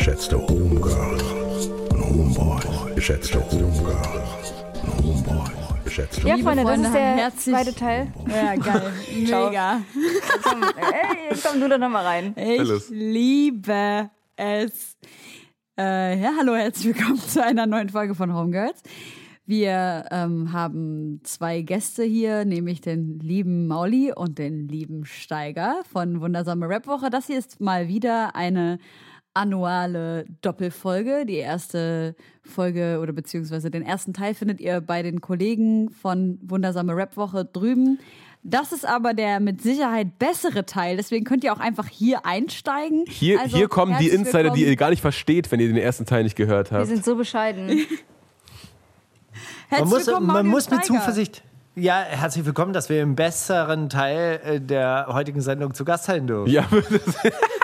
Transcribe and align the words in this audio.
geschätzte 0.00 0.38
Homegirls 0.40 1.22
Homeboys, 1.92 2.94
geschätzte 2.94 3.38
Homegirls, 3.50 4.54
Homeboys, 4.96 5.84
geschätzte 5.84 6.26
Ja, 6.26 6.38
Freunde, 6.38 6.64
das 6.64 6.78
ist 6.80 6.94
der 6.94 7.02
herzlich- 7.16 7.54
zweite 7.54 7.74
Teil. 7.74 8.12
Ja, 8.26 8.54
geil. 8.56 8.92
Mega. 9.14 9.82
Komm, 10.42 10.62
ey, 10.62 11.36
komm 11.46 11.60
du 11.60 11.68
da 11.68 11.76
nochmal 11.76 12.06
rein. 12.06 12.34
Ich 12.34 12.88
liebe 12.88 14.08
es. 14.36 14.96
Äh, 15.78 16.18
ja, 16.18 16.30
hallo, 16.38 16.54
herzlich 16.54 16.94
willkommen 16.96 17.18
zu 17.20 17.44
einer 17.44 17.66
neuen 17.66 17.90
Folge 17.90 18.14
von 18.14 18.32
Homegirls. 18.34 18.82
Wir 19.44 20.06
ähm, 20.10 20.54
haben 20.54 21.20
zwei 21.24 21.60
Gäste 21.60 22.04
hier, 22.04 22.46
nämlich 22.46 22.80
den 22.80 23.18
lieben 23.18 23.66
Mauli 23.66 24.14
und 24.16 24.38
den 24.38 24.66
lieben 24.66 25.04
Steiger 25.04 25.82
von 25.92 26.22
Wundersame 26.22 26.70
Rapwoche. 26.70 27.10
Das 27.10 27.26
hier 27.26 27.38
ist 27.38 27.60
mal 27.60 27.86
wieder 27.88 28.34
eine 28.34 28.78
annuale 29.34 30.24
Doppelfolge. 30.42 31.24
Die 31.26 31.36
erste 31.36 32.14
Folge 32.42 32.98
oder 33.02 33.12
beziehungsweise 33.12 33.70
den 33.70 33.82
ersten 33.82 34.12
Teil 34.12 34.34
findet 34.34 34.60
ihr 34.60 34.80
bei 34.80 35.02
den 35.02 35.20
Kollegen 35.20 35.90
von 35.90 36.38
Wundersame 36.42 36.96
Rapwoche 36.96 37.44
drüben. 37.44 37.98
Das 38.42 38.72
ist 38.72 38.86
aber 38.86 39.12
der 39.12 39.38
mit 39.38 39.60
Sicherheit 39.62 40.18
bessere 40.18 40.64
Teil, 40.64 40.96
deswegen 40.96 41.26
könnt 41.26 41.44
ihr 41.44 41.52
auch 41.52 41.60
einfach 41.60 41.86
hier 41.88 42.24
einsteigen. 42.24 43.04
Hier, 43.06 43.38
Also, 43.38 43.54
hier 43.56 43.68
kommen 43.68 43.98
die 43.98 44.08
Insider, 44.08 44.44
die 44.50 44.60
ihr 44.62 44.68
willkommen. 44.68 44.76
gar 44.76 44.90
nicht 44.90 45.02
versteht, 45.02 45.52
wenn 45.52 45.60
ihr 45.60 45.68
den 45.68 45.76
ersten 45.76 46.06
Teil 46.06 46.22
nicht 46.22 46.36
gehört 46.36 46.70
Wir 46.70 46.78
habt. 46.78 46.88
sind 46.88 47.04
so 47.04 47.16
bescheiden. 47.16 47.66
Man 49.70 49.78
Herzlich 49.78 49.90
muss, 49.90 50.06
willkommen, 50.06 50.26
man 50.26 50.46
muss 50.48 50.70
mit. 50.70 50.84
Zuversicht. 50.84 51.44
Ja, 51.76 52.00
herzlich 52.00 52.44
willkommen, 52.44 52.72
dass 52.72 52.88
wir 52.88 53.00
im 53.02 53.14
besseren 53.14 53.88
Teil 53.88 54.40
äh, 54.42 54.60
der 54.60 55.06
heutigen 55.10 55.40
Sendung 55.40 55.74
zu 55.74 55.84
Gast 55.84 56.04
sein 56.04 56.26
dürfen. 56.26 56.50
Ja, 56.50 56.66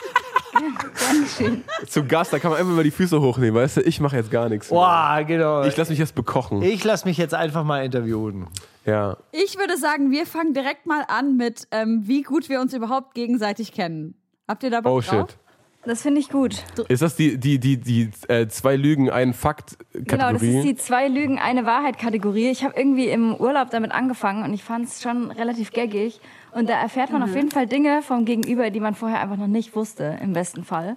zu 1.89 2.05
Gast, 2.05 2.33
da 2.33 2.39
kann 2.39 2.51
man 2.51 2.61
einfach 2.61 2.73
mal 2.75 2.85
die 2.85 2.91
Füße 2.91 3.21
hochnehmen, 3.21 3.55
weißt 3.55 3.79
du? 3.79 3.81
Ich 3.83 4.01
mache 4.01 4.17
jetzt 4.17 4.31
gar 4.31 4.49
nichts. 4.49 4.69
Boah, 4.69 5.23
genau. 5.27 5.65
Ich 5.65 5.77
lasse 5.77 5.91
mich 5.91 5.99
jetzt 5.99 6.15
bekochen. 6.15 6.63
Ich 6.63 6.83
lasse 6.85 7.07
mich 7.07 7.17
jetzt 7.19 7.35
einfach 7.35 7.65
mal 7.65 7.85
interviewen. 7.85 8.47
Ja. 8.85 9.17
Ich 9.33 9.59
würde 9.59 9.77
sagen, 9.77 10.11
wir 10.11 10.27
fangen 10.27 10.55
direkt 10.55 10.87
mal 10.87 11.05
an 11.09 11.37
mit, 11.37 11.67
ähm, 11.71 12.03
wie 12.05 12.23
gut 12.23 12.49
wir 12.49 12.61
uns 12.61 12.73
überhaupt 12.75 13.15
gegenseitig 13.15 13.73
kennen. 13.73 14.15
Habt 14.49 14.63
ihr 14.63 14.71
da 14.71 14.81
Bock 14.81 14.93
Oh 14.93 15.01
drauf? 15.01 15.31
shit. 15.31 15.39
Das 15.87 16.03
finde 16.03 16.21
ich 16.21 16.29
gut. 16.31 16.65
Ist 16.89 17.03
das 17.03 17.15
die, 17.15 17.39
die, 17.39 17.61
die, 17.61 17.77
die 17.77 18.11
äh, 18.29 18.49
zwei 18.49 18.75
Lügen, 18.77 19.09
ein 19.09 19.33
Fakt 19.33 19.79
Genau, 19.93 20.33
das 20.33 20.43
ist 20.43 20.49
Kategorie? 20.49 20.63
die 20.63 20.75
zwei 20.77 21.09
Lügen, 21.09 21.39
eine 21.39 21.65
Wahrheit-Kategorie. 21.65 22.51
Ich 22.51 22.65
habe 22.65 22.75
irgendwie 22.77 23.09
im 23.09 23.35
Urlaub 23.37 23.71
damit 23.71 23.93
angefangen 23.93 24.43
und 24.45 24.53
ich 24.53 24.65
fand 24.65 24.87
es 24.89 25.01
schon 25.01 25.31
relativ 25.31 25.73
gaggig. 25.73 26.21
Und 26.51 26.69
da 26.69 26.75
erfährt 26.81 27.13
man 27.13 27.23
auf 27.23 27.35
jeden 27.35 27.51
Fall 27.51 27.67
Dinge 27.67 28.03
vom 28.03 28.25
Gegenüber, 28.25 28.71
die 28.71 28.81
man 28.81 28.95
vorher 28.95 29.21
einfach 29.21 29.37
noch 29.37 29.47
nicht 29.47 29.77
wusste, 29.77 30.19
im 30.23 30.33
besten 30.33 30.65
Fall. 30.65 30.97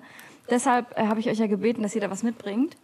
Deshalb 0.49 0.97
äh, 0.97 1.05
habe 1.05 1.19
ich 1.19 1.29
euch 1.29 1.37
ja 1.37 1.47
gebeten, 1.47 1.83
dass 1.83 1.93
ihr 1.93 2.01
da 2.01 2.09
was 2.09 2.23
mitbringt. 2.23 2.75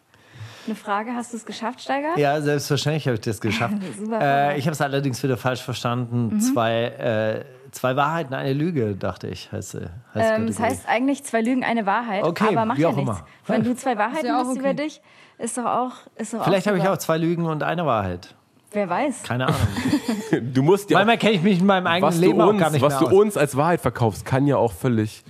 Eine 0.67 0.75
Frage, 0.75 1.13
hast 1.13 1.31
du 1.33 1.37
es 1.37 1.45
geschafft, 1.45 1.81
Steiger? 1.81 2.17
Ja, 2.17 2.41
selbstverständlich 2.41 3.07
habe 3.07 3.16
ich 3.16 3.22
das 3.22 3.39
geschafft. 3.39 3.75
Super. 3.99 4.19
äh, 4.53 4.57
ich 4.57 4.66
habe 4.66 4.73
es 4.73 4.81
allerdings 4.81 5.22
wieder 5.23 5.37
falsch 5.37 5.61
verstanden. 5.61 6.39
Zwei, 6.41 6.85
äh, 6.85 7.64
zwei 7.75 7.95
Wahrheiten, 7.95 8.33
eine 8.33 8.53
Lüge, 8.53 8.95
dachte 8.95 9.27
ich. 9.27 9.51
Heißt, 9.51 9.75
äh, 9.75 9.79
heißt 9.79 9.89
Ähm, 10.15 10.47
das 10.47 10.55
Kategorie. 10.57 10.61
heißt 10.63 10.87
eigentlich 10.89 11.23
zwei 11.23 11.41
Lügen, 11.41 11.63
eine 11.63 11.85
Wahrheit. 11.85 12.23
Okay, 12.23 12.45
aber 12.49 12.65
macht 12.65 12.77
wie 12.77 12.81
ja 12.83 12.87
auch 12.89 12.95
nichts. 12.95 13.09
immer. 13.11 13.27
Wenn 13.47 13.63
du 13.63 13.75
zwei 13.75 13.97
Wahrheiten 13.97 14.25
ja 14.25 14.35
auch 14.37 14.45
hast 14.45 14.49
okay. 14.51 14.59
über 14.59 14.73
dich, 14.73 15.01
ist 15.37 15.57
doch 15.57 15.65
auch. 15.65 15.91
Ist 16.15 16.33
doch 16.33 16.43
Vielleicht 16.43 16.65
auch 16.67 16.71
habe 16.71 16.79
ich 16.79 16.87
auch 16.87 16.97
zwei 16.97 17.17
Lügen 17.17 17.45
und 17.45 17.61
eine 17.63 17.85
Wahrheit. 17.85 18.33
Wer 18.71 18.89
weiß. 18.89 19.23
Keine 19.23 19.47
Ahnung. 19.47 19.59
Du 20.53 20.63
musst 20.63 20.89
ja 20.89 20.97
auch, 20.97 20.99
Manchmal 20.99 21.17
kenne 21.17 21.33
ich 21.33 21.43
mich 21.43 21.59
in 21.59 21.65
meinem 21.65 21.87
eigenen 21.87 22.09
was, 22.09 22.15
du 22.19 22.21
Leben 22.25 22.41
auch 22.41 22.47
uns, 22.49 22.59
gar 22.59 22.69
nicht 22.71 22.81
was 22.81 22.99
mehr 22.99 23.09
du 23.09 23.15
aus. 23.15 23.21
uns 23.21 23.37
als 23.37 23.55
Wahrheit 23.55 23.79
verkaufst, 23.81 24.25
kann 24.25 24.47
ja 24.47 24.57
auch 24.57 24.73
völlig 24.73 25.23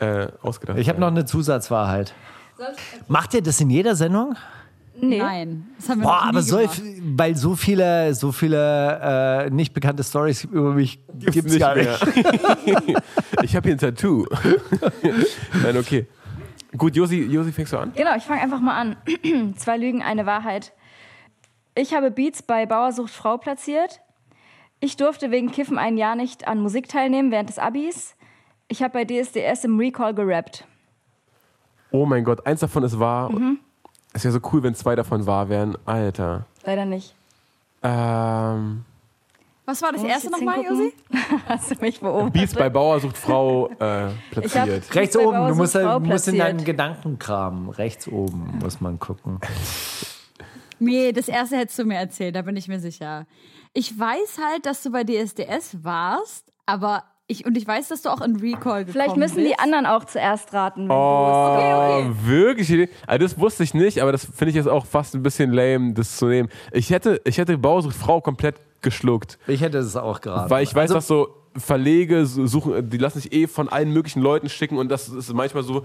äh, 0.00 0.26
ausgedacht 0.42 0.78
Ich 0.78 0.88
habe 0.88 0.96
sein. 0.96 1.00
noch 1.00 1.06
eine 1.08 1.24
Zusatzwahrheit. 1.24 2.12
Macht 3.08 3.32
ihr 3.34 3.42
das 3.42 3.60
in 3.60 3.70
jeder 3.70 3.94
Sendung? 3.96 4.36
Nee. 5.02 5.18
Nein, 5.18 5.70
das 5.76 5.88
haben 5.88 6.00
wir 6.00 6.06
Boah, 6.06 6.16
noch 6.16 6.22
nie 6.24 6.28
aber 6.30 6.42
so, 6.42 6.58
weil 7.16 7.36
so 7.36 7.54
viele, 7.56 8.14
so 8.14 8.32
viele 8.32 9.46
äh, 9.46 9.50
nicht 9.50 9.72
bekannte 9.72 10.04
Stories 10.04 10.44
über 10.44 10.74
mich 10.74 10.98
Gibt's 11.14 11.32
gibt's 11.34 11.52
nicht 11.52 11.60
gar 11.60 11.74
mehr. 11.74 11.98
nicht. 12.64 13.02
ich 13.42 13.56
habe 13.56 13.68
hier 13.68 13.76
ein 13.76 13.78
Tattoo. 13.78 14.26
Nein, 15.62 15.76
okay. 15.78 16.06
Gut, 16.76 16.94
Josi, 16.96 17.22
Josi, 17.22 17.52
fängst 17.52 17.72
du 17.72 17.78
an? 17.78 17.92
Genau, 17.96 18.14
ich 18.16 18.22
fange 18.22 18.42
einfach 18.42 18.60
mal 18.60 18.78
an. 18.78 18.96
Zwei 19.56 19.76
Lügen, 19.76 20.02
eine 20.02 20.26
Wahrheit. 20.26 20.72
Ich 21.74 21.94
habe 21.94 22.10
Beats 22.10 22.42
bei 22.42 22.66
Bauersucht 22.66 23.10
Frau 23.10 23.38
platziert. 23.38 24.00
Ich 24.80 24.96
durfte 24.96 25.30
wegen 25.30 25.50
Kiffen 25.50 25.78
ein 25.78 25.96
Jahr 25.96 26.14
nicht 26.16 26.46
an 26.48 26.60
Musik 26.60 26.88
teilnehmen 26.88 27.30
während 27.30 27.48
des 27.48 27.58
Abis. 27.58 28.14
Ich 28.68 28.82
habe 28.82 28.92
bei 28.92 29.04
DSDS 29.04 29.64
im 29.64 29.78
Recall 29.78 30.14
gerappt. 30.14 30.64
Oh 31.90 32.06
mein 32.06 32.22
Gott, 32.24 32.46
eins 32.46 32.60
davon 32.60 32.84
ist 32.84 32.98
wahr. 32.98 33.32
Mhm. 33.32 33.58
Es 34.12 34.24
wäre 34.24 34.32
so 34.32 34.40
cool, 34.52 34.62
wenn 34.62 34.74
zwei 34.74 34.96
davon 34.96 35.26
wahr 35.26 35.48
wären. 35.48 35.76
Alter. 35.86 36.46
Leider 36.64 36.84
nicht. 36.84 37.14
Ähm, 37.82 38.84
Was 39.64 39.80
war 39.82 39.92
das 39.92 40.02
Muss 40.02 40.10
erste 40.10 40.30
nochmal? 40.30 40.62
Josi? 40.62 40.92
Hast 41.46 41.70
du 41.70 41.74
mich 41.80 42.00
beobachtet? 42.00 42.32
Beats 42.32 42.54
bei 42.54 42.68
Bauer 42.68 43.00
sucht 43.00 43.16
Frau 43.16 43.68
äh, 43.78 44.08
platziert. 44.30 44.94
Rechts 44.94 45.16
oben, 45.16 45.48
du 45.48 45.54
musst, 45.54 45.74
du 45.74 46.00
musst 46.00 46.28
in 46.28 46.38
deinen 46.38 46.64
Gedankenkram. 46.64 47.70
Rechts 47.70 48.08
oben 48.08 48.58
muss 48.60 48.80
man 48.80 48.98
gucken. 48.98 49.38
Nee, 50.78 51.12
das 51.12 51.28
erste 51.28 51.56
hättest 51.58 51.78
du 51.78 51.84
mir 51.84 51.98
erzählt, 51.98 52.34
da 52.34 52.42
bin 52.42 52.56
ich 52.56 52.66
mir 52.66 52.80
sicher. 52.80 53.26
Ich 53.72 53.96
weiß 53.96 54.38
halt, 54.44 54.66
dass 54.66 54.82
du 54.82 54.90
bei 54.90 55.04
DSDS 55.04 55.84
warst, 55.84 56.52
aber 56.66 57.04
ich, 57.30 57.46
und 57.46 57.56
ich 57.56 57.66
weiß, 57.66 57.88
dass 57.88 58.02
du 58.02 58.08
auch 58.10 58.20
in 58.20 58.36
Recall 58.36 58.84
gekommen 58.84 58.88
Vielleicht 58.92 59.16
müssen 59.16 59.36
bist. 59.36 59.48
die 59.48 59.58
anderen 59.58 59.86
auch 59.86 60.04
zuerst 60.04 60.52
raten, 60.52 60.82
wenn 60.88 60.90
Oh, 60.90 61.54
Okay, 61.54 62.08
okay. 62.08 62.16
wirklich? 62.24 62.88
Also 63.06 63.22
das 63.24 63.38
wusste 63.38 63.62
ich 63.62 63.72
nicht, 63.74 64.00
aber 64.02 64.12
das 64.12 64.24
finde 64.24 64.50
ich 64.50 64.56
jetzt 64.56 64.68
auch 64.68 64.84
fast 64.86 65.14
ein 65.14 65.22
bisschen 65.22 65.52
lame, 65.52 65.92
das 65.94 66.16
zu 66.16 66.26
nehmen. 66.26 66.48
Ich 66.72 66.90
hätte, 66.90 67.20
ich 67.24 67.38
hätte 67.38 67.56
Bauer 67.58 67.82
sucht 67.82 67.96
Frau 67.96 68.20
komplett 68.20 68.56
geschluckt, 68.82 69.38
Ich 69.46 69.60
hätte 69.60 69.78
es 69.78 69.94
auch 69.96 70.20
gerade. 70.20 70.48
weil 70.50 70.62
ich 70.62 70.74
weiß, 70.74 70.90
also, 70.90 70.94
dass 70.94 71.06
so 71.06 71.28
Verlege 71.56 72.26
suchen, 72.26 72.88
die 72.88 72.96
lassen 72.98 73.20
sich 73.20 73.32
eh 73.32 73.46
von 73.46 73.68
allen 73.68 73.92
möglichen 73.92 74.22
Leuten 74.22 74.48
schicken 74.48 74.78
und 74.78 74.88
das 74.90 75.08
ist 75.08 75.32
manchmal 75.34 75.62
so, 75.64 75.84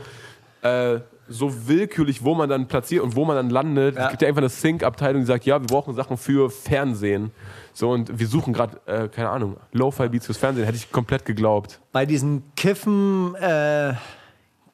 äh, 0.62 1.00
so 1.28 1.68
willkürlich, 1.68 2.24
wo 2.24 2.36
man 2.36 2.50
dann 2.50 2.68
platziert 2.68 3.04
und 3.04 3.16
wo 3.16 3.26
man 3.26 3.36
dann 3.36 3.50
landet. 3.50 3.96
Ja. 3.96 4.06
Es 4.06 4.10
gibt 4.12 4.22
ja 4.22 4.28
einfach 4.28 4.42
eine 4.42 4.50
Sync-Abteilung, 4.50 5.22
die 5.22 5.28
sagt, 5.28 5.46
ja, 5.46 5.60
wir 5.60 5.68
brauchen 5.68 5.96
Sachen 5.96 6.18
für 6.18 6.50
Fernsehen. 6.50 7.32
So, 7.74 7.92
und 7.92 8.20
wir 8.20 8.28
suchen 8.28 8.54
gerade, 8.54 8.80
äh, 8.86 9.08
keine 9.08 9.30
Ahnung, 9.30 9.58
Lo-Fi-Beats 9.72 10.28
fürs 10.28 10.38
Fernsehen. 10.38 10.66
Hätte 10.66 10.78
ich 10.78 10.92
komplett 10.92 11.26
geglaubt. 11.26 11.80
bei 11.92 12.06
diesem 12.06 12.44
Kiffen, 12.56 13.36
äh, 13.36 13.94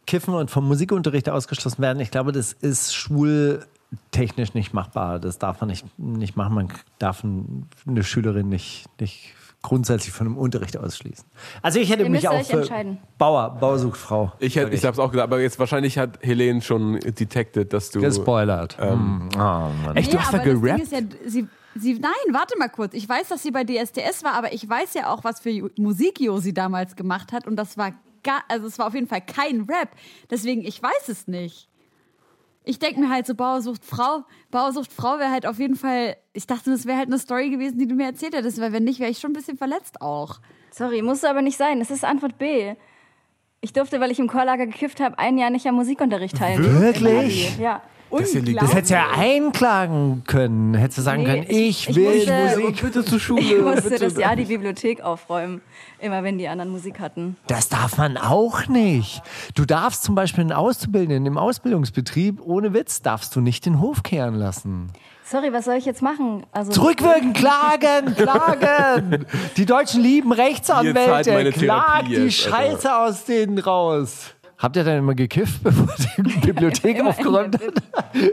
Kiffen 0.06 0.33
und 0.33 0.51
vom 0.51 0.68
Musikunterricht 0.68 1.30
ausgeschlossen 1.30 1.81
werden, 1.81 2.00
ich 2.00 2.12
glaube, 2.12 2.31
das 2.31 2.54
ist 2.54 2.94
schwul 2.94 3.65
technisch 4.12 4.54
nicht 4.54 4.74
machbar. 4.74 5.19
Das 5.19 5.38
darf 5.38 5.62
man 5.62 5.69
nicht, 5.69 5.86
nicht 5.97 6.36
machen. 6.36 6.56
Man 6.56 6.68
darf 7.00 7.24
ein, 7.24 7.68
eine 7.86 8.04
Schülerin 8.04 8.50
nicht, 8.50 8.86
nicht 9.00 9.33
grundsätzlich 9.61 10.13
von 10.13 10.27
einem 10.27 10.37
Unterricht 10.37 10.77
ausschließen. 10.77 11.25
Also 11.61 11.79
ich 11.79 11.89
hätte 11.89 12.03
Ihr 12.03 12.09
mich 12.09 12.27
auch 12.27 12.43
für 12.43 12.59
entscheiden. 12.59 12.97
Bauer, 13.17 13.57
Bauer 13.59 13.77
sucht 13.79 13.97
Frau. 13.97 14.31
Ich, 14.39 14.55
hätte, 14.55 14.73
ich 14.73 14.83
habe 14.83 14.93
es 14.93 14.99
auch 14.99 15.11
gesagt, 15.11 15.31
aber 15.31 15.39
jetzt 15.41 15.59
wahrscheinlich 15.59 15.97
hat 15.97 16.19
Helene 16.21 16.61
schon 16.61 16.99
detected, 16.99 17.71
dass 17.73 17.91
du. 17.91 18.01
gespoilert. 18.01 18.77
Ähm, 18.79 18.91
Hm. 18.91 19.29
Oh, 19.35 19.37
Mann. 19.37 19.95
Echt, 19.95 20.13
du 20.13 20.19
hast 20.19 20.33
da 20.33 20.39
gerappt? 20.39 20.91
ja, 20.91 20.99
sie, 21.25 21.47
sie, 21.75 21.93
nein, 21.93 22.11
warte 22.33 22.57
mal 22.57 22.69
kurz. 22.69 22.93
Ich 22.93 23.07
weiß, 23.07 23.29
dass 23.29 23.43
sie 23.43 23.51
bei 23.51 23.63
DSDS 23.63 24.23
war, 24.23 24.33
aber 24.33 24.53
ich 24.53 24.67
weiß 24.67 24.93
ja 24.95 25.11
auch, 25.11 25.23
was 25.23 25.39
für 25.39 25.69
Musik 25.77 26.19
Josi 26.19 26.53
damals 26.53 26.95
gemacht 26.95 27.31
hat. 27.31 27.47
Und 27.47 27.55
das 27.55 27.77
war 27.77 27.93
gar, 28.23 28.41
also 28.47 28.67
es 28.67 28.79
war 28.79 28.87
auf 28.87 28.93
jeden 28.93 29.07
Fall 29.07 29.21
kein 29.21 29.61
Rap. 29.61 29.89
Deswegen, 30.29 30.63
ich 30.63 30.81
weiß 30.81 31.09
es 31.09 31.27
nicht. 31.27 31.67
Ich 32.63 32.77
denke 32.77 32.99
mir 32.99 33.09
halt 33.09 33.25
so, 33.25 33.33
Bauersucht 33.33 33.83
Frau, 33.83 34.23
Bauersucht 34.51 34.93
Frau 34.93 35.17
wäre 35.17 35.31
halt 35.31 35.47
auf 35.47 35.57
jeden 35.57 35.75
Fall, 35.75 36.15
ich 36.33 36.45
dachte, 36.45 36.69
das 36.69 36.85
wäre 36.85 36.97
halt 36.97 37.07
eine 37.07 37.17
Story 37.17 37.49
gewesen, 37.49 37.79
die 37.79 37.87
du 37.87 37.95
mir 37.95 38.05
erzählt 38.05 38.35
hättest, 38.35 38.61
weil 38.61 38.71
wenn 38.71 38.83
nicht, 38.83 38.99
wäre 38.99 39.09
ich 39.09 39.19
schon 39.19 39.31
ein 39.31 39.35
bisschen 39.35 39.57
verletzt 39.57 40.01
auch. 40.01 40.39
Sorry, 40.69 41.01
musste 41.01 41.29
aber 41.29 41.41
nicht 41.41 41.57
sein. 41.57 41.81
Es 41.81 41.89
ist 41.89 42.05
Antwort 42.05 42.37
B. 42.37 42.75
Ich 43.61 43.73
durfte, 43.73 43.99
weil 43.99 44.11
ich 44.11 44.19
im 44.19 44.27
Chorlager 44.27 44.67
gekifft 44.67 44.99
habe, 44.99 45.17
ein 45.19 45.37
Jahr 45.37 45.49
nicht 45.49 45.67
am 45.67 45.75
Musikunterricht 45.75 46.37
teilnehmen. 46.37 46.81
Wirklich? 46.81 47.57
Ja. 47.57 47.81
Ja 48.11 48.41
Das 48.59 48.73
hättest 48.73 48.91
du 48.91 48.95
ja 48.95 49.05
einklagen 49.17 50.23
können. 50.27 50.73
Hättest 50.73 50.99
du 50.99 51.01
sagen 51.01 51.23
Nee, 51.23 51.29
können, 51.29 51.45
ich, 51.49 51.89
ich- 51.89 51.95
will 51.95 52.15
musste- 52.15 52.59
Musik. 52.59 52.81
bitte 52.81 53.05
zur 53.05 53.19
Schule. 53.19 53.41
Ich 53.41 53.61
musste 53.61 53.89
bitte. 53.89 54.05
das 54.05 54.17
Jahr 54.17 54.35
die 54.35 54.45
Bibliothek 54.51 55.01
aufräumen, 55.01 55.61
immer 55.99 56.23
wenn 56.23 56.37
die 56.37 56.47
anderen 56.47 56.71
Musik 56.71 56.99
hatten. 56.99 57.37
Das 57.47 57.69
darf 57.69 57.97
man 57.97 58.17
auch 58.17 58.67
nicht. 58.67 59.21
Du 59.55 59.65
darfst 59.65 60.03
zum 60.03 60.15
Beispiel 60.15 60.41
einen 60.41 60.51
Auszubildenden 60.53 61.25
im 61.25 61.37
Ausbildungsbetrieb, 61.37 62.41
ohne 62.43 62.73
Witz, 62.73 63.01
darfst 63.01 63.35
du 63.35 63.41
nicht 63.41 63.65
den 63.65 63.79
Hof 63.79 64.03
kehren 64.03 64.35
lassen. 64.35 64.91
Sorry, 65.23 65.53
was 65.53 65.63
soll 65.63 65.75
ich 65.75 65.85
jetzt 65.85 66.01
machen? 66.01 66.45
Also, 66.51 66.73
Zurückwirken, 66.73 67.31
klagen, 67.31 68.15
klagen. 68.17 69.25
Die 69.55 69.65
Deutschen 69.65 70.01
lieben 70.01 70.33
Rechtsanwälte. 70.33 71.51
Klagt 71.53 72.09
die. 72.09 72.29
Scheiße 72.29 72.93
aus 72.93 73.23
denen 73.23 73.57
raus. 73.57 74.33
Habt 74.61 74.75
ihr 74.75 74.83
dann 74.83 74.97
immer 74.99 75.15
gekifft, 75.15 75.63
bevor 75.63 75.87
die 75.97 76.21
Bibliothek 76.45 77.03
aufgeräumt 77.03 77.55
hat? 77.55 77.73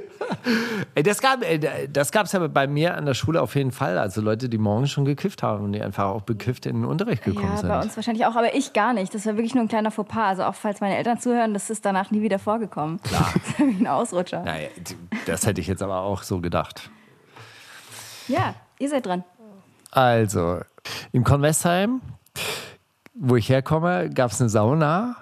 Das 0.94 1.22
gab 1.22 1.42
ey, 1.42 1.58
das 1.90 2.12
gab's 2.12 2.32
ja 2.32 2.46
bei 2.48 2.66
mir 2.66 2.94
an 2.94 3.06
der 3.06 3.14
Schule 3.14 3.40
auf 3.40 3.54
jeden 3.54 3.72
Fall. 3.72 3.96
Also 3.96 4.20
Leute, 4.20 4.50
die 4.50 4.58
morgens 4.58 4.90
schon 4.90 5.06
gekifft 5.06 5.42
haben 5.42 5.64
und 5.64 5.72
die 5.72 5.80
einfach 5.80 6.04
auch 6.04 6.20
bekifft 6.22 6.66
in 6.66 6.76
den 6.76 6.84
Unterricht 6.84 7.22
gekommen 7.25 7.48
Ja, 7.48 7.56
sind. 7.56 7.69
bei 7.69 7.80
uns 7.80 7.96
wahrscheinlich 7.96 8.26
auch, 8.26 8.36
aber 8.36 8.54
ich 8.54 8.75
gar 8.75 8.92
nicht. 8.92 9.14
Das 9.14 9.25
war 9.25 9.36
wirklich 9.36 9.54
nur 9.54 9.64
ein 9.64 9.69
kleiner 9.69 9.90
Fauxpas. 9.90 10.28
Also 10.28 10.42
auch 10.44 10.54
falls 10.54 10.80
meine 10.82 10.96
Eltern 10.98 11.19
zuhören, 11.19 11.54
das 11.54 11.70
ist 11.70 11.84
danach 11.86 12.10
nie 12.10 12.20
wieder 12.20 12.38
vorgekommen. 12.38 13.00
Klar. 13.02 13.32
Das 13.34 13.58
wie 13.66 13.82
ein 13.82 13.86
Ausrutscher. 13.86 14.38
Ja. 14.38 14.44
Naja, 14.44 14.69
das 15.25 15.46
hätte 15.46 15.62
ich 15.62 15.66
jetzt 15.66 15.82
aber 15.82 16.00
auch 16.00 16.22
so 16.25 16.40
gedacht. 16.40 16.90
ihr 18.28 18.88
seid 18.88 19.06
dran. 19.06 19.25
Also, 19.90 20.60
in 21.12 21.25
Convestheim, 21.25 22.02
wo 23.14 23.36
ich 23.36 23.48
herkomme, 23.48 24.10
gab 24.10 24.30
es 24.32 24.40
eine 24.40 24.50
Sauna. 24.50 25.16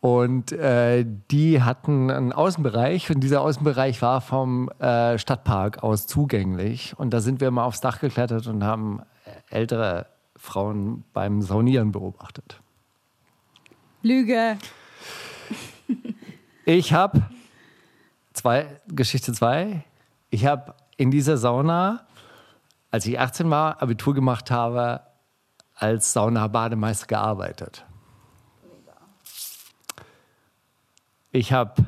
Und 0.00 0.52
äh, 0.52 1.04
die 1.30 1.62
hatten 1.62 2.10
einen 2.10 2.32
Außenbereich 2.32 3.10
und 3.10 3.20
dieser 3.20 3.42
Außenbereich 3.42 4.00
war 4.00 4.22
vom 4.22 4.70
äh, 4.78 5.18
Stadtpark 5.18 5.82
aus 5.82 6.06
zugänglich. 6.06 6.94
Und 6.98 7.10
da 7.10 7.20
sind 7.20 7.40
wir 7.40 7.50
mal 7.50 7.64
aufs 7.64 7.82
Dach 7.82 8.00
geklettert 8.00 8.46
und 8.46 8.64
haben 8.64 9.02
ältere 9.50 10.06
Frauen 10.36 11.04
beim 11.12 11.42
Saunieren 11.42 11.92
beobachtet. 11.92 12.60
Lüge. 14.02 14.56
Ich 16.64 16.92
habe 16.92 17.22
zwei, 18.32 18.80
Geschichte 18.88 19.32
zwei. 19.32 19.84
Ich 20.30 20.46
habe 20.46 20.74
in 20.96 21.10
dieser 21.10 21.36
Sauna, 21.36 22.06
als 22.90 23.04
ich 23.06 23.18
18 23.18 23.50
war, 23.50 23.82
Abitur 23.82 24.14
gemacht 24.14 24.50
habe, 24.50 25.02
als 25.74 26.12
Sauna-Bademeister 26.12 27.06
gearbeitet. 27.06 27.84
Ich 31.32 31.52
habe, 31.52 31.84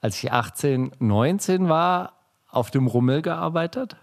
als 0.00 0.22
ich 0.22 0.32
18, 0.32 0.92
19 0.98 1.68
war, 1.68 2.12
auf 2.50 2.70
dem 2.70 2.86
Rummel 2.86 3.22
gearbeitet. 3.22 3.96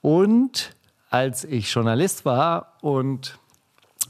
Und 0.00 0.74
als 1.10 1.44
ich 1.44 1.72
Journalist 1.72 2.24
war 2.24 2.74
und 2.80 3.38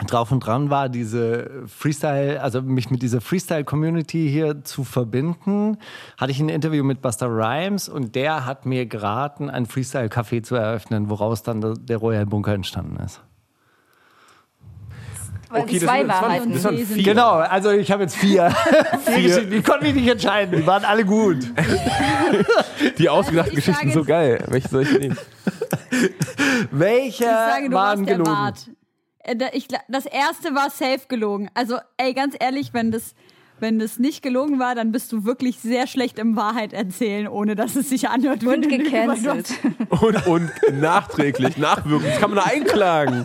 drauf 0.07 0.31
und 0.31 0.41
dran 0.41 0.71
war, 0.71 0.89
diese 0.89 1.67
Freestyle, 1.67 2.41
also 2.41 2.63
mich 2.63 2.91
mit 2.91 3.03
dieser 3.03 3.21
Freestyle-Community 3.21 4.29
hier 4.31 4.65
zu 4.65 4.85
verbinden, 4.85 5.79
hatte 6.17 6.31
ich 6.31 6.41
ein 6.41 6.49
Interview 6.49 6.85
mit 6.85 7.03
Buster 7.03 7.27
Rhymes 7.27 7.89
und 7.89 8.15
der 8.15 8.47
hat 8.47 8.65
mir 8.65 8.87
geraten, 8.87 9.51
ein 9.51 9.67
Freestyle-Café 9.67 10.43
zu 10.43 10.55
eröffnen, 10.55 11.11
woraus 11.11 11.43
dann 11.43 11.85
der 11.85 11.97
Royal 11.97 12.27
Bunker 12.27 12.55
entstanden 12.55 12.97
ist. 13.05 13.21
Weil 15.51 15.63
Okay, 15.63 15.79
das 15.79 15.83
zwei 15.85 15.99
sind- 16.01 16.09
das 16.09 16.17
waren- 16.21 16.23
Wahrheiten. 16.31 16.53
das 16.53 16.65
waren 16.65 16.77
Wesen. 16.77 16.95
vier. 16.97 17.05
Genau, 17.05 17.31
also 17.33 17.71
ich 17.71 17.91
habe 17.91 18.03
jetzt 18.03 18.17
vier. 18.17 18.51
vier 19.07 19.23
Geschichten. 19.23 19.53
Ich 19.53 19.65
konnte 19.65 19.85
mich 19.87 19.95
nicht 19.95 20.09
entscheiden, 20.09 20.61
die 20.61 20.67
waren 20.67 20.85
alle 20.85 21.05
gut. 21.05 21.39
Die 22.99 23.09
ausgedachten 23.09 23.53
ich 23.57 23.65
Geschichten 23.65 23.89
sage- 23.89 23.99
so 23.99 24.05
geil. 24.05 24.45
Welche 24.49 24.69
soll 24.69 24.83
ich 24.83 24.99
nehmen? 24.99 25.19
Welche 26.71 27.25
Ich 27.25 27.31
sage, 27.31 27.69
du 27.71 27.75
waren 27.75 27.99
warst 28.01 28.09
der 28.09 28.17
gelogen? 28.17 28.33
Bart. 28.33 28.69
Äh, 29.21 29.37
da- 29.37 29.49
Ich, 29.53 29.69
das 29.89 30.07
erste 30.07 30.55
war 30.55 30.71
safe 30.71 31.01
gelogen. 31.09 31.51
Also, 31.55 31.79
ey, 31.97 32.15
ganz 32.15 32.35
ehrlich, 32.39 32.73
wenn 32.75 32.91
das, 32.91 33.15
wenn 33.61 33.79
das 33.79 33.99
nicht 33.99 34.23
gelogen 34.23 34.59
war, 34.59 34.75
dann 34.75 34.93
bist 34.93 35.11
du 35.13 35.25
wirklich 35.25 35.59
sehr 35.61 35.87
schlecht 35.87 36.19
im 36.19 36.37
Wahrheit 36.37 36.73
erzählen, 36.73 37.27
ohne 37.27 37.57
dass 37.57 37.75
es 37.77 37.89
sich 37.89 38.09
anhört. 38.09 38.45
Und 38.45 38.69
gecancelt. 38.69 39.51
Und, 39.89 40.27
und 40.27 40.51
nachträglich, 40.73 41.57
nachwirkend. 41.57 42.11
Das 42.13 42.21
kann 42.21 42.31
man 42.35 42.45
einklagen. 42.45 43.25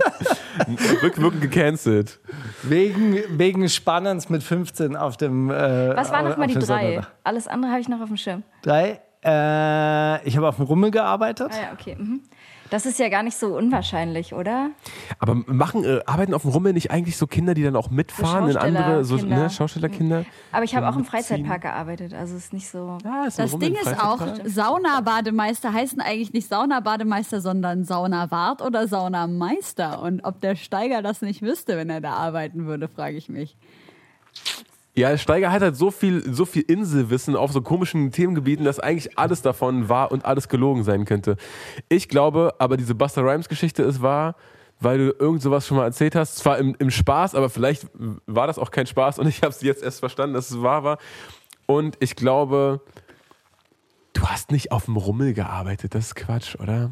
Rückwirkend 1.02 1.42
gecancelt. 1.42 2.20
Wegen, 2.64 3.18
wegen 3.30 3.68
Spannens 3.70 4.30
mit 4.30 4.44
15 4.44 4.96
auf 4.96 5.18
dem. 5.18 5.50
Äh, 5.50 5.96
Was 5.96 6.12
waren 6.12 6.30
nochmal 6.30 6.48
die 6.48 6.54
drei? 6.56 6.66
Sonderdach. 6.66 7.10
Alles 7.24 7.48
andere 7.48 7.72
habe 7.72 7.82
ich 7.82 7.90
noch 7.90 8.02
auf 8.02 8.08
dem 8.08 8.18
Schirm. 8.18 8.44
Drei. 8.62 9.02
Äh, 9.26 10.28
ich 10.28 10.36
habe 10.36 10.48
auf 10.50 10.58
dem 10.58 10.66
Rummel 10.66 10.92
gearbeitet. 10.92 11.52
Ah 11.54 11.62
ja, 11.62 11.72
okay. 11.74 11.96
Mhm. 11.98 12.22
Das 12.74 12.88
ist 12.88 12.98
ja 12.98 13.08
gar 13.10 13.22
nicht 13.22 13.38
so 13.38 13.56
unwahrscheinlich, 13.56 14.34
oder? 14.34 14.72
Aber 15.20 15.36
machen, 15.36 15.84
äh, 15.84 16.00
arbeiten 16.08 16.34
auf 16.34 16.42
dem 16.42 16.50
Rummel 16.50 16.74
nicht 16.74 16.90
eigentlich 16.90 17.18
so 17.18 17.28
Kinder, 17.28 17.54
die 17.54 17.62
dann 17.62 17.76
auch 17.76 17.92
mitfahren 17.92 18.50
in 18.50 18.58
andere 18.58 19.06
so, 19.06 19.18
Schaustellerkinder. 19.18 19.44
ne, 19.44 19.50
Schaustellerkinder? 19.52 20.26
Aber 20.52 20.64
ich 20.64 20.76
habe 20.76 20.90
auch 20.90 20.96
im? 20.96 21.06
Freizeitpark 21.06 21.62
gearbeitet, 21.62 22.16
also 22.16 22.36
ist 22.36 22.52
nicht 22.52 22.68
so. 22.68 22.98
Ja, 23.04 23.26
ist 23.28 23.40
ein 23.40 23.48
Das 23.48 23.60
Ding 23.60 23.76
ist 23.76 24.04
auch. 24.04 24.20
Saunabademeister 24.44 25.72
heißen 25.72 26.02
eigentlich 26.02 26.34
nicht 26.34 26.48
Saunabademeister, 26.48 27.42
sondern 27.42 27.84
Saunawart 27.84 28.64
oder 28.64 28.88
Saunameister. 28.88 30.02
Und 30.02 30.22
ob 30.22 30.42
der 30.42 30.56
Steiger 30.56 31.04
das 31.04 31.22
nicht 31.22 31.44
wüsste, 31.44 31.78
wenn 31.78 31.92
er 31.92 32.02
da 32.02 32.14
arbeiten 32.14 32.66
würde, 32.66 32.88
frage 32.88 33.18
ich 33.18 33.30
mich. 33.30 33.56
Ja, 34.96 35.18
Steiger 35.18 35.52
hat 35.52 35.64
halt 35.64 35.76
so 35.76 35.90
viel, 35.90 36.32
so 36.32 36.46
viel 36.46 36.62
Inselwissen 36.62 37.36
auf 37.36 37.52
so 37.52 37.62
komischen 37.62 38.12
Themengebieten, 38.12 38.64
dass 38.64 38.80
eigentlich 38.80 39.18
alles 39.18 39.42
davon 39.42 39.90
wahr 39.90 40.12
und 40.12 40.24
alles 40.24 40.50
gelogen 40.50 40.84
sein 40.84 41.06
könnte. 41.06 41.36
Ich 41.90 42.10
glaube, 42.10 42.54
aber 42.60 42.78
diese 42.78 42.94
Buster 42.94 43.24
Rhymes 43.24 43.50
Geschichte 43.50 43.82
ist 43.82 44.04
wahr, 44.04 44.36
weil 44.80 45.00
du 45.00 45.16
irgend 45.18 45.42
sowas 45.42 45.66
schon 45.66 45.78
mal 45.78 45.86
erzählt 45.86 46.16
hast. 46.16 46.36
Zwar 46.36 46.60
im, 46.60 46.76
im 46.78 46.92
Spaß, 46.92 47.34
aber 47.34 47.50
vielleicht 47.50 47.88
war 48.28 48.46
das 48.46 48.60
auch 48.60 48.70
kein 48.70 48.86
Spaß 48.86 49.18
und 49.18 49.28
ich 49.28 49.42
habe 49.42 49.50
es 49.50 49.62
jetzt 49.62 49.82
erst 49.82 50.00
verstanden, 50.00 50.36
dass 50.36 50.52
es 50.52 50.62
wahr 50.62 50.84
war. 50.84 51.00
Und 51.66 51.98
ich 52.00 52.16
glaube, 52.16 52.82
du 54.14 54.28
hast 54.28 54.52
nicht 54.52 54.72
auf 54.72 54.86
dem 54.86 54.98
Rummel 54.98 55.34
gearbeitet. 55.34 55.96
Das 55.96 56.08
ist 56.08 56.16
Quatsch, 56.16 56.56
oder? 56.56 56.92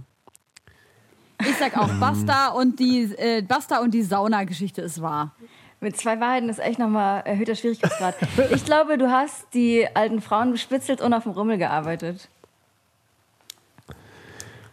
Ich 1.42 1.58
sag 1.58 1.78
auch, 1.78 1.92
Basta 2.00 2.50
und 2.50 2.80
die, 2.80 3.04
äh, 3.18 3.42
Basta 3.42 3.80
und 3.80 3.94
die 3.94 4.04
Sauna-Geschichte 4.04 4.82
ist 4.82 5.02
wahr. 5.02 5.36
Mit 5.84 5.98
zwei 5.98 6.20
Wahrheiten 6.20 6.48
ist 6.48 6.60
echt 6.60 6.78
nochmal 6.78 7.24
erhöhter 7.26 7.56
Schwierigkeitsgrad. 7.56 8.14
ich 8.52 8.64
glaube, 8.66 9.00
du 9.00 9.10
hast 9.10 9.48
die 9.56 9.88
alten 9.96 10.22
Frauen 10.22 10.52
bespitzelt 10.52 11.02
und 11.02 11.12
auf 11.12 11.24
dem 11.24 11.32
Rummel 11.32 11.58
gearbeitet. 11.58 12.30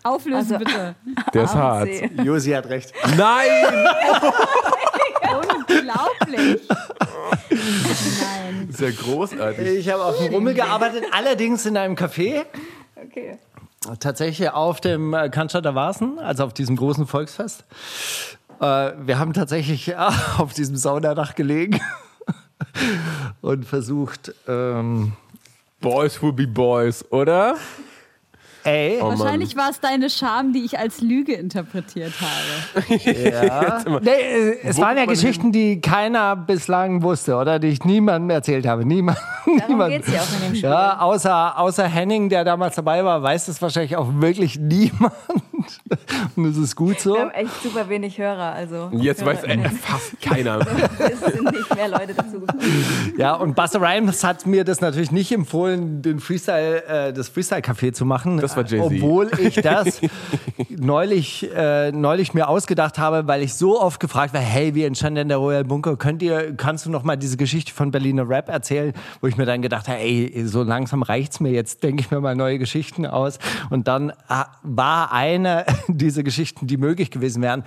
Auflösen 0.02 0.56
Also- 0.56 0.58
bitte. 0.58 0.94
Der 1.34 1.44
ist 1.44 1.54
hart. 1.54 1.88
Josi 2.22 2.50
hat 2.50 2.66
recht. 2.68 2.92
Nein! 3.16 3.86
Unglaublich. 5.68 6.60
Nein. 7.50 8.68
Das 8.70 8.80
ist 8.80 8.80
ja 8.80 8.90
großartig. 8.90 9.66
Ich 9.78 9.88
habe 9.88 10.04
auf 10.04 10.18
dem 10.18 10.34
Rummel 10.34 10.52
gearbeitet, 10.52 11.04
allerdings 11.12 11.64
in 11.64 11.78
einem 11.78 11.94
Café. 11.94 12.44
Okay. 12.96 13.38
Tatsächlich 13.98 14.50
auf 14.50 14.80
dem 14.82 15.14
äh, 15.14 15.30
Cannstatter 15.30 15.74
Wasen, 15.74 16.18
also 16.18 16.44
auf 16.44 16.52
diesem 16.52 16.76
großen 16.76 17.06
Volksfest. 17.06 17.64
Äh, 18.60 18.92
wir 19.06 19.18
haben 19.18 19.32
tatsächlich 19.32 19.88
äh, 19.88 19.94
auf 20.38 20.52
diesem 20.52 20.76
Saunadach 20.76 21.34
gelegen 21.34 21.80
und 23.40 23.64
versucht, 23.64 24.34
ähm, 24.46 25.12
Boys 25.80 26.20
will 26.22 26.32
be 26.32 26.46
boys, 26.46 27.04
oder? 27.12 27.56
Ey, 28.64 28.98
Oh. 29.00 29.08
Wahrscheinlich 29.10 29.56
war 29.56 29.70
es 29.70 29.80
deine 29.80 30.10
Scham, 30.10 30.52
die 30.52 30.64
ich 30.64 30.78
als 30.78 31.00
Lüge 31.00 31.32
interpretiert 31.34 32.12
habe. 32.20 32.94
ja. 33.04 33.78
nee, 34.00 34.10
es 34.62 34.76
Wo 34.76 34.82
waren 34.82 34.96
ja 34.96 35.06
Geschichten, 35.06 35.52
die 35.52 35.80
keiner 35.80 36.36
bislang 36.36 37.02
wusste 37.02 37.36
oder 37.36 37.58
die 37.58 37.68
ich 37.68 37.84
niemandem 37.84 38.30
erzählt 38.30 38.66
habe. 38.66 38.84
Niemand. 38.84 39.18
Darum 39.46 39.62
niemand. 39.68 39.92
geht's 39.92 40.08
ja 40.12 40.20
auch 40.20 40.32
in 40.34 40.40
dem 40.48 40.54
Spiel. 40.56 40.70
Ja, 40.70 41.00
außer, 41.00 41.58
außer 41.58 41.84
Henning, 41.84 42.28
der 42.28 42.44
damals 42.44 42.74
dabei 42.76 43.04
war, 43.04 43.22
weiß 43.22 43.46
das 43.46 43.62
wahrscheinlich 43.62 43.96
auch 43.96 44.08
wirklich 44.14 44.58
niemand. 44.58 45.12
Und 46.36 46.44
das 46.44 46.56
ist 46.56 46.76
gut 46.76 47.00
so. 47.00 47.14
Wir 47.14 47.20
haben 47.22 47.30
echt 47.32 47.62
super 47.62 47.88
wenig 47.88 48.18
Hörer. 48.18 48.52
Also 48.52 48.90
Jetzt 48.92 49.24
weiß 49.24 49.42
äh, 49.44 49.58
fast 49.70 50.20
keiner. 50.20 50.60
es 50.98 51.20
sind 51.34 51.50
nicht 51.52 51.74
mehr 51.74 51.88
Leute 51.88 52.14
dazu 52.14 52.40
gekommen. 52.40 53.14
Ja, 53.16 53.34
und 53.34 53.56
Buster 53.56 53.80
Rhymes 53.80 54.22
hat 54.22 54.46
mir 54.46 54.64
das 54.64 54.80
natürlich 54.80 55.10
nicht 55.10 55.32
empfohlen, 55.32 56.00
den 56.02 56.20
Freestyle, 56.20 56.84
äh, 56.84 57.12
das 57.12 57.28
Freestyle-Café 57.30 57.92
zu 57.92 58.04
machen. 58.04 58.38
Das 58.38 58.47
war 58.56 58.64
Jay-Z. 58.64 59.02
Obwohl 59.02 59.30
ich 59.38 59.54
das 59.62 60.00
neulich, 60.68 61.48
äh, 61.54 61.92
neulich 61.92 62.34
mir 62.34 62.48
ausgedacht 62.48 62.98
habe, 62.98 63.26
weil 63.26 63.42
ich 63.42 63.54
so 63.54 63.80
oft 63.80 64.00
gefragt 64.00 64.34
war, 64.34 64.40
hey, 64.40 64.74
wie 64.74 64.84
entstand 64.84 65.16
denn 65.16 65.28
der 65.28 65.38
Royal 65.38 65.64
Bunker? 65.64 65.96
Könnt 65.96 66.22
ihr, 66.22 66.56
kannst 66.56 66.86
du 66.86 66.90
noch 66.90 67.02
mal 67.02 67.16
diese 67.16 67.36
Geschichte 67.36 67.72
von 67.72 67.90
Berliner 67.90 68.28
Rap 68.28 68.48
erzählen? 68.48 68.92
Wo 69.20 69.26
ich 69.26 69.36
mir 69.36 69.46
dann 69.46 69.62
gedacht 69.62 69.88
habe, 69.88 69.98
ey, 69.98 70.44
so 70.46 70.62
langsam 70.62 71.02
reicht's 71.02 71.40
mir 71.40 71.50
jetzt, 71.50 71.82
denke 71.82 72.02
ich 72.02 72.10
mir 72.10 72.20
mal 72.20 72.36
neue 72.36 72.58
Geschichten 72.58 73.06
aus. 73.06 73.38
Und 73.70 73.88
dann 73.88 74.12
ah, 74.28 74.46
war 74.62 75.12
eine 75.12 75.64
dieser 75.88 76.22
Geschichten, 76.22 76.66
die 76.66 76.76
möglich 76.76 77.10
gewesen 77.10 77.42
wären, 77.42 77.64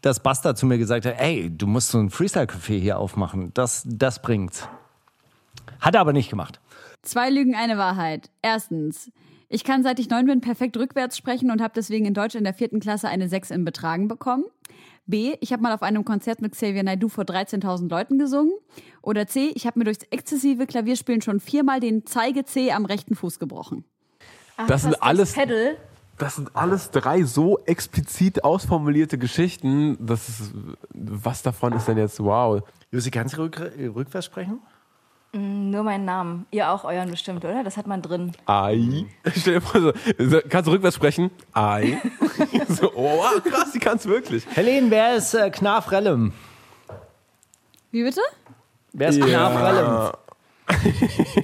dass 0.00 0.20
Buster 0.20 0.54
zu 0.54 0.66
mir 0.66 0.78
gesagt 0.78 1.06
hat, 1.06 1.14
ey, 1.18 1.50
du 1.50 1.66
musst 1.66 1.90
so 1.90 1.98
ein 1.98 2.10
Freestyle-Café 2.10 2.78
hier 2.78 2.98
aufmachen. 2.98 3.52
Das, 3.54 3.82
das 3.86 4.22
bringt's. 4.22 4.68
Hat 5.80 5.94
er 5.94 6.00
aber 6.00 6.12
nicht 6.12 6.30
gemacht. 6.30 6.60
Zwei 7.02 7.30
Lügen, 7.30 7.54
eine 7.54 7.78
Wahrheit. 7.78 8.30
Erstens, 8.42 9.10
ich 9.48 9.64
kann 9.64 9.82
seit 9.82 9.98
ich 9.98 10.08
neun 10.10 10.26
bin 10.26 10.40
perfekt 10.40 10.76
rückwärts 10.76 11.16
sprechen 11.16 11.50
und 11.50 11.60
habe 11.62 11.72
deswegen 11.76 12.04
in 12.06 12.14
Deutsch 12.14 12.34
in 12.34 12.44
der 12.44 12.54
vierten 12.54 12.80
Klasse 12.80 13.08
eine 13.08 13.28
Sechs 13.28 13.50
im 13.50 13.64
Betragen 13.64 14.08
bekommen. 14.08 14.44
B, 15.06 15.34
ich 15.40 15.52
habe 15.54 15.62
mal 15.62 15.72
auf 15.72 15.82
einem 15.82 16.04
Konzert 16.04 16.42
mit 16.42 16.52
Xavier 16.52 16.82
Naidoo 16.82 17.08
vor 17.08 17.24
13.000 17.24 17.88
Leuten 17.88 18.18
gesungen. 18.18 18.52
Oder 19.00 19.26
C, 19.26 19.50
ich 19.54 19.66
habe 19.66 19.78
mir 19.78 19.86
durchs 19.86 20.04
exzessive 20.10 20.66
Klavierspielen 20.66 21.22
schon 21.22 21.40
viermal 21.40 21.80
den 21.80 22.04
Zeige-C 22.04 22.72
am 22.72 22.84
rechten 22.84 23.14
Fuß 23.14 23.38
gebrochen. 23.38 23.84
Ach, 24.58 24.66
Das 24.66 24.82
sind 24.82 25.02
alles- 25.02 25.32
Pedal. 25.32 25.76
Das 26.18 26.34
sind 26.34 26.54
alles 26.56 26.90
drei 26.90 27.22
so 27.22 27.58
explizit 27.64 28.42
ausformulierte 28.42 29.18
Geschichten. 29.18 29.96
Das 30.04 30.28
ist, 30.28 30.52
was 30.92 31.42
davon 31.42 31.72
ist 31.74 31.86
denn 31.86 31.96
jetzt 31.96 32.18
wow? 32.18 32.60
Josi, 32.90 33.10
kannst 33.12 33.36
du 33.36 33.42
rück, 33.42 33.58
rückwärts 33.94 34.26
sprechen? 34.26 34.58
Nur 35.32 35.82
meinen 35.82 36.06
Namen. 36.06 36.46
Ihr 36.50 36.70
auch 36.70 36.84
euren 36.84 37.10
bestimmt, 37.10 37.44
oder? 37.44 37.62
Das 37.62 37.76
hat 37.76 37.86
man 37.86 38.00
drin. 38.00 38.32
Ei. 38.46 39.04
Stell 39.36 39.54
dir 39.54 39.60
vor, 39.60 39.80
so, 40.18 40.40
kannst 40.48 40.66
du 40.68 40.72
rückwärts 40.72 40.96
sprechen? 40.96 41.30
Ei. 41.52 41.98
so, 42.68 42.90
oh, 42.94 43.22
krass, 43.44 43.72
die 43.72 43.78
kann's 43.78 44.06
wirklich. 44.06 44.46
Helene, 44.54 44.90
wer 44.90 45.16
ist 45.16 45.34
äh, 45.34 45.50
Knaf 45.50 45.90
Rellem? 45.92 46.32
Wie 47.90 48.02
bitte? 48.04 48.20
Wer 48.94 49.08
ist 49.10 49.20
Knaf 49.20 49.62
Rellem? 49.62 50.12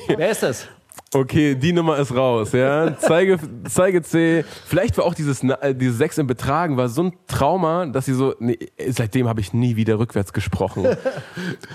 wer 0.19 0.31
ist 0.31 0.43
das? 0.43 0.67
Okay, 1.13 1.55
die 1.55 1.73
Nummer 1.73 1.99
ist 1.99 2.13
raus, 2.15 2.53
ja. 2.53 2.97
Zeige, 2.99 3.39
Zeige 3.69 4.03
C. 4.03 4.45
Vielleicht 4.67 4.97
war 4.99 5.05
auch 5.05 5.15
dieses, 5.15 5.43
Na- 5.43 5.61
äh, 5.63 5.75
diese 5.75 5.93
Sechs 5.93 6.19
im 6.19 6.27
Betragen 6.27 6.77
war 6.77 6.89
so 6.89 7.05
ein 7.05 7.13
Trauma, 7.29 7.87
dass 7.87 8.07
sie 8.07 8.15
so, 8.15 8.35
nee, 8.41 8.59
seitdem 8.89 9.29
habe 9.29 9.41
ich 9.41 9.53
nie 9.53 9.77
wieder 9.77 9.99
rückwärts 9.99 10.33
gesprochen. 10.33 10.97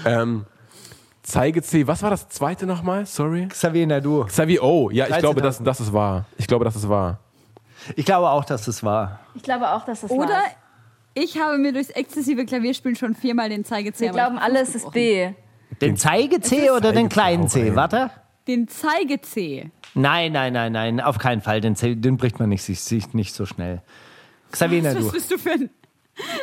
ähm, 0.05 0.45
Zeige 1.29 1.61
C, 1.61 1.85
was 1.87 2.01
war 2.01 2.09
das 2.09 2.27
zweite 2.29 2.65
nochmal? 2.65 3.05
Sorry. 3.05 3.47
Xavier 3.47 3.85
Nadu. 3.87 4.25
Xavier, 4.25 4.63
oh, 4.63 4.89
ja, 4.89 5.05
ich 5.05 5.13
13.000. 5.13 5.19
glaube, 5.19 5.41
das, 5.41 5.63
das 5.63 5.79
ist 5.79 5.93
wahr. 5.93 6.25
Ich 6.37 6.47
glaube, 6.47 6.65
das 6.65 6.75
ist 6.75 6.89
wahr. 6.89 7.19
Ich 7.95 8.05
glaube 8.05 8.29
auch, 8.29 8.43
dass 8.43 8.65
das 8.65 8.83
war. 8.83 9.19
Ich 9.35 9.43
glaube 9.43 9.69
auch, 9.71 9.85
dass 9.85 10.01
das 10.01 10.11
Oder 10.11 10.29
war. 10.29 10.43
ich 11.13 11.39
habe 11.39 11.57
mir 11.57 11.71
durchs 11.71 11.89
exzessive 11.91 12.45
Klavierspielen 12.45 12.95
schon 12.95 13.15
viermal 13.15 13.49
den 13.49 13.63
Zeige-C 13.63 14.01
Wir 14.05 14.09
am 14.09 14.15
glauben 14.15 14.37
alle, 14.39 14.59
es 14.61 14.75
ist. 14.75 14.91
B. 14.91 15.29
Den 15.81 15.95
Zeige-C 15.95 16.71
oder 16.71 16.91
den 16.91 17.07
kleinen 17.09 17.47
C? 17.47 17.75
Warte. 17.75 18.09
Den 18.47 18.67
Zeige-C. 18.67 19.69
Nein, 19.93 20.31
nein, 20.33 20.51
nein, 20.53 20.71
nein, 20.71 20.99
auf 20.99 21.19
keinen 21.19 21.41
Fall. 21.41 21.61
Den, 21.61 21.75
C- 21.75 21.95
den 21.95 22.17
bricht 22.17 22.39
man 22.39 22.49
nicht, 22.49 22.63
sich, 22.63 22.81
sich 22.81 23.13
nicht 23.13 23.33
so 23.33 23.45
schnell. 23.45 23.81
Xavier 24.51 24.83
Was 24.83 24.93
Nadu. 24.95 25.11
bist 25.11 25.31
du 25.31 25.37
für 25.37 25.51
ein... 25.51 25.69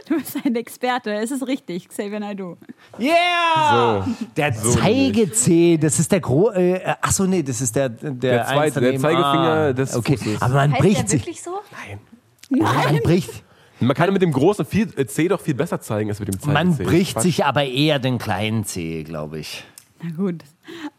Du 0.09 0.17
bist 0.17 0.37
ein 0.45 0.55
Experte. 0.57 1.13
Es 1.15 1.31
ist 1.31 1.47
richtig, 1.47 1.89
Xavier 1.89 2.21
Naidoo. 2.21 2.57
Yeah! 2.99 4.05
So. 4.05 4.27
Der 4.37 4.53
So 4.53 4.73
Zeige-C, 4.79 5.77
das 5.79 5.99
ist 5.99 6.11
der 6.13 6.21
Gro... 6.21 6.51
Äh, 6.53 6.81
achso, 7.01 7.25
nee, 7.27 7.43
das 7.43 7.61
ist 7.61 7.75
der... 7.77 7.89
Der, 7.89 8.11
Der 8.13 8.47
zweite, 8.47 8.81
der. 8.81 8.99
Zeigefinger 9.01 9.75
des 9.75 9.97
okay. 9.97 10.17
Fußes. 10.17 10.43
Aber 10.43 10.55
man 10.55 10.73
Heißt 10.73 10.83
bricht 10.83 11.01
der 11.03 11.09
sich. 11.09 11.23
wirklich 11.23 11.43
so? 11.43 11.59
Man 12.51 12.99
bricht, 13.03 13.43
Man 13.81 13.95
kann 13.97 14.13
mit 14.13 14.23
dem 14.23 14.33
großen 14.33 14.65
viel, 14.65 14.93
äh, 14.97 15.07
C 15.07 15.29
doch 15.29 15.41
viel 15.41 15.55
besser 15.55 15.81
zeigen 15.81 16.09
als 16.11 16.21
mit 16.21 16.29
dem 16.29 16.39
Zeige 16.41 16.53
man 16.53 16.77
bricht 16.77 17.15
Quatsch. 17.15 17.23
sich 17.25 17.45
aber 17.45 17.65
eher 17.65 17.99
den 17.99 18.19
kleinen 18.19 18.65
C, 18.65 19.03
glaube 19.03 19.41
ich. 19.41 19.65
Na 20.03 20.11
gut. 20.17 20.43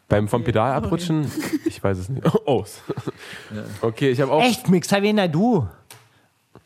Beim 0.10 0.28
vom 0.28 0.44
Pedal 0.44 0.74
abrutschen? 0.74 1.30
Ich 1.66 1.84
weiß 1.84 1.98
es 1.98 2.10
nicht. 2.10 2.26
Oh. 2.46 2.64
Okay, 3.82 4.10
ich 4.12 4.22
habe 4.22 4.32
auch. 4.32 4.42
Echt, 4.42 4.70
mit 4.70 4.84
Xavier 4.84 5.14
Nadu? 5.14 5.68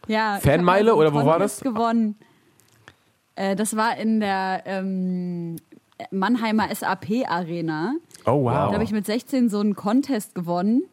Ja, 0.08 0.40
Fanmeile 0.42 0.96
oder 0.96 1.14
wo 1.14 1.18
war 1.26 1.38
Contest 1.38 1.64
gewonnen. 1.64 2.16
Äh, 3.36 3.56
das 3.56 3.76
war 3.76 3.98
in 3.98 4.20
der 4.20 4.64
ähm, 4.66 5.56
Mannheimer 6.12 6.74
SAP 6.74 7.26
Arena. 7.28 7.94
Oh 8.26 8.46
Da 8.50 8.68
wow. 8.68 8.74
habe 8.74 8.84
ich 8.84 8.92
mit 8.92 9.06
16 9.06 9.50
so 9.50 9.60
einen 9.60 9.76
Contest 9.76 10.36
gewonnen, 10.36 10.84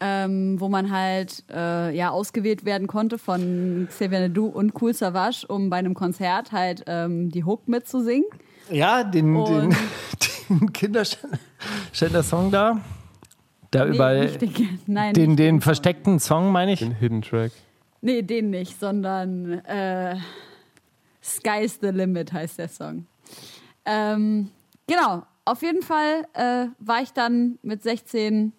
ähm, 0.00 0.60
wo 0.60 0.68
man 0.68 0.90
halt 0.92 1.44
äh, 1.52 1.94
ja 1.94 2.10
ausgewählt 2.10 2.64
werden 2.64 2.86
konnte 2.86 3.18
von 3.18 3.86
Xavier 3.90 4.20
Nadu 4.20 4.46
und 4.46 4.80
Cool 4.80 4.94
Savage, 4.94 5.44
um 5.48 5.70
bei 5.70 5.76
einem 5.78 5.94
Konzert 5.94 6.52
halt 6.52 6.84
ähm, 6.86 7.30
die 7.30 7.44
Hook 7.44 7.66
mitzusingen. 7.68 8.24
Ja, 8.70 9.02
den, 9.02 9.34
den, 9.34 9.36
Und- 9.64 9.76
den 10.48 10.72
Kinderschänder-Song 10.72 12.50
da. 12.50 12.80
Da 13.70 13.84
Nee, 13.84 13.94
über 13.96 14.14
nicht 14.14 14.40
den, 14.40 14.78
nein, 14.86 15.12
den, 15.14 15.30
nicht 15.30 15.38
den 15.40 15.60
versteckten 15.60 16.18
Song, 16.20 16.52
meine 16.52 16.72
ich. 16.72 16.78
Den 16.78 16.92
Hidden 16.92 17.20
Track. 17.22 17.52
Nee, 18.00 18.22
den 18.22 18.50
nicht, 18.50 18.78
sondern 18.78 19.64
äh, 19.64 20.16
Sky's 21.22 21.78
the 21.80 21.88
Limit 21.88 22.32
heißt 22.32 22.58
der 22.58 22.68
Song. 22.68 23.06
Ähm, 23.84 24.50
genau, 24.86 25.24
auf 25.44 25.62
jeden 25.62 25.82
Fall 25.82 26.26
äh, 26.34 26.66
war 26.78 27.02
ich 27.02 27.12
dann 27.12 27.58
mit 27.62 27.82
16 27.82 28.52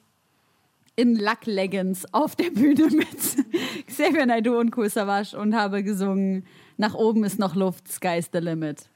in 0.96 1.16
Luck 1.16 1.46
Leggings 1.46 2.06
auf 2.14 2.36
der 2.36 2.50
Bühne 2.50 2.88
mit 2.92 3.88
Xavier 3.88 4.26
Naidoo 4.26 4.60
und 4.60 4.72
Kool 4.72 4.90
und 5.38 5.56
habe 5.56 5.84
gesungen 5.84 6.46
Nach 6.78 6.94
oben 6.94 7.24
ist 7.24 7.40
noch 7.40 7.56
Luft, 7.56 7.88
Sky's 7.88 8.30
the 8.34 8.40
Limit. 8.40 8.90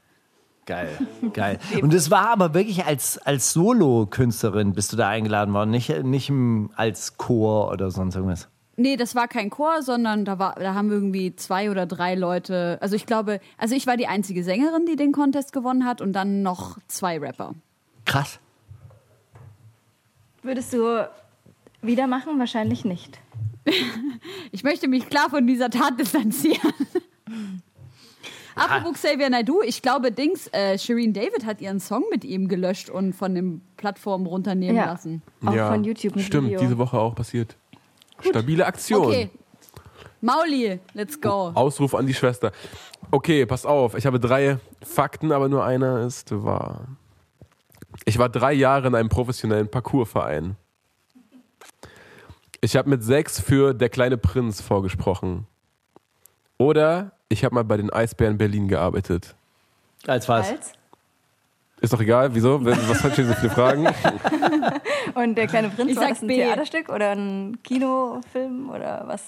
Geil, 0.65 0.89
geil. 1.33 1.59
Und 1.81 1.93
es 1.93 2.09
war 2.09 2.29
aber 2.29 2.53
wirklich 2.53 2.85
als, 2.85 3.17
als 3.17 3.51
Solo-Künstlerin 3.51 4.73
bist 4.73 4.93
du 4.93 4.97
da 4.97 5.09
eingeladen 5.09 5.53
worden, 5.53 5.71
nicht, 5.71 6.03
nicht 6.03 6.31
als 6.75 7.17
Chor 7.17 7.69
oder 7.71 7.91
sonst 7.91 8.15
irgendwas. 8.15 8.47
Nee, 8.75 8.98
das 8.98 9.13
war 9.13 9.27
kein 9.27 9.50
Chor, 9.51 9.84
sondern 9.84 10.25
da, 10.25 10.39
war, 10.39 10.56
da 10.56 10.74
haben 10.74 10.89
irgendwie 10.92 11.36
zwei 11.36 11.70
oder 11.70 11.86
drei 11.86 12.15
Leute. 12.15 12.80
Also 12.82 12.96
ich 12.96 13.06
glaube, 13.06 13.39
also 13.58 13.75
ich 13.75 13.86
war 13.86 13.98
die 13.98 14.08
einzige 14.08 14.44
Sängerin, 14.44 14.86
die 14.88 14.96
den 14.96 15.12
Contest 15.12 15.53
gewonnen 15.53 15.86
hat 15.86 16.01
und 16.01 16.13
dann 16.13 16.42
noch 16.42 16.80
zwei 16.88 17.20
Rapper. 17.20 17.53
Krass. 18.06 18.39
Würdest 20.42 20.74
du 20.74 21.08
wieder 21.82 22.08
machen? 22.08 22.39
Wahrscheinlich 22.39 22.86
nicht. 22.86 23.20
Ich 24.51 24.63
möchte 24.63 24.88
mich 24.88 25.10
klar 25.10 25.30
von 25.32 25.48
dieser 25.48 25.70
Tat 25.72 26.00
distanzieren. 26.00 26.74
Apropos 28.56 28.94
Xavier 29.01 29.30
Naidoo, 29.30 29.62
ich 29.63 29.82
glaube, 29.82 30.12
Dings, 30.12 30.48
äh, 30.53 30.77
Shireen 30.77 31.12
David 31.12 31.46
hat 31.46 31.60
ihren 31.60 31.80
Song 31.80 32.03
mit 32.12 32.24
ihm 32.24 32.48
gelöscht 32.48 32.89
und 32.89 33.13
von 33.13 33.34
den 33.34 33.62
Plattformen 33.77 34.27
runternehmen 34.27 34.75
Ja. 34.75 34.86
lassen. 34.86 35.24
Auch 35.44 35.53
von 35.56 35.84
YouTube 35.84 36.15
mit 36.15 36.25
Stimmt, 36.25 36.48
Video. 36.50 36.60
diese 36.60 36.77
Woche 36.77 37.00
auch 37.00 37.15
passiert. 37.15 37.56
Stabile 38.22 38.65
Aktion. 38.65 39.05
Okay. 39.05 39.29
Mauli, 40.22 40.79
let's 40.93 41.20
go. 41.20 41.51
Ausruf 41.53 41.93
an 41.96 42.08
die 42.08 42.13
Schwester. 42.13 42.51
Okay, 43.12 43.46
pass 43.46 43.65
auf. 43.65 43.96
Ich 43.96 44.05
habe 44.05 44.20
drei 44.20 44.58
Fakten, 44.82 45.32
aber 45.32 45.50
nur 45.50 45.65
einer 45.65 46.05
ist 46.05 46.32
wahr. 46.32 46.88
Ich 48.05 48.17
war 48.17 48.29
drei 48.29 48.53
Jahre 48.53 48.88
in 48.88 48.96
einem 48.96 49.10
professionellen 49.10 49.70
Parkourverein. 49.70 50.55
Ich 52.62 52.77
habe 52.77 52.89
mit 52.89 53.03
sechs 53.03 53.39
für 53.41 53.74
Der 53.74 53.89
kleine 53.89 54.17
Prinz 54.17 54.62
vorgesprochen. 54.62 55.48
Oder 56.58 57.12
ich 57.27 57.43
habe 57.43 57.55
mal 57.55 57.65
bei 57.65 57.75
den 57.75 57.91
Eisbären 57.91 58.38
Berlin 58.38 58.70
gearbeitet. 58.70 59.36
Als 60.08 60.29
was? 60.29 60.50
Als? 60.50 60.74
Ist 61.83 61.91
doch 61.91 61.99
egal, 61.99 62.33
wieso? 62.33 62.63
Was 62.65 63.03
hat 63.03 63.13
schon 63.15 63.25
so 63.27 63.33
viele 63.33 63.49
Fragen? 63.51 63.85
Und 65.15 65.35
der 65.35 65.47
kleine 65.47 65.67
Prinz, 65.69 65.91
Ich 65.91 65.97
war 65.97 66.07
das 66.07 66.21
ein 66.21 66.27
B. 66.27 66.35
Theaterstück 66.37 66.87
oder 66.89 67.11
ein 67.11 67.57
Kinofilm 67.61 68.69
oder 68.69 69.03
was? 69.05 69.21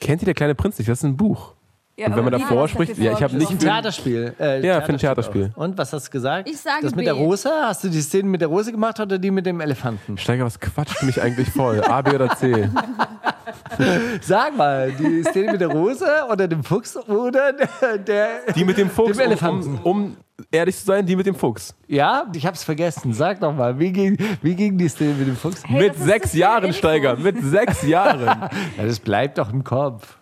Kennt 0.00 0.20
ihr 0.20 0.26
Der 0.26 0.34
kleine 0.34 0.54
Prinz 0.54 0.78
nicht? 0.78 0.88
Das 0.90 0.98
ist 0.98 1.04
ein 1.04 1.16
Buch. 1.16 1.54
Ja, 1.96 2.08
Und 2.08 2.16
wenn 2.16 2.24
man 2.24 2.34
aber 2.34 2.42
davor 2.42 2.68
spricht- 2.68 2.98
ja, 2.98 3.12
ich 3.12 3.22
hab 3.22 3.32
nicht 3.32 3.50
ein? 3.50 3.58
Theaterspiel. 3.58 4.34
Äh, 4.38 4.66
Ja, 4.66 4.82
für 4.82 4.92
ein 4.92 4.98
Theaterspiel. 4.98 5.52
auch. 5.56 5.60
Und 5.62 5.78
was 5.78 5.92
hast 5.94 6.08
du 6.08 6.10
gesagt? 6.10 6.46
Ich 6.48 6.58
sage 6.60 6.82
Das 6.82 6.90
mit 6.90 6.98
B. 6.98 7.04
der 7.04 7.14
Rose? 7.14 7.48
Hast 7.62 7.84
du 7.84 7.88
die 7.88 8.00
Szene 8.02 8.28
mit 8.28 8.40
der 8.42 8.48
Rose 8.48 8.70
gemacht 8.72 9.00
oder 9.00 9.16
die 9.16 9.30
mit 9.30 9.46
dem 9.46 9.60
Elefanten? 9.62 10.18
Steiger, 10.18 10.44
was 10.44 10.60
quatscht 10.60 11.02
mich 11.04 11.22
eigentlich 11.22 11.48
voll? 11.50 11.82
A, 11.84 12.02
B 12.02 12.14
oder 12.16 12.36
C? 12.36 12.68
Sag 14.20 14.56
mal, 14.56 14.92
die 14.92 15.22
Szene 15.22 15.52
mit 15.52 15.60
der 15.60 15.68
Rose 15.68 16.04
oder 16.30 16.48
dem 16.48 16.62
Fuchs 16.64 16.96
oder 16.96 17.52
der, 17.52 17.98
der 17.98 18.52
Die 18.54 18.64
mit 18.64 18.76
dem 18.76 18.90
Fuchs, 18.90 19.16
Dem 19.16 19.20
Elefanten. 19.26 19.78
Um, 19.82 20.04
um 20.04 20.16
ehrlich 20.50 20.76
zu 20.76 20.84
sein, 20.84 21.06
die 21.06 21.16
mit 21.16 21.26
dem 21.26 21.34
Fuchs. 21.34 21.74
Ja, 21.86 22.26
ich 22.34 22.44
hab's 22.46 22.64
vergessen. 22.64 23.12
Sag 23.12 23.40
doch 23.40 23.54
mal, 23.54 23.78
wie 23.78 23.92
ging, 23.92 24.18
wie 24.42 24.54
ging 24.54 24.76
die 24.78 24.88
Szene 24.88 25.14
mit 25.14 25.28
dem 25.28 25.36
Fuchs? 25.36 25.62
Hey, 25.66 25.88
mit 25.88 25.96
sechs 25.98 26.32
Jahren, 26.34 26.64
Info. 26.66 26.78
Steiger. 26.78 27.16
Mit 27.16 27.42
sechs 27.42 27.82
Jahren. 27.86 28.24
Ja, 28.76 28.84
das 28.86 28.98
bleibt 29.00 29.38
doch 29.38 29.52
im 29.52 29.62
Kopf. 29.64 30.16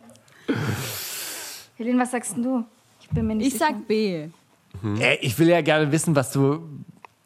Helene, 1.76 2.00
was 2.02 2.11
sagst 2.11 2.37
denn 2.37 2.42
du? 2.42 2.64
Ich 3.00 3.09
bin 3.09 3.26
mir 3.26 3.35
nicht 3.35 3.47
Ich 3.49 3.52
sicher. 3.54 3.66
sag 3.71 3.87
B. 3.88 4.28
Ey, 4.99 5.19
ich 5.21 5.38
will 5.38 5.49
ja 5.49 5.61
gerne 5.61 5.90
wissen, 5.92 6.14
was 6.16 6.33
du 6.33 6.61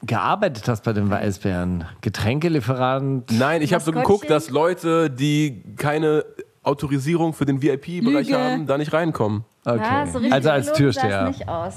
gearbeitet 0.02 0.66
hast 0.68 0.82
bei 0.84 0.92
den 0.92 1.10
Weißbären. 1.10 1.84
Getränkelieferant. 2.00 3.30
Nein, 3.32 3.62
ich 3.62 3.72
habe 3.72 3.82
so 3.82 3.92
geguckt, 3.92 4.28
dass 4.30 4.50
Leute, 4.50 5.10
die 5.10 5.62
keine 5.76 6.24
Autorisierung 6.62 7.32
für 7.32 7.46
den 7.46 7.62
VIP-Bereich 7.62 8.32
haben, 8.32 8.66
da 8.66 8.78
nicht 8.78 8.92
reinkommen. 8.92 9.44
Okay. 9.64 9.78
Ja, 9.78 10.06
so 10.06 10.18
richtig 10.18 10.32
also 10.32 10.50
als 10.50 10.66
gelogen 10.72 10.92
sah 10.92 11.00
Türsteher. 11.00 11.28
es 11.30 11.38
nicht 11.38 11.48
aus. 11.48 11.74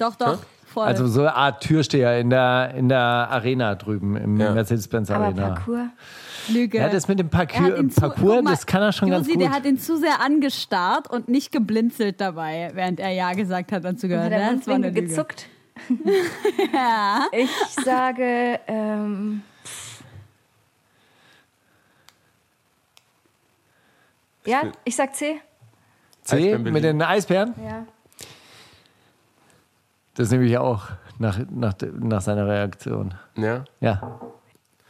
Doch, 0.00 0.14
doch. 0.16 0.38
Voll. 0.66 0.86
Also 0.86 1.06
so 1.08 1.20
eine 1.22 1.34
Art 1.34 1.62
Türsteher 1.64 2.20
in 2.20 2.30
der, 2.30 2.74
in 2.76 2.88
der 2.88 2.98
Arena 3.00 3.74
drüben, 3.74 4.16
im 4.16 4.38
Ja. 4.38 4.52
Mercedes-Benz 4.52 5.10
Aber 5.10 5.24
Arena. 5.26 5.48
Parcours. 5.54 5.88
Lüge. 6.48 6.78
Ja, 6.78 6.88
das 6.88 7.06
mit 7.08 7.18
dem 7.18 7.28
Er 7.32 7.40
guck 8.10 8.44
mal, 8.44 8.50
das 8.52 8.66
kann 8.66 8.80
er 8.82 8.92
schon 8.92 9.10
ganz 9.10 9.26
Josi, 9.26 9.38
gut. 9.38 9.42
der 9.46 9.52
hat 9.52 9.64
ihn 9.66 9.78
zu 9.78 9.96
sehr 9.98 10.20
angestarrt 10.20 11.10
und 11.10 11.28
nicht 11.28 11.50
geblinzelt 11.52 12.20
dabei, 12.20 12.70
während 12.74 12.98
er 13.00 13.10
Ja 13.10 13.32
gesagt 13.34 13.72
hat 13.72 13.84
und 13.84 13.98
zugehört. 14.00 14.26
Hat 14.26 14.32
der 14.32 14.52
Das 14.54 14.66
war 14.68 14.74
eine 14.76 14.88
Lüge. 14.90 15.02
gezuckt? 15.08 15.46
Ich 17.32 17.50
sage, 17.84 18.60
ähm, 18.68 19.42
ja, 24.46 24.62
ich 24.84 24.96
sag 24.96 25.14
C. 25.14 25.40
C 26.22 26.36
Eisbären 26.36 26.62
mit 26.62 26.72
Berlin. 26.74 26.98
den 26.98 27.02
Eisbären? 27.02 27.54
Ja. 27.64 27.86
Das 30.20 30.30
nehme 30.30 30.44
ich 30.44 30.58
auch 30.58 30.88
nach, 31.18 31.38
nach, 31.50 31.72
nach 31.98 32.20
seiner 32.20 32.46
Reaktion. 32.46 33.14
Ja. 33.38 33.64
Ja. 33.80 34.20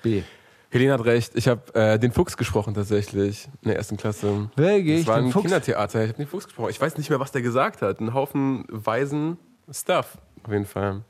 B. 0.02 0.24
Helene 0.70 0.92
hat 0.92 1.04
recht. 1.04 1.36
Ich 1.36 1.46
habe 1.46 1.72
äh, 1.72 2.00
den 2.00 2.10
Fuchs 2.10 2.36
gesprochen 2.36 2.74
tatsächlich 2.74 3.46
in 3.62 3.68
der 3.68 3.76
ersten 3.76 3.96
Klasse. 3.96 4.50
Wirklich? 4.56 5.04
Das 5.04 5.06
war 5.06 5.18
ein 5.18 5.30
Fuchs? 5.30 5.44
Kindertheater. 5.44 6.02
Ich 6.02 6.08
habe 6.08 6.16
den 6.16 6.26
Fuchs 6.26 6.46
gesprochen. 6.46 6.70
Ich 6.70 6.80
weiß 6.80 6.98
nicht 6.98 7.10
mehr, 7.10 7.20
was 7.20 7.30
der 7.30 7.42
gesagt 7.42 7.80
hat. 7.80 8.00
Ein 8.00 8.12
Haufen 8.12 8.64
weisen 8.70 9.38
Stuff. 9.70 10.18
Auf 10.42 10.50
jeden 10.50 10.66
Fall. 10.66 11.02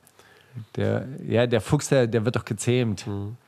Der, 0.77 1.09
ja, 1.27 1.47
der 1.47 1.63
Fuchs, 1.63 1.89
der, 1.89 2.07
der 2.07 2.23
wird 2.27 2.37
doch 2.37 2.45
gezähmt. 2.45 3.07
Hm. 3.07 3.39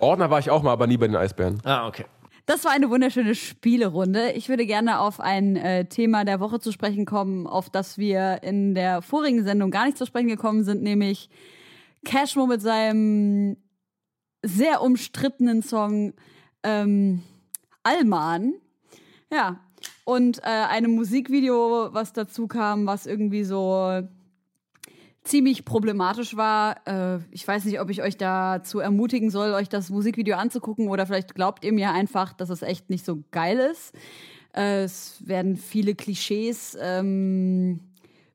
Ordner 0.00 0.28
war 0.28 0.40
ich 0.40 0.50
auch 0.50 0.64
mal, 0.64 0.72
aber 0.72 0.88
nie 0.88 0.96
bei 0.96 1.06
den 1.06 1.14
Eisbären. 1.14 1.60
Ah, 1.62 1.86
okay. 1.86 2.06
Das 2.46 2.64
war 2.64 2.70
eine 2.70 2.90
wunderschöne 2.90 3.34
Spielerunde. 3.34 4.30
Ich 4.32 4.48
würde 4.48 4.66
gerne 4.66 5.00
auf 5.00 5.18
ein 5.18 5.56
äh, 5.56 5.86
Thema 5.86 6.24
der 6.24 6.38
Woche 6.38 6.60
zu 6.60 6.70
sprechen 6.70 7.04
kommen, 7.04 7.48
auf 7.48 7.70
das 7.70 7.98
wir 7.98 8.44
in 8.44 8.76
der 8.76 9.02
vorigen 9.02 9.42
Sendung 9.42 9.72
gar 9.72 9.84
nicht 9.84 9.98
zu 9.98 10.06
sprechen 10.06 10.28
gekommen 10.28 10.62
sind, 10.62 10.80
nämlich 10.80 11.28
Cashmo 12.04 12.46
mit 12.46 12.62
seinem 12.62 13.56
sehr 14.44 14.80
umstrittenen 14.80 15.60
Song 15.62 16.14
ähm, 16.62 17.22
Alman. 17.82 18.54
Ja. 19.32 19.58
Und 20.04 20.38
äh, 20.38 20.42
einem 20.42 20.92
Musikvideo, 20.94 21.88
was 21.92 22.12
dazu 22.12 22.46
kam, 22.46 22.86
was 22.86 23.06
irgendwie 23.06 23.42
so 23.42 24.02
ziemlich 25.26 25.64
problematisch 25.64 26.36
war. 26.36 26.76
Äh, 26.86 27.18
ich 27.30 27.46
weiß 27.46 27.64
nicht, 27.64 27.80
ob 27.80 27.90
ich 27.90 28.02
euch 28.02 28.16
dazu 28.16 28.78
ermutigen 28.78 29.30
soll, 29.30 29.52
euch 29.52 29.68
das 29.68 29.90
Musikvideo 29.90 30.36
anzugucken 30.36 30.88
oder 30.88 31.06
vielleicht 31.06 31.34
glaubt 31.34 31.64
ihr 31.64 31.72
mir 31.72 31.92
einfach, 31.92 32.32
dass 32.32 32.50
es 32.50 32.62
echt 32.62 32.90
nicht 32.90 33.04
so 33.04 33.22
geil 33.30 33.58
ist. 33.58 33.94
Äh, 34.54 34.84
es 34.84 35.22
werden 35.26 35.56
viele 35.56 35.94
Klischees 35.94 36.76
ähm, 36.80 37.80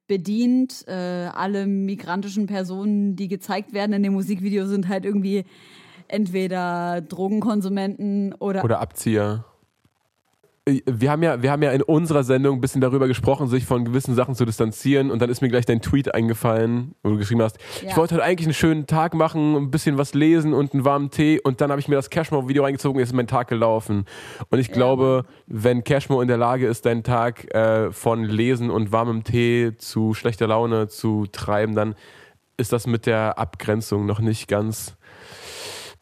bedient. 0.07 0.85
Äh, 0.87 0.91
alle 1.33 1.65
migrantischen 1.67 2.45
Personen, 2.45 3.15
die 3.15 3.27
gezeigt 3.27 3.73
werden 3.73 3.93
in 3.93 4.03
dem 4.03 4.13
Musikvideo, 4.13 4.65
sind 4.67 4.87
halt 4.87 5.05
irgendwie 5.05 5.45
entweder 6.07 7.01
Drogenkonsumenten 7.01 8.33
oder, 8.33 8.63
Oder 8.63 8.79
Abzieher. 8.81 9.45
Wir 10.85 11.11
haben, 11.11 11.23
ja, 11.23 11.41
wir 11.41 11.51
haben 11.51 11.61
ja 11.63 11.71
in 11.71 11.81
unserer 11.81 12.23
Sendung 12.23 12.57
ein 12.57 12.61
bisschen 12.61 12.81
darüber 12.81 13.07
gesprochen, 13.07 13.47
sich 13.47 13.65
von 13.65 13.85
gewissen 13.85 14.15
Sachen 14.15 14.35
zu 14.35 14.45
distanzieren. 14.45 15.11
Und 15.11 15.21
dann 15.21 15.29
ist 15.29 15.41
mir 15.41 15.49
gleich 15.49 15.65
dein 15.65 15.81
Tweet 15.81 16.13
eingefallen, 16.13 16.95
wo 17.03 17.09
du 17.09 17.17
geschrieben 17.17 17.41
hast, 17.41 17.57
Ja. 17.81 17.89
ich 17.89 17.97
wollte 17.97 18.15
heute 18.15 18.23
eigentlich 18.23 18.47
einen 18.47 18.53
schönen 18.53 18.87
Tag 18.87 19.13
machen, 19.13 19.55
ein 19.55 19.71
bisschen 19.71 19.97
was 19.97 20.13
lesen 20.13 20.53
und 20.53 20.73
einen 20.73 20.85
warmen 20.85 21.09
Tee. 21.11 21.39
Und 21.41 21.61
dann 21.61 21.71
habe 21.71 21.79
ich 21.79 21.87
mir 21.87 21.95
das 21.95 22.09
Cashmo-Video 22.09 22.63
reingezogen, 22.63 22.99
jetzt 22.99 23.09
ist 23.09 23.15
mein 23.15 23.27
Tag 23.27 23.47
gelaufen. 23.47 24.05
Und 24.49 24.59
ich 24.59 24.71
glaube, 24.71 25.25
wenn 25.47 25.83
Cashmo 25.83 26.21
in 26.21 26.27
der 26.27 26.37
Lage 26.37 26.67
ist, 26.67 26.85
deinen 26.85 27.03
Tag 27.03 27.53
äh, 27.53 27.91
von 27.91 28.23
Lesen 28.23 28.69
und 28.69 28.91
warmem 28.91 29.23
Tee 29.23 29.73
zu 29.77 30.13
schlechter 30.13 30.47
Laune 30.47 30.87
zu 30.87 31.25
treiben, 31.31 31.75
dann 31.75 31.95
ist 32.57 32.71
das 32.73 32.85
mit 32.87 33.05
der 33.05 33.39
Abgrenzung 33.39 34.05
noch 34.05 34.19
nicht 34.19 34.47
ganz 34.47 34.95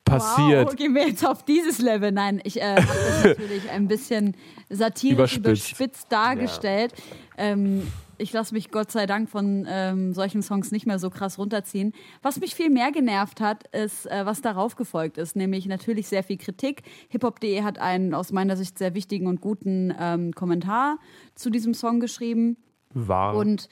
passiert. 0.09 0.67
Wow, 0.67 0.75
gehen 0.75 0.95
wir 0.95 1.07
jetzt 1.07 1.25
auf 1.25 1.43
dieses 1.43 1.79
Level? 1.79 2.11
Nein, 2.11 2.41
ich 2.43 2.61
äh, 2.61 2.75
habe 2.75 2.87
das 2.87 3.23
natürlich 3.23 3.69
ein 3.69 3.87
bisschen 3.87 4.35
satirisch 4.69 5.37
Überspitzt. 5.37 5.71
überspitzt, 5.71 6.11
dargestellt. 6.11 6.93
Ähm, 7.37 7.87
ich 8.19 8.33
lasse 8.33 8.53
mich 8.53 8.69
Gott 8.69 8.91
sei 8.91 9.05
Dank 9.05 9.29
von 9.29 9.65
ähm, 9.69 10.13
solchen 10.13 10.41
Songs 10.41 10.71
nicht 10.71 10.85
mehr 10.85 10.99
so 10.99 11.09
krass 11.09 11.37
runterziehen. 11.37 11.93
Was 12.21 12.39
mich 12.39 12.53
viel 12.53 12.69
mehr 12.69 12.91
genervt 12.91 13.39
hat, 13.39 13.67
ist, 13.73 14.05
äh, 14.07 14.25
was 14.25 14.41
darauf 14.41 14.75
gefolgt 14.75 15.17
ist, 15.17 15.35
nämlich 15.35 15.65
natürlich 15.67 16.07
sehr 16.07 16.23
viel 16.23 16.37
Kritik. 16.37 16.83
Hiphop.de 17.07 17.63
hat 17.63 17.79
einen 17.79 18.13
aus 18.13 18.31
meiner 18.31 18.57
Sicht 18.57 18.77
sehr 18.77 18.93
wichtigen 18.93 19.27
und 19.27 19.39
guten 19.39 19.93
ähm, 19.97 20.33
Kommentar 20.33 20.99
zu 21.35 21.49
diesem 21.49 21.73
Song 21.73 21.99
geschrieben. 21.99 22.57
War. 22.93 23.35
Und 23.35 23.69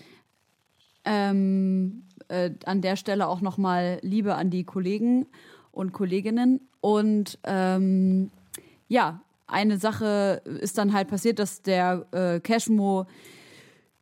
ähm, 1.03 2.03
äh, 2.29 2.51
an 2.65 2.81
der 2.81 2.95
Stelle 2.95 3.27
auch 3.27 3.41
nochmal 3.41 3.99
Liebe 4.01 4.35
an 4.35 4.49
die 4.49 4.63
Kollegen 4.63 5.27
und 5.77 5.93
Kolleginnen. 5.93 6.59
Und 6.81 7.39
ähm, 7.43 8.31
ja, 8.87 9.21
eine 9.45 9.77
Sache 9.77 10.41
ist 10.61 10.77
dann 10.77 10.93
halt 10.93 11.07
passiert, 11.07 11.39
dass 11.39 11.61
der 11.61 12.05
äh, 12.11 12.39
Cashmo 12.39 13.05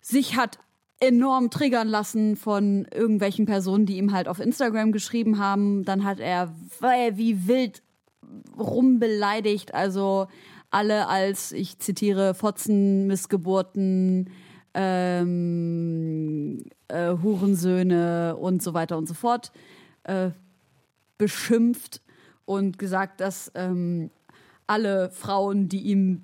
sich 0.02 0.36
hat 0.36 0.60
enorm 1.00 1.50
triggern 1.50 1.88
lassen 1.88 2.36
von 2.38 2.88
irgendwelchen 2.94 3.46
Personen, 3.46 3.86
die 3.86 3.98
ihm 3.98 4.14
halt 4.14 4.28
auf 4.28 4.40
Instagram 4.40 4.92
geschrieben 4.92 5.38
haben. 5.38 5.84
Dann 5.84 6.04
hat 6.04 6.20
er 6.20 6.54
wie 6.82 7.48
wild 7.48 7.84
rumbeleidigt, 8.58 9.74
also 9.74 10.28
alle 10.72 11.08
als, 11.08 11.52
ich 11.52 11.80
zitiere, 11.80 12.34
Fotzen, 12.34 13.08
Missgeburten, 13.08 14.30
ähm, 14.74 16.64
äh, 16.88 17.12
Hurensöhne 17.22 18.36
und 18.38 18.64
so 18.64 18.74
weiter 18.74 18.98
und 18.98 19.08
so 19.08 19.14
fort 19.14 19.52
äh, 20.04 20.32
beschimpft 21.18 22.02
und 22.46 22.78
gesagt, 22.78 23.22
dass 23.22 23.52
ähm, 23.56 24.10
alle 24.68 25.10
Frauen, 25.10 25.70
die 25.70 25.82
ihm 25.82 26.22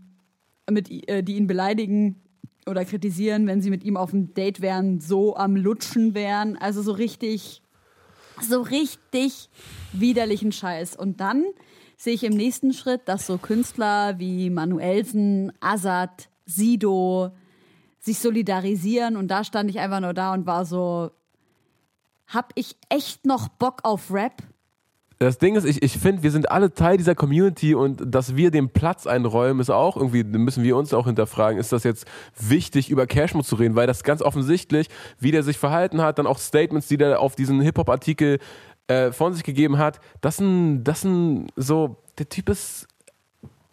mit, 0.69 0.89
äh, 1.10 1.23
die 1.23 1.36
ihn 1.36 1.47
beleidigen 1.47 2.21
oder 2.67 2.86
kritisieren, 2.86 3.47
wenn 3.47 3.62
sie 3.62 3.69
mit 3.69 3.84
ihm 3.84 3.97
auf 3.97 4.13
einem 4.13 4.34
Date 4.34 4.62
wären, 4.62 4.99
so 4.99 5.36
am 5.36 5.56
Lutschen 5.56 6.13
wären. 6.13 6.58
Also 6.58 6.82
so 6.82 6.91
richtig, 6.91 7.62
so 8.41 8.62
richtig 8.62 9.49
widerlichen 9.93 10.51
Scheiß. 10.51 10.95
Und 10.95 11.19
dann 11.19 11.45
sehe 11.97 12.13
ich 12.13 12.23
im 12.23 12.34
nächsten 12.34 12.73
Schritt, 12.73 13.01
dass 13.06 13.27
so 13.27 13.38
Künstler 13.38 14.19
wie 14.19 14.49
Manuelsen, 14.49 15.51
Azad, 15.60 16.30
Sido 16.45 17.32
sich 17.99 18.19
solidarisieren. 18.19 19.17
Und 19.17 19.30
da 19.30 19.43
stand 19.43 19.69
ich 19.69 19.80
einfach 19.80 19.99
nur 19.99 20.13
da 20.13 20.34
und 20.34 20.45
war 20.45 20.65
so, 20.65 21.12
hab 22.27 22.51
ich 22.56 22.75
echt 22.89 23.25
noch 23.25 23.47
Bock 23.47 23.82
auf 23.84 24.12
Rap? 24.12 24.41
Das 25.21 25.38
Ding 25.38 25.55
ist, 25.55 25.65
ich, 25.65 25.84
ich 25.84 25.99
finde, 25.99 26.23
wir 26.23 26.31
sind 26.31 26.49
alle 26.49 26.73
Teil 26.73 26.97
dieser 26.97 27.13
Community 27.13 27.75
und 27.75 28.01
dass 28.03 28.36
wir 28.36 28.49
dem 28.49 28.69
Platz 28.69 29.05
einräumen, 29.05 29.60
ist 29.60 29.69
auch 29.69 29.95
irgendwie, 29.95 30.23
müssen 30.23 30.63
wir 30.63 30.75
uns 30.75 30.95
auch 30.95 31.05
hinterfragen, 31.05 31.60
ist 31.60 31.71
das 31.71 31.84
jetzt 31.84 32.07
wichtig, 32.39 32.89
über 32.89 33.05
Cashmo 33.05 33.43
zu 33.43 33.53
reden, 33.53 33.75
weil 33.75 33.86
das 33.86 34.03
ganz 34.03 34.23
offensichtlich, 34.23 34.88
wie 35.19 35.29
der 35.29 35.43
sich 35.43 35.60
verhalten 35.60 36.01
hat, 36.01 36.17
dann 36.17 36.25
auch 36.25 36.39
Statements, 36.39 36.88
die 36.88 36.97
der 36.97 37.19
auf 37.19 37.36
diesen 37.36 37.62
Hip-Hop-Artikel 37.62 38.39
äh, 38.88 39.12
von 39.12 39.36
sich 39.36 39.43
gegeben 39.43 39.77
hat, 39.77 39.99
das 40.21 40.38
sind, 40.38 40.86
das 40.86 41.01
sind 41.01 41.49
so, 41.55 41.97
der 42.17 42.27
Typ 42.27 42.49
ist 42.49 42.88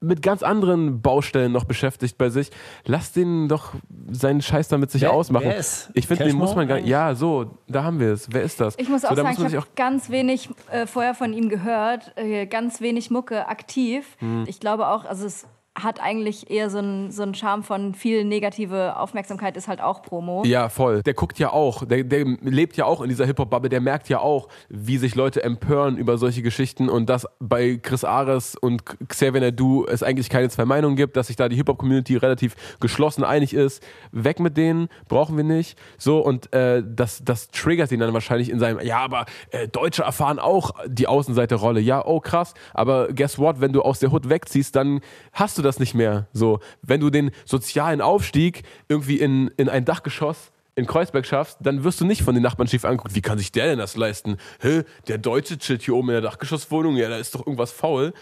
mit 0.01 0.23
ganz 0.23 0.43
anderen 0.43 1.03
Baustellen 1.03 1.53
noch 1.53 1.65
beschäftigt 1.65 2.19
bei 2.19 2.31
sich. 2.31 2.51
Lass 2.85 3.13
den 3.13 3.49
doch 3.49 3.73
seinen 4.11 4.43
Scheiß 4.43 4.69
damit 4.69 4.91
sich 4.91 5.03
Wer- 5.03 5.13
ausmachen. 5.13 5.47
wer 5.47 5.57
ist 5.57 5.91
ich 5.95 6.07
finde, 6.07 6.25
den 6.25 6.37
muss 6.37 6.55
man 6.55 6.69
gar 6.69 6.77
eigentlich? 6.79 6.91
Ja, 6.91 7.15
so, 7.15 7.59
da 7.67 7.83
haben 7.85 7.99
wir 8.01 8.13
es. 8.13 8.29
Wer 8.31 8.43
ist 8.43 8.61
das? 8.61 8.75
Ich 8.79 8.89
muss 8.89 9.03
so, 9.03 9.09
auch 9.09 9.15
da 9.15 9.23
sagen, 9.23 9.43
muss 9.43 9.53
ich 9.53 9.57
habe 9.57 9.67
ganz 9.77 10.11
wenig 10.11 10.51
äh, 10.71 10.87
vorher 10.87 11.15
von 11.15 11.33
ihm 11.33 11.49
gehört, 11.49 12.13
äh, 12.17 12.47
ganz 12.47 12.81
wenig 12.81 13.11
Mucke 13.11 13.49
aktiv. 13.49 14.17
Hm. 14.19 14.45
Ich 14.47 14.61
glaube 14.61 14.89
auch, 14.89 15.05
also 15.05 15.27
es 15.27 15.47
hat 15.83 16.01
eigentlich 16.01 16.51
eher 16.51 16.71
so 16.71 16.79
einen 16.79 17.11
so 17.11 17.25
Charme 17.35 17.63
von 17.63 17.95
viel 17.95 18.25
negative 18.25 18.97
Aufmerksamkeit 18.97 19.57
ist 19.57 19.69
halt 19.69 19.81
auch 19.81 20.03
Promo. 20.03 20.43
Ja, 20.45 20.69
voll. 20.69 21.03
Der 21.03 21.15
guckt 21.15 21.39
ja 21.39 21.53
auch, 21.53 21.85
der, 21.85 22.05
der 22.05 22.25
lebt 22.43 22.77
ja 22.77 22.85
auch 22.85 23.01
in 23.01 23.09
dieser 23.09 23.27
Hip-Hop-Bubble, 23.27 23.69
der 23.69 23.81
merkt 23.81 24.09
ja 24.09 24.21
auch, 24.21 24.49
wie 24.69 24.99
sich 24.99 25.15
Leute 25.15 25.43
empören 25.43 25.97
über 25.97 26.19
solche 26.19 26.43
Geschichten 26.43 26.89
und 26.89 27.09
dass 27.09 27.27
bei 27.39 27.79
Chris 27.83 28.05
Ares 28.05 28.57
und 28.57 28.83
Xavier 29.09 29.41
Nadu 29.41 29.85
es 29.87 30.03
eigentlich 30.03 30.31
keine 30.31 30.49
zwei 30.49 30.65
Meinungen 30.65 30.97
gibt, 30.97 31.17
dass 31.17 31.29
sich 31.29 31.37
da 31.37 31.49
die 31.49 31.57
Hip-Hop-Community 31.57 32.17
relativ 32.17 32.57
geschlossen 32.81 33.25
einig 33.25 33.55
ist. 33.55 33.83
Weg 34.13 34.41
mit 34.41 34.57
denen, 34.57 34.89
brauchen 35.09 35.37
wir 35.37 35.45
nicht. 35.45 35.79
So, 35.99 36.19
und 36.21 36.53
äh, 36.53 36.83
das, 36.85 37.23
das 37.25 37.49
triggert 37.49 37.93
ihn 37.93 38.01
dann 38.01 38.15
wahrscheinlich 38.15 38.51
in 38.51 38.59
seinem, 38.59 38.81
ja, 38.81 38.99
aber 38.99 39.27
äh, 39.51 39.69
Deutsche 39.69 40.03
erfahren 40.03 40.39
auch 40.39 40.73
die 40.87 41.07
Außenseiterrolle. 41.07 41.81
Ja, 41.81 42.05
oh 42.05 42.21
krass, 42.21 42.55
aber 42.75 43.09
guess 43.13 43.39
what, 43.39 43.61
wenn 43.61 43.73
du 43.73 43.83
aus 43.83 43.99
der 43.99 44.13
Hood 44.13 44.29
wegziehst, 44.29 44.75
dann 44.75 45.01
hast 45.33 45.59
du 45.59 45.63
das 45.63 45.68
nicht 45.79 45.95
mehr. 45.95 46.27
So, 46.33 46.61
wenn 46.83 47.01
du 47.01 47.11
den 47.11 47.31
sozialen 47.45 48.01
Aufstieg 48.01 48.63
irgendwie 48.89 49.17
in, 49.17 49.49
in 49.57 49.69
ein 49.69 49.85
Dachgeschoss 49.85 50.51
in 50.75 50.87
Kreuzberg 50.87 51.27
schaffst, 51.27 51.59
dann 51.61 51.85
wirst 51.85 52.01
du 52.01 52.07
nicht 52.07 52.23
von 52.23 52.35
den 52.35 52.43
Nachbarn 52.43 52.69
schief 52.69 52.85
angeguckt. 52.85 53.15
Wie 53.15 53.21
kann 53.21 53.37
sich 53.37 53.53
der 53.53 53.67
denn 53.67 53.79
das 53.79 53.97
leisten? 53.97 54.37
Hä, 54.61 54.85
der 55.09 55.19
Deutsche 55.19 55.59
chillt 55.59 55.83
hier 55.83 55.95
oben 55.95 56.09
in 56.09 56.15
der 56.15 56.23
Dachgeschosswohnung, 56.23 56.97
ja, 56.97 57.09
da 57.09 57.19
ist 57.19 57.35
doch 57.35 57.41
irgendwas 57.41 57.73
faul. 57.73 58.15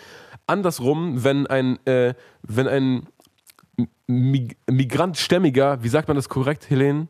Andersrum, 0.47 1.23
wenn 1.23 1.47
ein, 1.47 1.79
äh, 1.87 2.15
wenn 2.43 2.67
ein 2.67 3.09
Mig 4.07 4.57
Migrantstämmiger, 4.71 5.83
wie 5.83 5.89
sagt 5.89 6.09
man 6.09 6.17
das 6.17 6.29
korrekt, 6.29 6.71
Helene? 6.71 7.09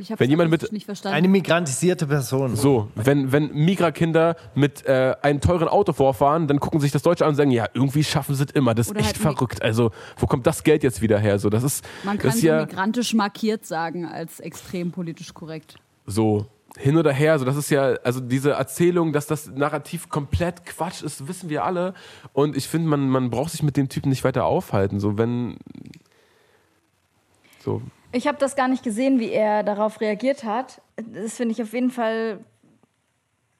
Ich 0.00 0.10
habe 0.12 0.20
Wenn 0.20 0.30
jemand 0.30 0.50
mit- 0.50 0.72
nicht 0.72 0.86
verstanden. 0.86 1.16
Eine 1.16 1.28
migrantisierte 1.28 2.06
Person. 2.06 2.54
So, 2.56 2.88
wenn, 2.94 3.32
wenn 3.32 3.52
Migra-Kinder 3.52 4.36
mit 4.54 4.86
äh, 4.86 5.14
einem 5.22 5.40
teuren 5.40 5.68
Auto 5.68 5.92
vorfahren, 5.92 6.46
dann 6.46 6.60
gucken 6.60 6.78
sich 6.80 6.92
das 6.92 7.02
Deutsche 7.02 7.24
an 7.24 7.30
und 7.30 7.34
sagen, 7.36 7.50
ja, 7.50 7.66
irgendwie 7.74 8.04
schaffen 8.04 8.34
sie 8.34 8.44
es 8.44 8.50
immer. 8.52 8.74
Das 8.74 8.86
ist 8.86 8.90
Oder 8.92 9.00
echt 9.00 9.08
halt 9.24 9.36
verrückt. 9.36 9.62
Also, 9.62 9.90
wo 10.16 10.26
kommt 10.26 10.46
das 10.46 10.62
Geld 10.62 10.82
jetzt 10.82 11.02
wieder 11.02 11.18
her? 11.18 11.38
So, 11.38 11.50
das 11.50 11.62
ist, 11.64 11.84
Man 12.04 12.16
das 12.16 12.22
kann 12.32 12.40
so 12.40 12.46
ja 12.46 12.60
migrantisch 12.64 13.14
markiert 13.14 13.66
sagen 13.66 14.04
als 14.06 14.40
extrem 14.40 14.92
politisch 14.92 15.34
korrekt. 15.34 15.76
so 16.06 16.46
hin 16.76 16.96
oder 16.96 17.12
her. 17.12 17.38
So, 17.40 17.44
das 17.44 17.56
ist 17.56 17.70
ja, 17.70 17.94
also 18.04 18.20
diese 18.20 18.52
Erzählung, 18.52 19.12
dass 19.12 19.26
das 19.26 19.48
Narrativ 19.48 20.08
komplett 20.10 20.64
Quatsch 20.64 21.02
ist, 21.02 21.26
wissen 21.26 21.48
wir 21.48 21.64
alle. 21.64 21.92
Und 22.32 22.56
ich 22.56 22.68
finde, 22.68 22.88
man, 22.88 23.08
man 23.08 23.30
braucht 23.30 23.50
sich 23.50 23.62
mit 23.64 23.76
dem 23.76 23.88
Typen 23.88 24.10
nicht 24.10 24.22
weiter 24.22 24.44
aufhalten. 24.44 25.00
So, 25.00 25.18
wenn. 25.18 25.56
So, 27.64 27.82
Ich 28.10 28.26
habe 28.26 28.38
das 28.38 28.56
gar 28.56 28.68
nicht 28.68 28.82
gesehen, 28.82 29.20
wie 29.20 29.30
er 29.30 29.62
darauf 29.62 30.00
reagiert 30.00 30.44
hat. 30.44 30.80
Das 30.96 31.36
finde 31.36 31.52
ich 31.52 31.62
auf 31.62 31.72
jeden 31.72 31.90
Fall 31.90 32.40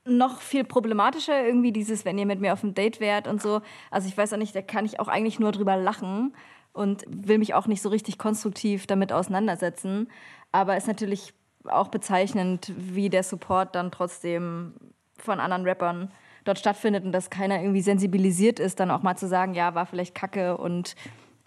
noch 0.04 0.40
viel 0.40 0.64
problematischer, 0.64 1.44
irgendwie 1.44 1.72
dieses, 1.72 2.04
wenn 2.04 2.16
ihr 2.16 2.24
mit 2.24 2.40
mir 2.40 2.54
auf 2.54 2.62
ein 2.62 2.74
Date 2.74 2.98
wärt 2.98 3.28
und 3.28 3.42
so. 3.42 3.60
Also 3.90 4.08
ich 4.08 4.16
weiß 4.16 4.32
auch 4.32 4.38
nicht, 4.38 4.54
da 4.54 4.62
kann 4.62 4.86
ich 4.86 5.00
auch 5.00 5.08
eigentlich 5.08 5.38
nur 5.38 5.52
drüber 5.52 5.76
lachen 5.76 6.34
und 6.72 7.04
will 7.08 7.38
mich 7.38 7.52
auch 7.54 7.66
nicht 7.66 7.82
so 7.82 7.90
richtig 7.90 8.18
konstruktiv 8.18 8.86
damit 8.86 9.12
auseinandersetzen. 9.12 10.08
Aber 10.50 10.76
ist 10.76 10.86
natürlich 10.86 11.34
auch 11.64 11.88
bezeichnend, 11.88 12.72
wie 12.76 13.10
der 13.10 13.22
Support 13.22 13.74
dann 13.74 13.90
trotzdem 13.90 14.72
von 15.18 15.40
anderen 15.40 15.64
Rappern 15.64 16.10
dort 16.44 16.58
stattfindet 16.58 17.04
und 17.04 17.12
dass 17.12 17.28
keiner 17.28 17.60
irgendwie 17.60 17.82
sensibilisiert 17.82 18.58
ist, 18.60 18.80
dann 18.80 18.90
auch 18.90 19.02
mal 19.02 19.16
zu 19.16 19.28
sagen, 19.28 19.52
ja, 19.52 19.74
war 19.74 19.84
vielleicht 19.84 20.14
kacke 20.14 20.56
und 20.56 20.94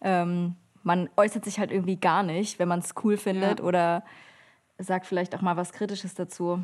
ähm, 0.04 0.56
man 0.84 1.10
äußert 1.18 1.46
sich 1.46 1.60
halt 1.60 1.72
irgendwie 1.72 1.98
gar 1.98 2.24
nicht, 2.24 2.60
wenn 2.60 2.68
man 2.68 2.80
es 2.80 2.94
cool 3.04 3.18
findet 3.18 3.60
Ja. 3.60 3.66
oder 3.66 4.04
sagt 4.78 5.06
vielleicht 5.06 5.36
auch 5.36 5.42
mal 5.42 5.58
was 5.58 5.74
Kritisches 5.74 6.16
dazu. 6.16 6.60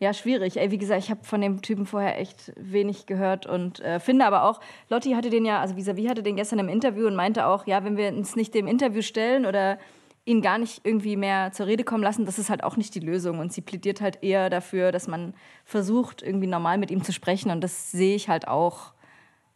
Ja, 0.00 0.12
schwierig. 0.12 0.58
Ey, 0.58 0.70
wie 0.70 0.76
gesagt, 0.78 1.02
ich 1.04 1.10
habe 1.10 1.24
von 1.24 1.40
dem 1.40 1.62
Typen 1.62 1.86
vorher 1.86 2.18
echt 2.20 2.52
wenig 2.56 3.06
gehört 3.06 3.46
und 3.46 3.80
äh, 3.80 4.00
finde 4.00 4.26
aber 4.26 4.42
auch, 4.44 4.60
Lotti 4.90 5.12
hatte 5.12 5.30
den 5.30 5.44
ja, 5.46 5.60
also 5.60 5.76
Visavi 5.76 6.04
hatte 6.06 6.22
den 6.22 6.36
gestern 6.36 6.58
im 6.58 6.68
Interview 6.68 7.06
und 7.06 7.14
meinte 7.14 7.46
auch, 7.46 7.66
ja, 7.66 7.84
wenn 7.84 7.96
wir 7.96 8.08
uns 8.08 8.36
nicht 8.36 8.52
dem 8.54 8.66
Interview 8.66 9.02
stellen 9.02 9.46
oder 9.46 9.78
ihn 10.26 10.42
gar 10.42 10.58
nicht 10.58 10.80
irgendwie 10.84 11.16
mehr 11.16 11.52
zur 11.52 11.66
Rede 11.66 11.84
kommen 11.84 12.02
lassen, 12.02 12.26
das 12.26 12.38
ist 12.38 12.50
halt 12.50 12.64
auch 12.64 12.76
nicht 12.76 12.94
die 12.94 13.00
Lösung. 13.00 13.38
Und 13.38 13.52
sie 13.52 13.60
plädiert 13.60 14.00
halt 14.00 14.22
eher 14.22 14.50
dafür, 14.50 14.90
dass 14.90 15.06
man 15.06 15.34
versucht, 15.64 16.22
irgendwie 16.22 16.46
normal 16.48 16.76
mit 16.78 16.90
ihm 16.90 17.02
zu 17.04 17.12
sprechen. 17.12 17.50
Und 17.50 17.60
das 17.62 17.92
sehe 17.92 18.16
ich 18.16 18.28
halt 18.28 18.48
auch 18.48 18.92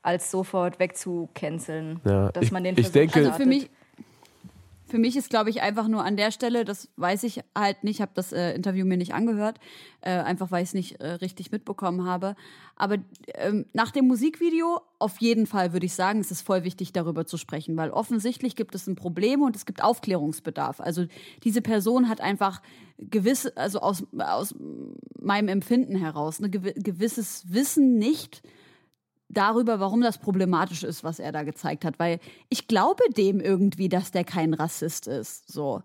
als 0.03 0.31
sofort 0.31 0.79
wegzucanceln. 0.79 2.01
Ja, 2.05 2.31
dass 2.33 2.45
ich- 2.45 2.53
man 2.53 2.65
den 2.65 2.75
ich 2.75 2.83
Versuch 2.83 2.93
denke- 2.93 3.19
Also 3.19 3.33
für 3.33 3.47
mich, 3.47 3.71
für 4.89 4.99
mich 4.99 5.17
ist, 5.17 5.31
glaube 5.31 5.51
ich, 5.51 5.61
einfach 5.61 5.87
nur 5.87 6.05
an 6.05 6.17
der 6.17 6.31
Stelle, 6.31 6.65
das 6.65 6.89
weiß 6.97 7.25
ich 7.25 7.41
halt 7.55 7.85
nicht, 7.85 8.01
habe 8.01 8.13
das 8.15 8.33
äh, 8.33 8.55
Interview 8.55 8.87
mir 8.87 8.97
nicht 8.97 9.13
angehört, 9.15 9.61
äh, 10.01 10.11
einfach 10.11 10.51
weil 10.51 10.63
ich 10.63 10.71
es 10.71 10.75
nicht 10.75 11.01
äh, 11.01 11.13
richtig 11.13 11.53
mitbekommen 11.53 12.07
habe. 12.07 12.35
Aber 12.75 12.97
ähm, 13.35 13.67
nach 13.75 13.91
dem 13.91 14.07
Musikvideo, 14.09 14.81
auf 14.99 15.21
jeden 15.21 15.47
Fall 15.47 15.73
würde 15.73 15.87
ich 15.87 15.95
sagen, 15.95 16.21
es 16.21 16.31
ist 16.31 16.41
voll 16.41 16.65
wichtig, 16.65 16.93
darüber 16.93 17.27
zu 17.27 17.37
sprechen, 17.37 17.77
weil 17.77 17.91
offensichtlich 17.91 18.57
gibt 18.57 18.75
es 18.75 18.87
ein 18.87 18.97
Problem 18.97 19.43
und 19.43 19.57
es 19.57 19.67
gibt 19.67 19.83
Aufklärungsbedarf. 19.83 20.81
Also 20.81 21.07
diese 21.45 21.61
Person 21.61 22.09
hat 22.09 22.21
einfach 22.21 22.63
gewisse, 22.99 23.57
also 23.57 23.81
aus, 23.81 24.05
aus 24.19 24.55
meinem 25.21 25.49
Empfinden 25.49 25.97
heraus, 25.97 26.41
ein 26.41 26.51
gewisses 26.51 27.45
Wissen 27.53 27.99
nicht 27.99 28.43
darüber, 29.29 29.81
warum 29.81 30.01
das 30.01 30.19
problematisch 30.19 30.83
ist, 30.83 31.05
was 31.05 31.19
er 31.19 31.33
da 31.33 31.43
gezeigt 31.43 31.85
hat, 31.85 31.99
weil 31.99 32.19
ich 32.49 32.67
glaube 32.69 33.03
dem 33.17 33.41
irgendwie, 33.41 33.89
dass 33.89 34.11
der 34.11 34.25
kein 34.25 34.55
Rassist 34.55 35.07
ist, 35.07 35.51
so. 35.51 35.83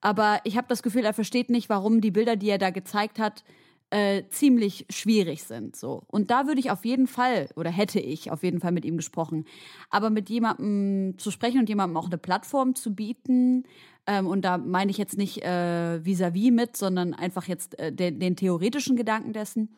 Aber 0.00 0.40
ich 0.44 0.56
habe 0.56 0.66
das 0.68 0.82
Gefühl, 0.82 1.04
er 1.04 1.12
versteht 1.12 1.50
nicht, 1.50 1.68
warum 1.68 2.00
die 2.00 2.10
Bilder, 2.10 2.36
die 2.36 2.48
er 2.48 2.58
da 2.58 2.70
gezeigt 2.70 3.18
hat, 3.18 3.44
äh, 3.90 4.22
ziemlich 4.30 4.86
schwierig 4.88 5.42
sind, 5.42 5.76
so. 5.76 6.04
Und 6.06 6.30
da 6.30 6.46
würde 6.46 6.60
ich 6.60 6.70
auf 6.70 6.84
jeden 6.84 7.06
Fall 7.06 7.48
oder 7.56 7.70
hätte 7.70 8.00
ich 8.00 8.30
auf 8.30 8.42
jeden 8.42 8.60
Fall 8.60 8.72
mit 8.72 8.84
ihm 8.84 8.96
gesprochen. 8.96 9.44
Aber 9.90 10.10
mit 10.10 10.30
jemandem 10.30 11.18
zu 11.18 11.30
sprechen 11.30 11.60
und 11.60 11.68
jemandem 11.68 11.96
auch 11.96 12.06
eine 12.06 12.18
Plattform 12.18 12.74
zu 12.74 12.94
bieten, 12.94 13.64
ähm, 14.06 14.26
und 14.26 14.42
da 14.44 14.58
meine 14.58 14.90
ich 14.90 14.98
jetzt 14.98 15.18
nicht 15.18 15.42
äh, 15.44 16.00
vis-à-vis 16.04 16.50
mit, 16.50 16.76
sondern 16.76 17.14
einfach 17.14 17.46
jetzt 17.46 17.78
äh, 17.78 17.92
den, 17.92 18.18
den 18.18 18.36
theoretischen 18.36 18.96
Gedanken 18.96 19.32
dessen, 19.32 19.76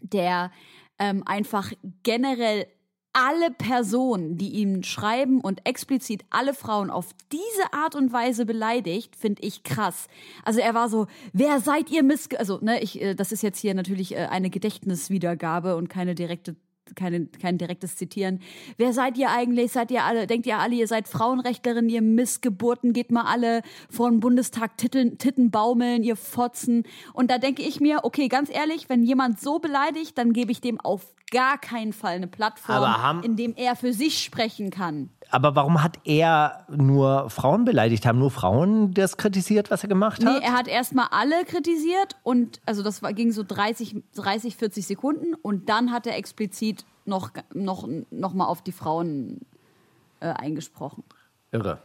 der 0.00 0.50
ähm, 0.98 1.22
einfach 1.26 1.72
generell 2.02 2.66
alle 3.14 3.52
Personen, 3.52 4.36
die 4.36 4.50
ihm 4.50 4.82
schreiben 4.82 5.40
und 5.40 5.66
explizit 5.66 6.24
alle 6.30 6.52
Frauen 6.52 6.90
auf 6.90 7.10
diese 7.30 7.72
Art 7.72 7.94
und 7.94 8.12
Weise 8.12 8.44
beleidigt, 8.44 9.14
finde 9.14 9.42
ich 9.42 9.62
krass. 9.62 10.08
Also 10.44 10.58
er 10.60 10.74
war 10.74 10.88
so, 10.88 11.06
wer 11.32 11.60
seid 11.60 11.90
ihr 11.90 12.02
Miss... 12.02 12.28
Also, 12.36 12.58
ne, 12.60 12.82
ich, 12.82 13.00
äh, 13.00 13.14
das 13.14 13.30
ist 13.30 13.42
jetzt 13.42 13.60
hier 13.60 13.74
natürlich 13.74 14.16
äh, 14.16 14.26
eine 14.26 14.50
Gedächtniswiedergabe 14.50 15.76
und 15.76 15.88
keine 15.88 16.16
direkte 16.16 16.56
keine, 16.94 17.26
kein 17.26 17.58
direktes 17.58 17.96
Zitieren. 17.96 18.40
Wer 18.76 18.92
seid 18.92 19.18
ihr 19.18 19.30
eigentlich? 19.30 19.72
Seid 19.72 19.90
ihr 19.90 20.04
alle, 20.04 20.26
denkt 20.26 20.46
ihr 20.46 20.58
alle, 20.58 20.74
ihr 20.74 20.86
seid 20.86 21.08
Frauenrechtlerin, 21.08 21.88
ihr 21.88 22.02
Missgeburten, 22.02 22.92
geht 22.92 23.10
mal 23.10 23.24
alle 23.24 23.62
vor 23.90 24.10
den 24.10 24.20
Bundestag 24.20 24.76
Titten, 24.76 25.18
Titten 25.18 25.50
baumeln, 25.50 26.02
ihr 26.02 26.16
Fotzen. 26.16 26.84
Und 27.12 27.30
da 27.30 27.38
denke 27.38 27.62
ich 27.62 27.80
mir, 27.80 28.00
okay, 28.02 28.28
ganz 28.28 28.50
ehrlich, 28.50 28.88
wenn 28.88 29.02
jemand 29.02 29.40
so 29.40 29.58
beleidigt, 29.58 30.18
dann 30.18 30.32
gebe 30.32 30.52
ich 30.52 30.60
dem 30.60 30.80
auf 30.80 31.14
gar 31.30 31.58
keinen 31.58 31.92
Fall 31.92 32.14
eine 32.16 32.26
Plattform, 32.26 32.84
haben- 33.02 33.22
in 33.22 33.36
dem 33.36 33.54
er 33.56 33.76
für 33.76 33.92
sich 33.92 34.22
sprechen 34.22 34.70
kann. 34.70 35.10
Aber 35.30 35.56
warum 35.56 35.82
hat 35.82 35.98
er 36.04 36.66
nur 36.70 37.28
Frauen 37.30 37.64
beleidigt? 37.64 38.06
Haben 38.06 38.18
nur 38.20 38.30
Frauen 38.30 38.92
das 38.94 39.16
kritisiert, 39.16 39.70
was 39.70 39.82
er 39.82 39.88
gemacht 39.88 40.20
Nee, 40.22 40.28
hat? 40.28 40.42
er 40.42 40.52
hat 40.52 40.68
erstmal 40.68 41.08
alle 41.10 41.44
kritisiert 41.44 42.16
und 42.22 42.60
also 42.66 42.82
das 42.82 43.02
war, 43.02 43.12
ging 43.12 43.32
so 43.32 43.42
30, 43.42 43.96
30, 44.14 44.56
40 44.56 44.86
Sekunden 44.86 45.34
und 45.34 45.68
dann 45.68 45.90
hat 45.90 46.06
er 46.06 46.16
explizit 46.16 46.84
noch, 47.04 47.30
noch, 47.52 47.88
noch 48.10 48.32
mal 48.34 48.46
auf 48.46 48.62
die 48.62 48.72
Frauen 48.72 49.40
äh, 50.20 50.28
eingesprochen. 50.28 51.02
Irre. 51.50 51.78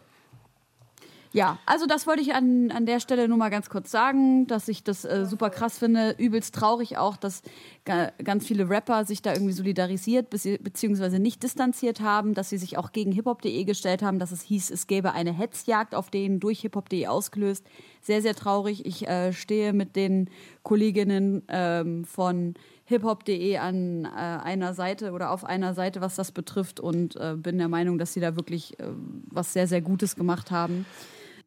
Ja, 1.31 1.59
also 1.67 1.85
das 1.85 2.07
wollte 2.07 2.23
ich 2.23 2.33
an, 2.33 2.71
an 2.71 2.87
der 2.87 2.99
Stelle 2.99 3.27
nur 3.27 3.37
mal 3.37 3.49
ganz 3.49 3.69
kurz 3.69 3.91
sagen, 3.91 4.47
dass 4.47 4.67
ich 4.67 4.83
das 4.83 5.05
äh, 5.05 5.27
super 5.27 5.51
krass 5.51 5.77
finde. 5.77 6.15
Übelst 6.17 6.55
traurig 6.55 6.97
auch, 6.97 7.17
dass 7.17 7.43
ga, 7.85 8.11
ganz 8.23 8.47
viele 8.47 8.67
Rapper 8.67 9.05
sich 9.05 9.21
da 9.21 9.33
irgendwie 9.33 9.53
solidarisiert 9.53 10.31
beziehungsweise 10.31 11.19
nicht 11.19 11.43
distanziert 11.43 12.01
haben, 12.01 12.33
dass 12.33 12.49
sie 12.49 12.57
sich 12.57 12.79
auch 12.79 12.91
gegen 12.91 13.11
hiphop.de 13.11 13.63
gestellt 13.63 14.01
haben, 14.01 14.17
dass 14.17 14.31
es 14.31 14.41
hieß, 14.41 14.71
es 14.71 14.87
gäbe 14.87 15.13
eine 15.13 15.31
Hetzjagd 15.31 15.93
auf 15.93 16.09
denen 16.09 16.39
durch 16.39 16.61
hiphop.de 16.61 17.05
ausgelöst. 17.05 17.63
Sehr, 18.01 18.23
sehr 18.23 18.33
traurig. 18.33 18.87
Ich 18.87 19.07
äh, 19.07 19.31
stehe 19.31 19.71
mit 19.73 19.95
den 19.95 20.31
Kolleginnen 20.63 21.43
ähm, 21.47 22.05
von 22.05 22.55
hiphop.de 22.85 23.57
an 23.57 24.05
äh, 24.05 24.07
einer 24.07 24.73
Seite 24.73 25.11
oder 25.11 25.29
auf 25.29 25.45
einer 25.45 25.75
Seite, 25.75 26.01
was 26.01 26.15
das 26.15 26.31
betrifft 26.31 26.79
und 26.79 27.15
äh, 27.17 27.35
bin 27.37 27.59
der 27.59 27.67
Meinung, 27.67 27.99
dass 27.99 28.13
sie 28.13 28.19
da 28.19 28.35
wirklich 28.35 28.79
äh, 28.79 28.85
was 29.29 29.53
sehr, 29.53 29.67
sehr 29.67 29.81
Gutes 29.81 30.15
gemacht 30.15 30.49
haben 30.49 30.87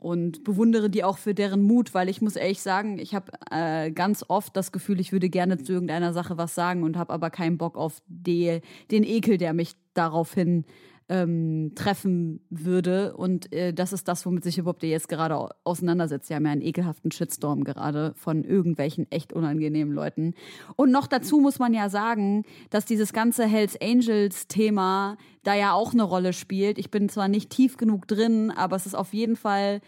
und 0.03 0.43
bewundere 0.43 0.91
die 0.91 1.05
auch 1.05 1.17
für 1.17 1.33
deren 1.33 1.63
Mut, 1.63 1.95
weil 1.95 2.09
ich 2.09 2.21
muss 2.21 2.35
ehrlich 2.35 2.61
sagen, 2.61 2.99
ich 2.99 3.15
habe 3.15 3.31
äh, 3.53 3.93
ganz 3.93 4.25
oft 4.27 4.57
das 4.57 4.73
Gefühl, 4.73 4.99
ich 4.99 5.13
würde 5.13 5.31
gerne 5.31 5.59
zu 5.59 5.73
irgendeiner 5.73 6.13
Sache 6.13 6.37
was 6.37 6.57
sagen 6.57 6.83
und 6.83 6.97
habe 6.97 7.13
aber 7.13 7.31
keinen 7.31 7.57
Bock 7.57 7.77
auf 7.77 8.03
die, 8.09 8.61
den 8.91 9.05
Ekel, 9.05 9.39
der 9.39 9.53
mich 9.53 9.75
daraufhin 9.95 10.65
ähm, 11.09 11.73
treffen 11.75 12.41
würde. 12.51 13.17
Und 13.17 13.53
äh, 13.53 13.73
das 13.73 13.93
ist 13.93 14.09
das, 14.09 14.25
womit 14.25 14.45
sich 14.45 14.57
Hip-Hop 14.57 14.83
jetzt 14.83 15.09
gerade 15.09 15.49
auseinandersetzt. 15.65 16.29
Sie 16.29 16.35
haben 16.35 16.47
ja 16.47 16.53
einen 16.53 16.63
ekelhaften 16.63 17.11
Shitstorm 17.11 17.65
gerade 17.65 18.15
von 18.17 18.45
irgendwelchen 18.45 19.11
echt 19.11 19.33
unangenehmen 19.33 19.93
Leuten. 19.93 20.35
Und 20.77 20.91
noch 20.91 21.07
dazu 21.07 21.39
muss 21.39 21.59
man 21.59 21.75
ja 21.75 21.89
sagen, 21.89 22.45
dass 22.71 22.85
dieses 22.85 23.13
ganze 23.13 23.47
Hells 23.47 23.81
Angels-Thema 23.81 25.17
da 25.43 25.55
ja 25.55 25.73
auch 25.73 25.93
eine 25.93 26.05
Rolle 26.05 26.33
spielt. 26.33 26.79
Ich 26.79 26.91
bin 26.91 27.09
zwar 27.09 27.29
nicht 27.29 27.51
tief 27.51 27.77
genug 27.77 28.07
drin, 28.07 28.51
aber 28.51 28.77
es 28.77 28.87
ist 28.87 28.95
auf 28.95 29.13
jeden 29.13 29.37
Fall 29.37 29.81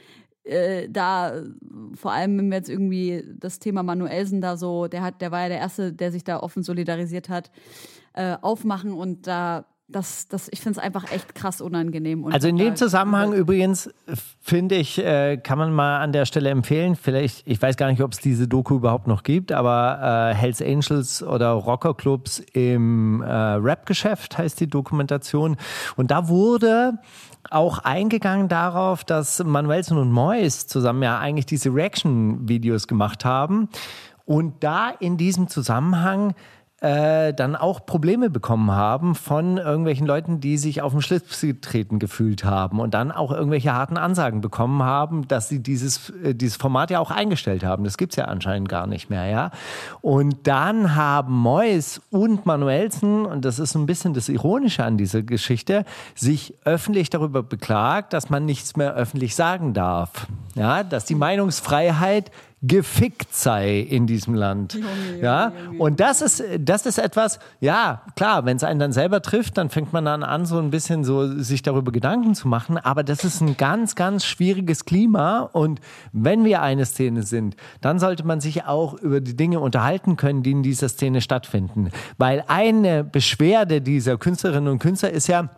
äh, 0.45 0.89
da, 0.91 1.43
vor 1.95 2.13
allem 2.13 2.37
wenn 2.39 2.49
wir 2.51 2.59
jetzt 2.59 2.69
irgendwie 2.69 3.25
das 3.39 3.59
Thema 3.59 3.83
Manuelsen 3.83 4.41
da 4.41 4.57
so, 4.57 4.89
der 4.89 5.03
hat, 5.03 5.21
der 5.21 5.31
war 5.31 5.43
ja 5.43 5.49
der 5.49 5.59
Erste, 5.59 5.93
der 5.93 6.13
sich 6.13 6.25
da 6.25 6.41
offen 6.41 6.63
solidarisiert 6.63 7.29
hat, 7.29 7.51
äh, 8.13 8.37
aufmachen 8.43 8.93
und 8.93 9.27
da 9.27 9.65
das, 9.95 10.27
das, 10.29 10.49
ich 10.51 10.61
finde 10.61 10.79
es 10.79 10.85
einfach 10.85 11.11
echt 11.13 11.35
krass 11.35 11.61
unangenehm. 11.61 12.25
Also 12.27 12.49
in 12.49 12.57
dem 12.57 12.75
Zusammenhang 12.75 13.33
übrigens 13.33 13.91
finde 14.41 14.75
ich, 14.75 14.99
äh, 14.99 15.37
kann 15.37 15.59
man 15.59 15.73
mal 15.73 16.01
an 16.01 16.13
der 16.13 16.27
Stelle 16.27 16.51
empfehlen, 16.51 16.97
vielleicht, 16.97 17.47
ich 17.47 17.63
weiß 17.63 17.77
gar 17.77 17.89
nicht, 17.89 18.03
ob 18.03 18.13
es 18.13 18.19
diese 18.19 18.49
Doku 18.49 18.77
überhaupt 18.77 19.07
noch 19.07 19.23
gibt, 19.23 19.53
aber 19.53 20.33
äh, 20.33 20.35
Hells 20.35 20.61
Angels 20.61 21.23
oder 21.23 21.51
Rockerclubs 21.53 22.41
im 22.53 23.23
äh, 23.23 23.31
Rap-Geschäft 23.33 24.37
heißt 24.37 24.59
die 24.59 24.67
Dokumentation. 24.67 25.57
Und 25.97 26.11
da 26.11 26.29
wurde 26.29 26.99
auch 27.51 27.79
eingegangen 27.79 28.49
darauf, 28.49 29.05
dass 29.05 29.45
Manuelsen 29.45 29.99
und 29.99 30.11
Mois 30.11 30.67
zusammen 30.67 31.03
ja 31.03 31.19
eigentlich 31.19 31.47
diese 31.47 31.73
Reaction-Videos 31.73 32.89
gemacht 32.89 33.25
haben. 33.25 33.69
Und 34.27 34.65
da 34.65 34.89
in 34.89 35.19
diesem 35.19 35.49
Zusammenhang 35.49 36.35
äh, 36.85 37.33
dann 37.33 37.57
auch 37.57 37.87
Probleme 37.87 38.29
bekommen 38.29 38.71
haben 38.71 39.15
von 39.15 39.57
irgendwelchen 39.57 40.07
Leuten, 40.07 40.41
die 40.41 40.59
sich 40.59 40.83
auf 40.83 40.93
den 40.93 41.01
Schlips 41.01 41.41
getreten 41.41 41.99
gefühlt 41.99 42.45
haben 42.45 42.79
und 42.79 42.93
dann 42.93 43.11
auch 43.11 43.33
irgendwelche 43.33 43.73
harten 43.73 43.97
Ansagen 43.97 44.43
bekommen 44.43 44.83
haben, 44.83 45.27
dass 45.27 45.49
sie 45.49 45.63
dieses, 45.63 46.11
äh, 46.23 46.35
dieses 46.35 46.57
Format 46.57 46.91
ja 46.91 47.01
auch 47.01 47.11
eingestellt 47.11 47.65
haben. 47.65 47.85
Das 47.85 47.97
gibt's 47.97 48.17
ja 48.17 48.27
anscheinend 48.27 48.69
gar 48.69 48.87
nicht 48.87 49.09
mehr, 49.09 49.25
ja. 49.25 49.51
Und 50.03 50.47
dann 50.47 50.95
haben 50.95 51.33
Mois 51.33 52.03
und 52.11 52.45
Manuelsen, 52.45 53.25
und 53.25 53.47
das 53.47 53.59
ist 53.59 53.75
ein 53.75 53.87
bisschen 53.87 54.13
das 54.13 54.29
Ironische 54.29 54.85
an 54.85 54.99
dieser 54.99 55.23
Geschichte, 55.23 55.87
sich 56.15 56.53
öffentlich 56.67 57.09
darüber 57.09 57.43
beklagt, 57.43 58.13
dass 58.13 58.29
man 58.29 58.45
nichts 58.45 58.77
mehr 58.77 58.93
öffentlich 58.93 59.35
sagen 59.35 59.73
darf. 59.73 60.27
Ja, 60.55 60.85
dass 60.85 61.05
die 61.05 61.15
Meinungsfreiheit 61.15 62.31
gefickt 62.67 63.35
sei 63.35 63.81
in 63.81 64.07
diesem 64.07 64.35
Land. 64.35 64.79
ja, 65.21 65.53
und 65.79 66.01
das 66.01 66.23
ist, 66.23 66.43
das 66.59 66.87
ist 66.87 66.99
etwas, 66.99 67.39
ja, 67.61 68.03
klar, 68.17 68.47
wenn 68.47 68.57
es 68.57 68.65
einen 68.65 68.81
dann 68.81 68.93
selber 68.93 69.21
trifft, 69.21 69.59
dann 69.59 69.69
fängt 69.69 69.93
man 69.93 70.07
dann 70.07 70.23
an, 70.23 70.47
so 70.47 70.59
ein 70.59 70.71
bisschen 70.71 71.05
so 71.05 71.27
sich 71.41 71.63
darüber 71.63 71.93
Gedanken 71.93 72.35
zu 72.35 72.49
machen. 72.49 72.79
Aber 72.79 73.03
das 73.03 73.25
ist 73.25 73.43
ein 73.43 73.57
ganz, 73.57 73.97
ganz 73.97 74.25
schwieriges 74.25 74.87
Klima. 74.87 75.41
Und 75.41 75.81
wenn 76.13 76.45
wir 76.45 76.63
eine 76.63 76.87
Szene 76.87 77.23
sind, 77.23 77.57
dann 77.83 77.99
sollte 77.99 78.27
man 78.27 78.41
sich 78.41 78.65
auch 78.65 78.95
über 78.95 79.21
die 79.21 79.37
Dinge 79.37 79.61
unterhalten 79.61 80.17
können, 80.17 80.43
die 80.43 80.53
in 80.53 80.63
dieser 80.63 80.89
Szene 80.89 81.21
stattfinden. 81.21 81.91
Weil 82.17 82.45
eine 82.49 83.05
Beschwerde 83.05 83.83
dieser 83.83 84.17
Künstlerinnen 84.17 84.73
und 84.73 84.79
Künstler 84.79 85.11
ist 85.11 85.27
ja, 85.27 85.51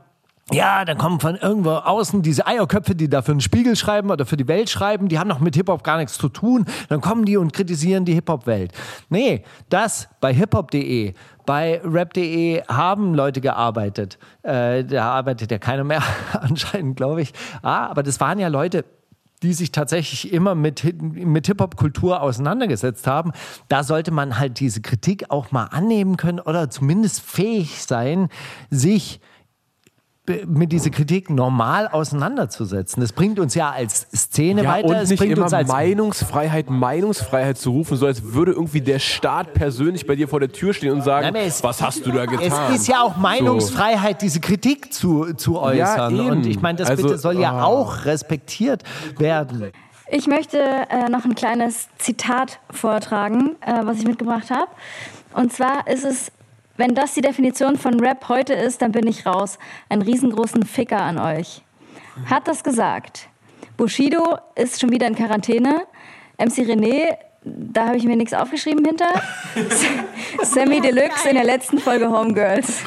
ja, 0.53 0.85
dann 0.85 0.97
kommen 0.97 1.19
von 1.19 1.35
irgendwo 1.35 1.71
außen 1.73 2.23
diese 2.23 2.47
Eierköpfe, 2.47 2.95
die 2.95 3.09
da 3.09 3.21
für 3.21 3.33
den 3.33 3.41
Spiegel 3.41 3.75
schreiben 3.75 4.13
oder 4.13 4.25
für 4.27 4.37
die 4.37 4.47
Welt 4.47 4.71
schreiben, 4.71 5.09
die 5.09 5.19
haben 5.19 5.29
doch 5.29 5.41
mit 5.41 5.57
Hip-Hop 5.57 5.83
gar 5.83 5.97
nichts 5.97 6.19
zu 6.19 6.29
tun. 6.29 6.67
Dann 6.89 7.01
kommen 7.01 7.25
die 7.25 7.37
und 7.37 7.53
kritisieren 7.53 8.05
die 8.05 8.15
Hip-Hop-Welt. 8.15 8.71
Nee, 9.09 9.43
das 9.71 10.09
bei 10.21 10.33
hiphop.de, 10.33 11.15
bei 11.47 11.81
rap.de 11.85 12.63
haben 12.69 13.15
Leute 13.15 13.41
gearbeitet. 13.41 14.19
Äh, 14.45 14.85
da 14.85 15.11
arbeitet 15.11 15.51
ja 15.51 15.59
keiner 15.59 15.83
mehr 15.83 16.03
anscheinend, 16.41 16.97
glaube 16.97 17.23
ich. 17.23 17.33
Ah, 17.63 17.89
aber 17.89 18.05
das 18.05 18.21
waren 18.21 18.39
ja 18.39 18.47
Leute, 18.47 18.85
die 19.43 19.53
sich 19.53 19.73
tatsächlich 19.73 20.33
immer 20.33 20.55
mit, 20.55 20.85
mit 21.03 21.49
Hip-Hop-Kultur 21.49 22.23
auseinandergesetzt 22.23 23.09
haben, 23.09 23.33
da 23.69 23.83
sollte 23.83 24.13
man 24.13 24.39
halt 24.39 24.61
diese 24.61 24.81
Kritik 24.81 25.27
auch 25.31 25.51
mal 25.51 25.65
annehmen 25.65 26.17
können 26.17 26.39
oder 26.39 26.71
zumindest 26.71 27.21
fähig 27.21 27.83
sein, 27.83 28.29
sich 28.71 29.21
mit 30.47 30.73
dieser 30.73 30.91
Kritik 30.91 31.31
normal 31.31 31.89
auseinanderzusetzen. 31.89 33.01
Das 33.01 33.13
bringt 33.13 33.39
uns 33.39 33.55
ja 33.55 33.71
als 33.71 34.07
Szene 34.15 34.65
Ja, 34.65 34.71
weiter. 34.73 34.89
und 34.89 34.95
es 34.97 35.11
nicht 35.11 35.19
bringt 35.19 35.33
immer 35.33 35.45
uns 35.45 35.53
als 35.55 35.69
Meinungsfreiheit, 35.69 36.71
Meinungsfreiheit 36.71 37.59
zu 37.59 37.71
rufen, 37.71 37.97
so 37.97 38.07
als 38.07 38.23
würde 38.35 38.53
irgendwie 38.53 38.81
der 38.81 38.99
Staat 38.99 39.55
persönlich 39.55 40.07
bei 40.07 40.17
dir 40.17 40.29
vor 40.29 40.41
der 40.41 40.51
Tür 40.53 40.73
stehen 40.75 40.93
und 40.93 41.03
sagen, 41.03 41.31
Nein, 41.33 41.47
es- 41.47 41.63
was 41.63 41.81
hast 41.83 42.05
du 42.07 42.13
da 42.13 42.27
getan? 42.27 42.73
es 42.73 42.81
ist 42.81 42.89
ja 42.89 43.03
auch 43.03 43.17
Meinungsfreiheit, 43.17 44.23
diese 44.23 44.41
Kritik 44.41 44.93
zu, 44.93 45.35
zu 45.35 45.59
äußern. 45.61 46.15
eben. 46.17 46.29
und 46.31 46.47
ich 46.47 46.61
meine, 46.61 46.79
das 46.79 46.91
Also, 46.91 47.05
bitte 47.05 47.19
soll 47.19 47.39
ja 47.39 47.53
ah. 47.53 47.65
auch 47.65 48.05
respektiert 48.05 48.83
werden. 49.19 49.71
Ich 50.09 50.27
möchte 50.29 50.59
äh, 50.59 51.09
noch 51.09 51.25
ein 51.25 51.35
kleines 51.35 51.89
Zitat 51.99 52.61
vortragen, 52.71 53.57
äh, 53.61 53.81
was 53.85 53.99
ich 53.99 54.07
mitgebracht 54.07 54.51
habe. 54.51 54.69
Und 55.35 55.53
zwar 55.53 55.87
ist 55.89 56.05
es, 56.05 56.31
wenn 56.77 56.95
das 56.95 57.15
die 57.15 57.21
Definition 57.21 57.77
von 57.77 57.99
Rap 58.01 58.29
heute 58.29 58.55
ist, 58.55 58.83
dann 58.83 58.93
bin 58.93 59.07
ich 59.07 59.27
raus. 59.27 59.59
Einen 59.89 60.03
riesengroßen 60.03 60.65
Ficker 60.65 61.01
an 61.01 61.19
euch. 61.19 61.63
Hat 62.27 62.49
das 62.49 62.65
gesagt. 62.65 63.29
Bushido 63.77 64.39
ist 64.55 64.81
schon 64.81 64.91
wieder 64.91 65.07
in 65.07 65.15
Quarantäne. 65.15 65.87
MC 66.39 66.59
René, 66.67 67.17
da 67.45 67.87
habe 67.89 67.97
ich 67.97 68.05
mir 68.05 68.17
nichts 68.17 68.33
aufgeschrieben 68.35 68.85
hinter. 68.85 69.09
Sammy 70.43 70.81
Deluxe 70.81 71.29
in 71.29 71.35
der 71.37 71.45
letzten 71.45 71.79
Folge 71.79 72.11
Homegirls. 72.11 72.83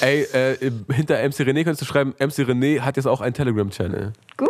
Ey, 0.00 0.22
äh, 0.22 0.70
hinter 0.92 1.16
MC 1.22 1.40
René 1.40 1.64
könntest 1.64 1.82
du 1.82 1.84
schreiben, 1.86 2.14
MC 2.18 2.46
René 2.48 2.80
hat 2.80 2.96
jetzt 2.96 3.06
auch 3.06 3.20
einen 3.20 3.34
Telegram-Channel. 3.34 4.12
Gut. 4.36 4.48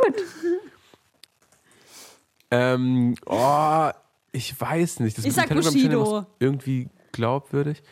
Ähm, 2.51 3.15
oh, 3.27 3.91
ich 4.33 4.59
weiß 4.61 5.01
nicht. 5.01 5.19
Das 5.19 5.25
Ich 5.25 5.37
mit 5.37 5.37
dem 5.37 5.41
sag 5.41 5.49
Telegram-Channel 5.49 5.99
Bushido. 5.99 6.19
ist 6.21 6.27
irgendwie 6.39 6.89
glaubwürdig. 7.13 7.83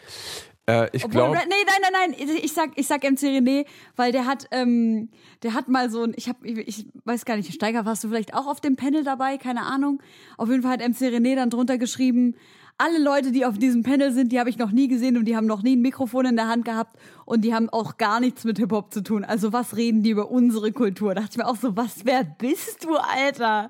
Äh, 0.69 0.89
ich 0.93 1.09
glaube, 1.09 1.37
nee, 1.37 1.55
nein, 1.67 1.93
nein, 1.93 2.11
nein, 2.19 2.39
ich 2.43 2.53
sag, 2.53 2.71
ich 2.75 2.87
sag 2.87 3.03
MC 3.05 3.21
René, 3.21 3.67
weil 3.95 4.11
der 4.11 4.27
hat, 4.27 4.49
ähm, 4.51 5.11
der 5.43 5.55
hat 5.55 5.69
mal 5.69 5.91
so 5.91 6.03
ein, 6.03 6.13
ich 6.17 6.29
hab, 6.29 6.45
ich, 6.45 6.59
ich 6.59 6.87
weiß 7.05 7.25
gar 7.25 7.37
nicht, 7.37 7.53
Steiger, 7.53 7.85
warst 7.85 8.03
du 8.03 8.09
vielleicht 8.09 8.35
auch 8.35 8.47
auf 8.47 8.61
dem 8.61 8.77
Panel 8.77 9.05
dabei? 9.05 9.39
Keine 9.39 9.63
Ahnung. 9.63 10.03
Auf 10.37 10.49
jeden 10.49 10.63
Fall 10.63 10.73
hat 10.73 10.81
MC 10.81 11.03
René 11.03 11.37
dann 11.37 11.51
drunter 11.51 11.79
geschrieben, 11.79 12.35
alle 12.79 13.03
Leute, 13.03 13.33
die 13.33 13.47
auf 13.47 13.57
diesem 13.57 13.83
Panel 13.83 14.13
sind, 14.13 14.33
die 14.33 14.39
habe 14.39 14.51
ich 14.51 14.59
noch 14.59 14.71
nie 14.71 14.89
gesehen 14.89 15.17
und 15.17 15.25
die 15.25 15.37
haben 15.37 15.47
noch 15.47 15.63
nie 15.63 15.77
ein 15.77 15.83
Mikrofon 15.83 16.27
in 16.27 16.37
der 16.37 16.49
Hand 16.49 16.65
gehabt 16.65 16.99
und 17.25 17.43
die 17.43 17.55
haben 17.55 17.71
auch 17.71 17.97
gar 17.97 18.21
nichts 18.21 18.45
mit 18.45 18.59
Hip-Hop 18.59 18.93
zu 18.93 19.03
tun. 19.03 19.25
Also 19.25 19.53
was 19.53 19.77
reden 19.77 20.03
die 20.03 20.11
über 20.11 20.31
unsere 20.31 20.73
Kultur? 20.73 21.15
Da 21.15 21.23
dachte 21.23 21.33
ich 21.33 21.39
mir 21.39 21.47
auch 21.47 21.57
so, 21.57 21.77
was, 21.77 22.05
wer 22.05 22.25
bist 22.25 22.85
du, 22.85 22.97
Alter? 22.97 23.69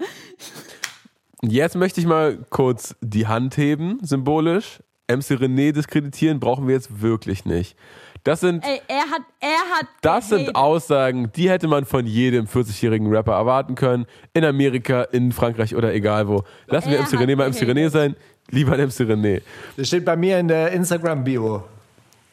jetzt 1.43 1.77
möchte 1.77 2.01
ich 2.01 2.07
mal 2.07 2.45
kurz 2.51 2.97
die 3.01 3.27
Hand 3.27 3.57
heben, 3.57 3.99
symbolisch. 4.03 4.81
MC 5.09 5.33
René 5.41 5.73
diskreditieren 5.73 6.41
brauchen 6.41 6.67
wir 6.67 6.75
jetzt 6.75 7.01
wirklich 7.01 7.45
nicht. 7.45 7.77
Das 8.25 8.41
sind, 8.41 8.65
Ey, 8.65 8.81
er 8.89 9.03
hat, 9.09 9.23
er 9.41 9.79
hat. 9.79 9.87
das 10.03 10.31
sind. 10.31 10.57
Aussagen, 10.57 11.31
die 11.37 11.49
hätte 11.49 11.69
man 11.69 11.85
von 11.85 12.07
jedem 12.07 12.47
40-jährigen 12.47 13.07
Rapper 13.15 13.35
erwarten 13.35 13.77
können. 13.77 14.07
In 14.35 14.45
Amerika, 14.45 15.03
in 15.03 15.31
Frankreich 15.31 15.77
oder 15.77 15.95
egal 15.95 16.27
wo. 16.27 16.43
Lassen 16.67 16.91
wir 16.91 16.99
Er 16.99 17.05
MC 17.05 17.13
hat 17.13 17.21
René 17.21 17.37
mal 17.37 17.49
MC 17.49 17.63
René 17.63 17.89
sein. 17.89 18.17
Lieber 18.51 18.73
ein 18.73 18.81
MC 18.81 19.01
René. 19.03 19.43
Das 19.77 19.87
steht 19.87 20.05
bei 20.05 20.17
mir 20.17 20.41
in 20.41 20.49
der 20.49 20.73
Instagram-Bio, 20.73 21.63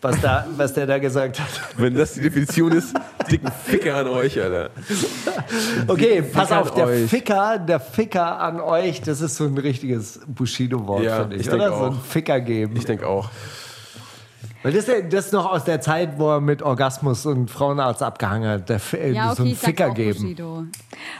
was, 0.01 0.19
da, 0.19 0.47
was 0.57 0.73
der 0.73 0.87
da 0.87 0.97
gesagt 0.97 1.39
hat. 1.39 1.47
Wenn 1.77 1.93
das 1.93 2.13
die 2.13 2.21
Definition 2.21 2.71
ist, 2.71 2.95
dicken 3.31 3.51
Ficker 3.65 3.95
an 3.95 4.07
euch, 4.07 4.39
Alter. 4.41 4.69
Okay, 5.87 6.21
pass 6.21 6.47
Ficker 6.49 6.61
auf, 6.61 6.71
der 6.73 6.85
euch. 6.87 7.09
Ficker, 7.09 7.57
der 7.59 7.79
Ficker 7.79 8.39
an 8.39 8.59
euch, 8.59 9.01
das 9.01 9.21
ist 9.21 9.35
so 9.35 9.45
ein 9.45 9.57
richtiges 9.57 10.19
Bushido-Wort, 10.27 11.03
Ja, 11.03 11.21
finde 11.21 11.35
ich, 11.37 11.47
ich 11.47 11.53
oder? 11.53 11.69
So 11.69 11.75
ein 11.85 11.93
auch. 11.93 12.01
Ficker 12.01 12.39
geben. 12.39 12.75
Ich 12.75 12.85
denke 12.85 13.07
auch. 13.07 13.29
Weil 14.61 14.71
das, 14.71 14.85
das 14.85 15.25
ist 15.25 15.33
noch 15.33 15.51
aus 15.51 15.65
der 15.65 15.81
Zeit, 15.81 16.11
wo 16.17 16.29
er 16.35 16.39
mit 16.39 16.61
Orgasmus 16.61 17.25
und 17.25 17.51
Frauenarzt 17.51 18.01
abgehangen 18.01 18.47
hat, 18.49 18.69
der, 18.69 18.79
Fi- 18.79 19.09
Ja, 19.11 19.25
okay, 19.27 19.35
so 19.35 19.43
ein 19.43 19.49
ich 19.49 19.59
sag 19.59 19.65
Ficker 19.67 19.89
auch 19.89 19.93
geben. 19.93 20.21
Bushido. 20.21 20.63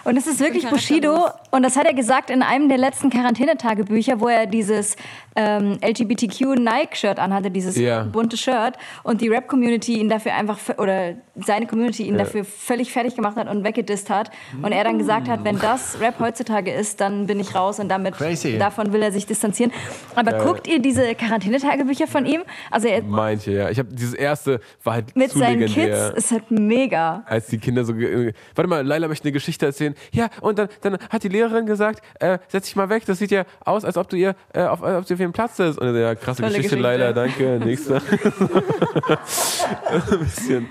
Und 0.05 0.15
es 0.17 0.27
ist 0.27 0.39
wirklich 0.39 0.65
Bushido. 0.69 1.25
Und 1.51 1.63
das 1.63 1.75
hat 1.75 1.85
er 1.85 1.93
gesagt 1.93 2.29
in 2.29 2.41
einem 2.41 2.69
der 2.69 2.77
letzten 2.77 3.09
Quarantänetagebücher, 3.09 4.21
wo 4.21 4.29
er 4.29 4.45
dieses 4.45 4.95
ähm, 5.35 5.77
LGBTQ-Nike-Shirt 5.81 7.19
anhatte, 7.19 7.51
dieses 7.51 7.77
Ja. 7.77 8.03
bunte 8.03 8.37
Shirt. 8.37 8.75
Und 9.03 9.21
die 9.21 9.27
Rap-Community 9.29 9.99
ihn 9.99 10.09
dafür 10.09 10.33
einfach, 10.33 10.59
oder 10.77 11.13
seine 11.35 11.65
Community 11.67 12.03
ihn 12.03 12.17
dafür 12.17 12.43
völlig 12.45 12.91
fertig 12.91 13.15
gemacht 13.15 13.35
hat 13.37 13.49
und 13.49 13.63
weggedisst 13.63 14.09
hat. 14.09 14.29
Und 14.61 14.71
er 14.71 14.83
dann 14.83 14.97
gesagt 14.97 15.27
hat, 15.27 15.43
wenn 15.43 15.59
das 15.59 15.99
Rap 15.99 16.19
heutzutage 16.19 16.71
ist, 16.71 17.01
dann 17.01 17.25
bin 17.27 17.39
ich 17.39 17.55
raus. 17.55 17.79
Und 17.79 17.89
damit, 17.89 18.15
Crazy. 18.15 18.57
davon 18.57 18.93
will 18.93 19.01
er 19.01 19.11
sich 19.11 19.25
distanzieren. 19.25 19.71
Aber 20.15 20.33
guckt 20.43 20.67
ihr 20.67 20.79
diese 20.79 21.15
Quarantänetagebücher 21.15 22.07
von 22.07 22.25
ihm? 22.25 22.41
Also 22.71 22.87
er, 22.87 23.01
Manche, 23.03 23.51
ja. 23.51 23.69
Ich 23.69 23.79
habe 23.79 23.89
dieses 23.93 24.13
erste, 24.13 24.59
war 24.83 24.93
halt 24.93 25.15
mit 25.15 25.31
seinen 25.31 25.59
legendär. 25.59 26.09
Kids 26.11 26.25
ist 26.25 26.31
halt 26.31 26.51
mega. 26.51 27.23
als 27.25 27.47
die 27.47 27.57
Kinder 27.57 27.83
so. 27.85 27.93
äh, 27.93 28.33
Warte 28.55 28.69
mal, 28.69 28.85
Laila 28.85 29.07
möchte 29.07 29.25
eine 29.25 29.31
Geschichte 29.31 29.65
erzählen. 29.65 29.95
Ja, 30.11 30.29
und 30.41 30.59
dann, 30.59 30.69
dann 30.81 30.97
hat 31.09 31.23
die 31.23 31.29
Lehrerin 31.29 31.65
gesagt, 31.65 32.01
äh, 32.19 32.37
setz 32.47 32.65
dich 32.65 32.75
mal 32.75 32.89
weg, 32.89 33.03
das 33.05 33.19
sieht 33.19 33.31
ja 33.31 33.43
aus, 33.65 33.85
als 33.85 33.97
ob 33.97 34.09
du 34.09 34.15
ihr, 34.17 34.35
äh, 34.53 34.61
auf, 34.63 34.83
als 34.83 34.99
ob 34.99 35.07
du 35.07 35.22
wem 35.23 35.33
platzt 35.33 35.59
es? 35.59 35.77
Und 35.77 35.87
er, 35.87 35.99
ja, 35.99 36.15
krasse 36.15 36.41
Tolle 36.41 36.55
Geschichte, 36.57 36.77
Geschichte. 36.77 36.97
leider, 36.97 37.13
danke, 37.13 37.59
nächster. 37.63 37.99
so, 39.25 40.13
ein 40.13 40.19
bisschen, 40.19 40.67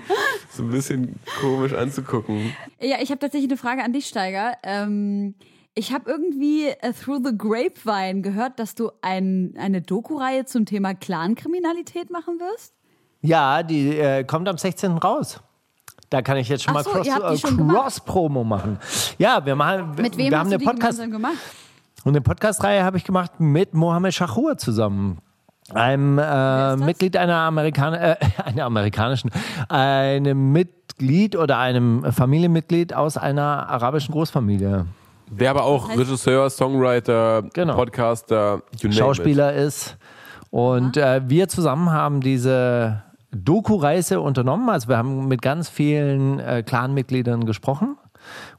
so 0.51 0.63
ein 0.63 0.71
bisschen 0.71 1.19
komisch 1.41 1.73
anzugucken. 1.75 2.53
Ja, 2.81 2.97
ich 3.01 3.11
habe 3.11 3.19
tatsächlich 3.19 3.51
eine 3.51 3.59
Frage 3.59 3.83
an 3.83 3.93
dich, 3.93 4.07
Steiger. 4.07 4.53
Ähm, 4.63 5.35
ich 5.75 5.93
habe 5.93 6.11
irgendwie 6.11 6.69
äh, 6.69 6.93
Through 6.93 7.23
the 7.25 7.37
Grapevine 7.37 8.21
gehört, 8.21 8.59
dass 8.59 8.75
du 8.75 8.91
ein, 9.01 9.55
eine 9.59 9.81
Doku-Reihe 9.81 10.45
zum 10.45 10.67
Thema 10.67 10.95
Clankriminalität 10.95 12.11
machen 12.11 12.39
wirst. 12.39 12.75
Ja, 13.23 13.63
die 13.63 13.97
äh, 13.97 14.25
kommt 14.25 14.49
am 14.49 14.59
16. 14.59 14.93
raus. 14.99 15.41
Da 16.11 16.21
kann 16.21 16.37
ich 16.37 16.49
jetzt 16.49 16.65
schon 16.65 16.77
Ach 16.77 16.85
mal 16.85 16.85
so, 16.85 16.91
Cross, 16.91 17.07
äh, 17.07 17.39
schon 17.39 17.57
gemacht? 17.57 17.77
Cross-Promo 17.85 18.45
machen. 18.45 18.79
Ja, 19.17 19.45
wir 19.47 19.57
machen. 19.57 19.95
Mit 19.97 20.17
wem 20.19 20.31
wir 20.31 20.39
hast 20.39 20.41
haben 20.41 20.51
du 20.51 20.57
eine 20.57 20.59
die 20.59 20.65
Podcast. 20.67 21.01
gemacht? 21.01 21.37
Und 22.05 22.11
eine 22.13 22.21
Podcast-Reihe 22.21 22.83
habe 22.85 22.97
ich 22.97 23.05
gemacht 23.05 23.39
mit 23.39 23.75
Mohammed 23.75 24.13
Shahur 24.13 24.59
zusammen. 24.59 25.19
Einem 25.73 26.19
äh? 26.19 26.77
Mitglied 26.77 27.17
einer 27.17 27.37
Amerikan 27.37 27.95
äh, 27.95 28.17
einer 28.45 28.65
amerikanischen, 28.65 29.31
einem 29.69 30.53
Mitglied 30.53 31.37
oder 31.37 31.59
einem 31.59 32.13
Familienmitglied 32.13 32.93
aus 32.93 33.17
einer 33.17 33.69
arabischen 33.69 34.13
Großfamilie. 34.13 34.87
Der 35.31 35.51
aber 35.51 35.63
auch 35.63 35.89
Regisseur, 35.89 36.51
Songwriter, 36.51 37.43
Genau. 37.55 37.77
Podcaster, 37.77 38.63
you 38.81 38.89
name 38.89 38.93
Schauspieler 38.93 39.53
ist. 39.55 39.97
Und 40.51 40.97
äh, 40.97 41.23
wir 41.27 41.49
zusammen 41.49 41.91
haben 41.91 42.21
diese 42.21 43.03
Doku-Reise 43.31 44.21
unternommen. 44.21 44.69
Also 44.69 44.89
wir 44.89 44.99
haben 44.99 45.29
mit 45.29 45.41
ganz 45.41 45.71
vielen 45.71 46.39
äh, 46.41 46.63
Clan-Mitgliedern 46.63 47.47
gesprochen, 47.47 47.97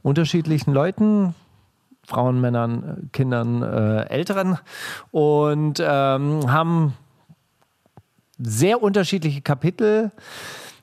unterschiedlichen 0.02 0.74
Leuten, 0.74 1.36
Frauen, 2.06 2.42
Männern, 2.42 3.10
Kindern, 3.14 3.62
äh, 3.62 4.10
Älteren 4.10 4.58
und 5.12 5.82
ähm, 5.82 6.52
haben 6.52 6.94
sehr 8.38 8.82
unterschiedliche 8.84 9.42
Kapitel 9.42 10.12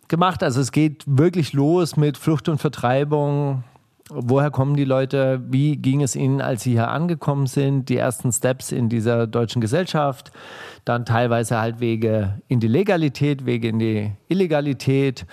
gemacht. 0.08 0.42
Also 0.42 0.60
es 0.60 0.72
geht 0.72 1.04
wirklich 1.06 1.52
los 1.52 1.96
mit 1.96 2.16
Flucht 2.16 2.48
und 2.48 2.58
Vertreibung. 2.58 3.64
Woher 4.08 4.50
kommen 4.50 4.74
die 4.74 4.84
Leute? 4.84 5.40
Wie 5.48 5.76
ging 5.76 6.02
es 6.02 6.16
ihnen, 6.16 6.40
als 6.40 6.64
sie 6.64 6.72
hier 6.72 6.88
angekommen 6.88 7.46
sind? 7.46 7.88
Die 7.88 7.96
ersten 7.96 8.32
Steps 8.32 8.72
in 8.72 8.88
dieser 8.88 9.28
deutschen 9.28 9.60
Gesellschaft. 9.60 10.32
Dann 10.84 11.04
teilweise 11.04 11.60
halt 11.60 11.78
Wege 11.78 12.40
in 12.48 12.58
die 12.58 12.66
Legalität, 12.66 13.46
Wege 13.46 13.68
in 13.68 13.78
die 13.78 14.12
Illegalität. 14.26 15.26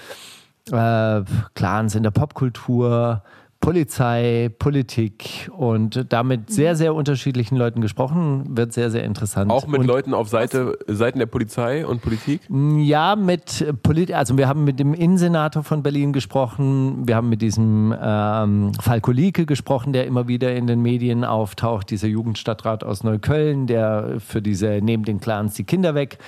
Äh, 0.71 1.23
Clans 1.55 1.95
in 1.95 2.03
der 2.03 2.11
Popkultur, 2.11 3.23
Polizei, 3.67 4.49
Politik 4.59 5.51
und 5.51 6.05
damit 6.07 6.49
sehr, 6.49 6.77
sehr 6.77 6.95
unterschiedlichen 6.95 7.57
Leuten 7.57 7.81
gesprochen. 7.81 8.45
Wird 8.55 8.71
sehr, 8.71 8.89
sehr 8.89 9.03
interessant. 9.03 9.51
Auch 9.51 9.67
mit 9.67 9.81
und 9.81 9.87
Leuten 9.87 10.13
auf 10.13 10.29
Seite, 10.29 10.79
Seiten 10.87 11.19
der 11.19 11.25
Polizei 11.25 11.85
und 11.85 12.01
Politik. 12.01 12.39
ja, 12.49 13.17
mit 13.17 13.65
Polit 13.83 14.13
also 14.13 14.37
wir 14.37 14.47
haben 14.47 14.63
mit 14.63 14.79
dem 14.79 14.93
Innensenator 14.93 15.63
von 15.63 15.83
Berlin 15.83 16.13
gesprochen, 16.13 17.05
wir 17.09 17.17
haben 17.17 17.27
mit 17.27 17.41
diesem 17.41 17.93
ähm, 18.01 18.71
Falko 18.79 19.11
Lieke 19.11 19.45
gesprochen, 19.45 19.91
der 19.91 20.07
immer 20.07 20.29
wieder 20.29 20.55
in 20.55 20.65
den 20.65 20.81
Medien 20.81 21.25
auftaucht, 21.25 21.89
dieser 21.89 22.07
Jugendstadtrat 22.07 22.85
aus 22.85 23.03
Neukölln, 23.03 23.67
der 23.67 24.21
für 24.25 24.41
diese 24.41 24.79
neben 24.81 25.03
den 25.03 25.19
Clans 25.19 25.55
die 25.55 25.65
Kinder 25.65 25.93
weg 25.93 26.19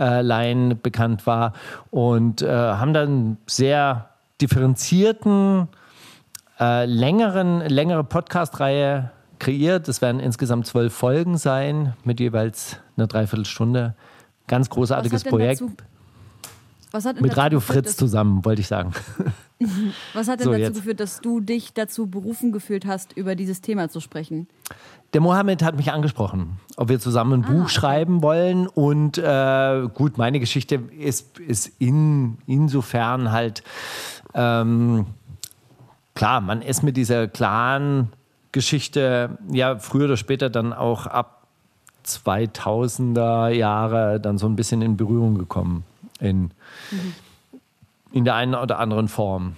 äh, 0.00 0.20
Line 0.20 0.74
bekannt 0.74 1.28
war 1.28 1.52
und 1.92 2.42
äh, 2.42 2.48
haben 2.48 2.92
dann 2.92 3.36
sehr 3.46 4.08
differenzierten 4.40 5.68
äh, 6.60 6.84
längeren, 6.86 7.60
längere 7.60 8.04
Podcast-Reihe 8.04 9.10
kreiert. 9.38 9.88
Es 9.88 10.02
werden 10.02 10.20
insgesamt 10.20 10.66
zwölf 10.66 10.92
Folgen 10.94 11.36
sein, 11.38 11.94
mit 12.04 12.20
jeweils 12.20 12.76
einer 12.96 13.06
Dreiviertelstunde. 13.06 13.94
Ganz 14.46 14.68
großartiges 14.70 15.24
Projekt. 15.24 15.60
Dazu, 15.60 15.72
was 16.90 17.04
hat 17.04 17.16
denn 17.16 17.22
Mit 17.22 17.36
Radio 17.36 17.58
geführt, 17.58 17.84
Fritz 17.86 17.96
zusammen, 17.96 18.44
wollte 18.44 18.60
ich 18.62 18.68
sagen. 18.68 18.92
Was 20.14 20.28
hat 20.28 20.38
denn 20.38 20.44
So, 20.44 20.50
dazu 20.52 20.62
jetzt. 20.62 20.74
geführt, 20.76 21.00
dass 21.00 21.20
du 21.20 21.40
dich 21.40 21.74
dazu 21.74 22.06
berufen 22.06 22.52
gefühlt 22.52 22.86
hast, 22.86 23.14
über 23.16 23.34
dieses 23.34 23.60
Thema 23.60 23.88
zu 23.88 23.98
sprechen? 23.98 24.46
Der 25.14 25.20
Mohammed 25.20 25.64
hat 25.64 25.76
mich 25.76 25.90
angesprochen, 25.90 26.60
ob 26.76 26.88
wir 26.88 27.00
zusammen 27.00 27.44
Ah, 27.44 27.48
ein 27.48 27.54
Buch 27.62 27.68
schreiben 27.68 28.22
wollen. 28.22 28.68
Und 28.68 29.18
äh, 29.18 29.88
gut, 29.92 30.16
meine 30.16 30.38
Geschichte 30.38 30.76
ist, 30.96 31.40
ist 31.40 31.72
in, 31.80 32.38
insofern 32.46 33.32
halt 33.32 33.64
ähm, 34.32 35.06
klar, 36.18 36.40
man 36.40 36.62
ist 36.62 36.82
mit 36.82 36.96
dieser 36.96 37.28
Clan-Geschichte 37.28 39.38
ja 39.52 39.78
früher 39.78 40.06
oder 40.06 40.16
später 40.16 40.50
dann 40.50 40.72
auch 40.72 41.06
ab 41.06 41.46
2000er 42.04 43.50
Jahre 43.50 44.18
dann 44.18 44.36
so 44.36 44.48
ein 44.48 44.56
bisschen 44.56 44.82
in 44.82 44.96
Berührung 44.96 45.38
gekommen. 45.38 45.84
In, 46.18 46.50
in 48.10 48.24
der 48.24 48.34
einen 48.34 48.56
oder 48.56 48.80
anderen 48.80 49.06
Form. 49.06 49.54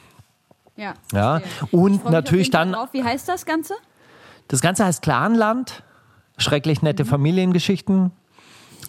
Ja. 0.76 0.92
Ja. 1.12 1.40
Und 1.70 2.04
natürlich 2.10 2.50
dann 2.50 2.72
Drauf. 2.72 2.90
Wie 2.92 3.02
heißt 3.02 3.26
das 3.26 3.46
Ganze? 3.46 3.72
Das 4.48 4.60
Ganze 4.60 4.84
heißt 4.84 5.00
Clanland. 5.00 5.82
Schrecklich 6.36 6.82
nette 6.82 7.06
Familiengeschichten. 7.06 8.10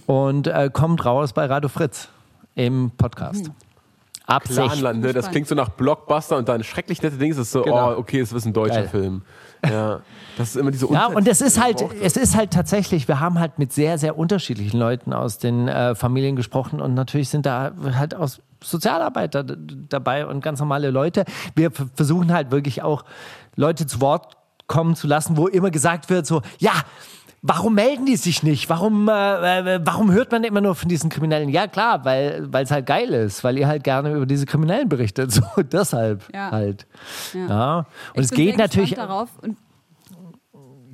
Und 0.07 0.47
äh, 0.47 0.69
kommt 0.73 1.05
raus 1.05 1.31
bei 1.31 1.45
Radio 1.45 1.69
Fritz 1.69 2.09
im 2.55 2.91
Podcast. 2.97 3.49
Ab 4.27 4.43
16. 4.47 4.65
Clanland, 4.69 5.01
ne? 5.01 5.13
Das 5.13 5.29
klingt 5.31 5.47
so 5.47 5.55
nach 5.55 5.69
Blockbuster 5.69 6.37
und 6.37 6.47
dann 6.47 6.63
schrecklich 6.63 7.01
nette 7.01 7.17
Dinge. 7.17 7.33
Es 7.33 7.39
ist 7.39 7.51
so, 7.51 7.63
Genau. 7.63 7.93
oh, 7.93 7.97
okay, 7.99 8.19
es 8.19 8.31
ist 8.31 8.45
ein 8.45 8.53
deutscher 8.53 8.81
Geil. 8.81 8.87
Film. 8.89 9.21
Ja, 9.67 9.99
das 10.37 10.49
ist 10.49 10.55
immer 10.55 10.71
diese 10.71 10.91
Ja, 10.91 11.07
und 11.07 11.27
es 11.27 11.41
ist 11.41 11.61
halt, 11.61 11.83
es 12.01 12.17
ist 12.17 12.35
halt 12.35 12.51
tatsächlich, 12.51 13.07
wir 13.07 13.19
haben 13.19 13.39
halt 13.39 13.59
mit 13.59 13.73
sehr, 13.73 13.97
sehr 13.97 14.17
unterschiedlichen 14.17 14.79
Leuten 14.79 15.13
aus 15.13 15.37
den 15.37 15.67
äh, 15.67 15.93
Familien 15.95 16.35
gesprochen 16.35 16.81
und 16.81 16.93
natürlich 16.93 17.29
sind 17.29 17.45
da 17.45 17.71
halt 17.95 18.15
auch 18.15 18.29
Sozialarbeiter 18.63 19.43
dabei 19.43 20.25
und 20.27 20.41
ganz 20.41 20.59
normale 20.59 20.89
Leute. 20.91 21.25
Wir 21.55 21.71
versuchen 21.71 22.31
halt 22.33 22.51
wirklich 22.51 22.81
auch 22.83 23.05
Leute 23.55 23.85
zu 23.85 24.01
Wort 24.01 24.37
kommen 24.67 24.95
zu 24.95 25.05
lassen, 25.05 25.35
wo 25.35 25.47
immer 25.47 25.69
gesagt 25.69 26.09
wird 26.09 26.25
so, 26.25 26.41
ja, 26.59 26.71
Warum 27.43 27.73
melden 27.73 28.05
die 28.05 28.17
sich 28.17 28.43
nicht? 28.43 28.69
Warum, 28.69 29.09
äh, 29.09 29.75
äh, 29.75 29.79
warum 29.83 30.11
hört 30.11 30.31
man 30.31 30.43
immer 30.43 30.61
nur 30.61 30.75
von 30.75 30.89
diesen 30.89 31.09
Kriminellen? 31.09 31.49
Ja, 31.49 31.65
klar, 31.67 32.05
weil 32.05 32.47
es 32.53 32.69
halt 32.69 32.85
geil 32.85 33.09
ist, 33.09 33.43
weil 33.43 33.57
ihr 33.57 33.67
halt 33.67 33.83
gerne 33.83 34.13
über 34.13 34.27
diese 34.27 34.45
Kriminellen 34.45 34.87
berichtet. 34.89 35.31
So, 35.55 35.63
deshalb 35.63 36.23
Ja. 36.33 36.51
halt. 36.51 36.85
Ja. 37.33 37.47
Ja. 37.47 37.77
Und 37.79 37.85
Ich 38.15 38.23
es 38.25 38.31
geht 38.31 38.57
natürlich. 38.57 38.95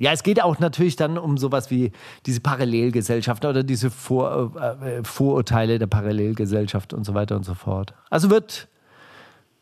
Ja, 0.00 0.12
es 0.12 0.22
geht 0.22 0.40
auch 0.42 0.58
natürlich 0.60 0.94
dann 0.96 1.18
um 1.18 1.36
sowas 1.38 1.70
wie 1.70 1.90
diese 2.24 2.40
Parallelgesellschaft 2.40 3.44
oder 3.44 3.62
diese 3.64 3.90
Vor, 3.90 4.52
äh, 4.56 5.02
Vorurteile 5.02 5.78
der 5.80 5.88
Parallelgesellschaft 5.88 6.94
und 6.94 7.04
so 7.04 7.14
weiter 7.14 7.34
und 7.36 7.44
so 7.44 7.54
fort. 7.54 7.94
Also 8.08 8.30
wird, 8.30 8.68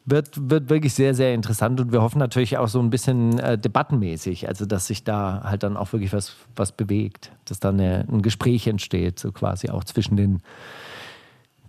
wird, 0.06 0.50
wird 0.50 0.70
wirklich 0.70 0.94
sehr, 0.94 1.14
sehr 1.14 1.34
interessant 1.34 1.80
und 1.80 1.92
wir 1.92 2.00
hoffen 2.00 2.18
natürlich 2.18 2.56
auch 2.58 2.68
so 2.68 2.80
ein 2.80 2.90
bisschen 2.90 3.38
äh, 3.40 3.58
debattenmäßig, 3.58 4.48
also 4.48 4.64
dass 4.64 4.86
sich 4.86 5.04
da 5.04 5.42
halt 5.44 5.64
dann 5.64 5.76
auch 5.76 5.92
wirklich 5.92 6.12
was, 6.12 6.36
was 6.54 6.72
bewegt, 6.72 7.32
dass 7.44 7.58
dann 7.58 7.80
eine, 7.80 8.06
ein 8.10 8.22
Gespräch 8.22 8.68
entsteht, 8.68 9.18
so 9.18 9.32
quasi 9.32 9.68
auch 9.68 9.82
zwischen 9.82 10.16
den 10.16 10.42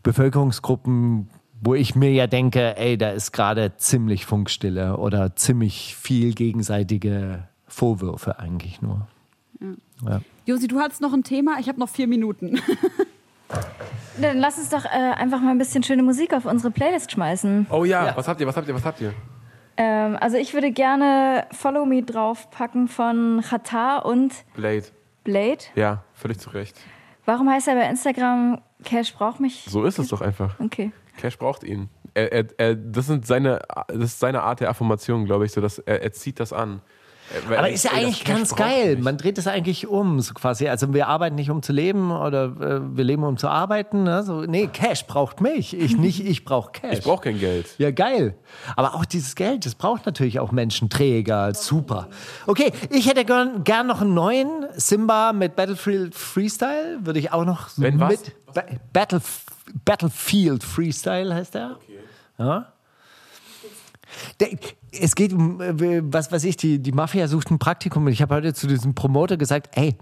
Bevölkerungsgruppen, 0.03 1.29
wo 1.61 1.73
ich 1.73 1.95
mir 1.95 2.13
ja 2.13 2.27
denke, 2.27 2.77
ey, 2.77 2.97
da 2.97 3.09
ist 3.09 3.31
gerade 3.31 3.75
ziemlich 3.77 4.27
Funkstille 4.27 4.97
oder 4.97 5.35
ziemlich 5.35 5.95
viel 5.95 6.33
gegenseitige 6.33 7.47
Vorwürfe 7.67 8.39
eigentlich 8.39 8.81
nur. 8.83 9.07
Ja. 10.05 10.21
Josi, 10.45 10.67
du 10.67 10.79
hattest 10.79 11.01
noch 11.01 11.13
ein 11.13 11.23
Thema. 11.23 11.57
Ich 11.59 11.67
habe 11.67 11.79
noch 11.79 11.89
vier 11.89 12.07
Minuten. 12.07 12.59
Dann 14.19 14.37
lass 14.37 14.57
uns 14.57 14.69
doch 14.69 14.85
äh, 14.85 14.89
einfach 14.89 15.39
mal 15.41 15.51
ein 15.51 15.57
bisschen 15.57 15.83
schöne 15.83 16.03
Musik 16.03 16.33
auf 16.33 16.45
unsere 16.45 16.71
Playlist 16.71 17.11
schmeißen. 17.11 17.67
Oh 17.69 17.85
ja, 17.85 18.15
was 18.15 18.27
habt 18.27 18.41
ihr, 18.41 18.47
was 18.47 18.57
habt 18.57 18.67
ihr, 18.67 18.73
was 18.73 18.85
habt 18.85 18.99
ihr? 19.01 19.13
Ähm, 19.77 20.17
also 20.19 20.37
ich 20.37 20.53
würde 20.53 20.71
gerne 20.71 21.45
Follow 21.51 21.85
Me 21.85 22.01
draufpacken 22.01 22.87
von 22.87 23.43
Qatar 23.47 24.05
und 24.05 24.33
Blade. 24.55 24.85
Blade. 25.23 25.59
Ja, 25.75 26.03
völlig 26.13 26.39
zu 26.39 26.49
Recht. 26.49 26.75
Warum 27.25 27.49
heißt 27.49 27.67
er 27.67 27.75
bei 27.75 27.87
Instagram 27.87 28.61
Cash 28.83 29.13
braucht 29.13 29.39
mich? 29.39 29.65
So 29.67 29.83
ist 29.83 29.99
es 29.99 30.07
doch 30.07 30.21
einfach. 30.21 30.59
Okay. 30.59 30.91
Cash 31.17 31.37
braucht 31.37 31.63
ihn. 31.63 31.89
Er, 32.13 32.31
er, 32.31 32.45
er, 32.57 32.75
das, 32.75 33.05
sind 33.07 33.27
seine, 33.27 33.61
das 33.87 34.11
ist 34.11 34.19
seine 34.19 34.41
Art 34.41 34.61
der 34.61 34.69
Affirmation, 34.69 35.25
glaube 35.25 35.45
ich, 35.45 35.51
so 35.51 35.61
dass 35.61 35.77
er, 35.77 36.01
er 36.01 36.11
zieht 36.11 36.39
das 36.39 36.53
an. 36.53 36.81
Weil 37.47 37.57
Aber 37.57 37.67
er- 37.67 37.73
ist 37.73 37.83
ja 37.83 37.91
eigentlich 37.91 38.23
ganz 38.23 38.55
geil. 38.55 38.95
mich. 38.95 39.03
Man 39.03 39.17
dreht 39.17 39.37
es 39.37 39.47
eigentlich 39.47 39.87
um, 39.87 40.19
so 40.21 40.33
quasi. 40.33 40.67
Also 40.69 40.93
wir 40.93 41.07
arbeiten 41.07 41.35
nicht 41.35 41.49
um 41.49 41.61
zu 41.61 41.73
leben 41.73 42.11
oder 42.11 42.45
äh, 42.45 42.79
wir 42.97 43.03
leben 43.03 43.23
um 43.23 43.37
zu 43.37 43.49
arbeiten. 43.49 44.03
Ne? 44.03 44.23
So, 44.23 44.41
nee, 44.41 44.67
Cash 44.67 45.05
braucht 45.07 45.41
mich. 45.41 45.75
Ich 45.77 45.97
nicht, 45.97 46.25
ich 46.25 46.45
brauche 46.45 46.71
Cash. 46.71 46.99
Ich 46.99 47.03
brauche 47.03 47.23
kein 47.23 47.39
Geld. 47.39 47.67
Ja, 47.77 47.91
geil. 47.91 48.35
Aber 48.75 48.95
auch 48.95 49.05
dieses 49.05 49.35
Geld, 49.35 49.65
das 49.65 49.75
braucht 49.75 50.05
natürlich 50.05 50.39
auch 50.39 50.51
Menschen. 50.51 50.89
Träger, 50.89 51.53
super. 51.53 52.07
Okay, 52.45 52.71
ich 52.89 53.09
hätte 53.09 53.25
gern, 53.25 53.63
gern 53.65 53.87
noch 53.87 53.99
einen 54.01 54.13
neuen 54.13 54.65
Simba 54.75 55.33
mit 55.33 55.55
Battlefield 55.55 56.15
Freestyle. 56.15 56.99
Würde 57.03 57.19
ich 57.19 57.33
auch 57.33 57.43
noch 57.45 57.69
Wenn 57.77 57.99
was? 57.99 58.11
mit. 58.11 58.53
Ba 58.53 58.63
Battle, 58.93 59.21
Battlefield 59.85 60.63
Freestyle 60.63 61.33
heißt 61.35 61.55
der. 61.55 61.77
Ja. 62.37 62.67
Der, 64.39 64.49
es 64.91 65.15
geht 65.15 65.33
um, 65.33 65.61
äh, 65.61 66.01
was 66.11 66.31
weiß 66.31 66.43
ich, 66.45 66.57
die, 66.57 66.79
die 66.79 66.91
Mafia 66.91 67.27
sucht 67.27 67.51
ein 67.51 67.59
Praktikum 67.59 68.05
und 68.05 68.11
ich 68.11 68.21
habe 68.21 68.35
heute 68.35 68.53
zu 68.53 68.67
diesem 68.67 68.95
Promoter 68.95 69.37
gesagt, 69.37 69.69
ey, 69.77 69.95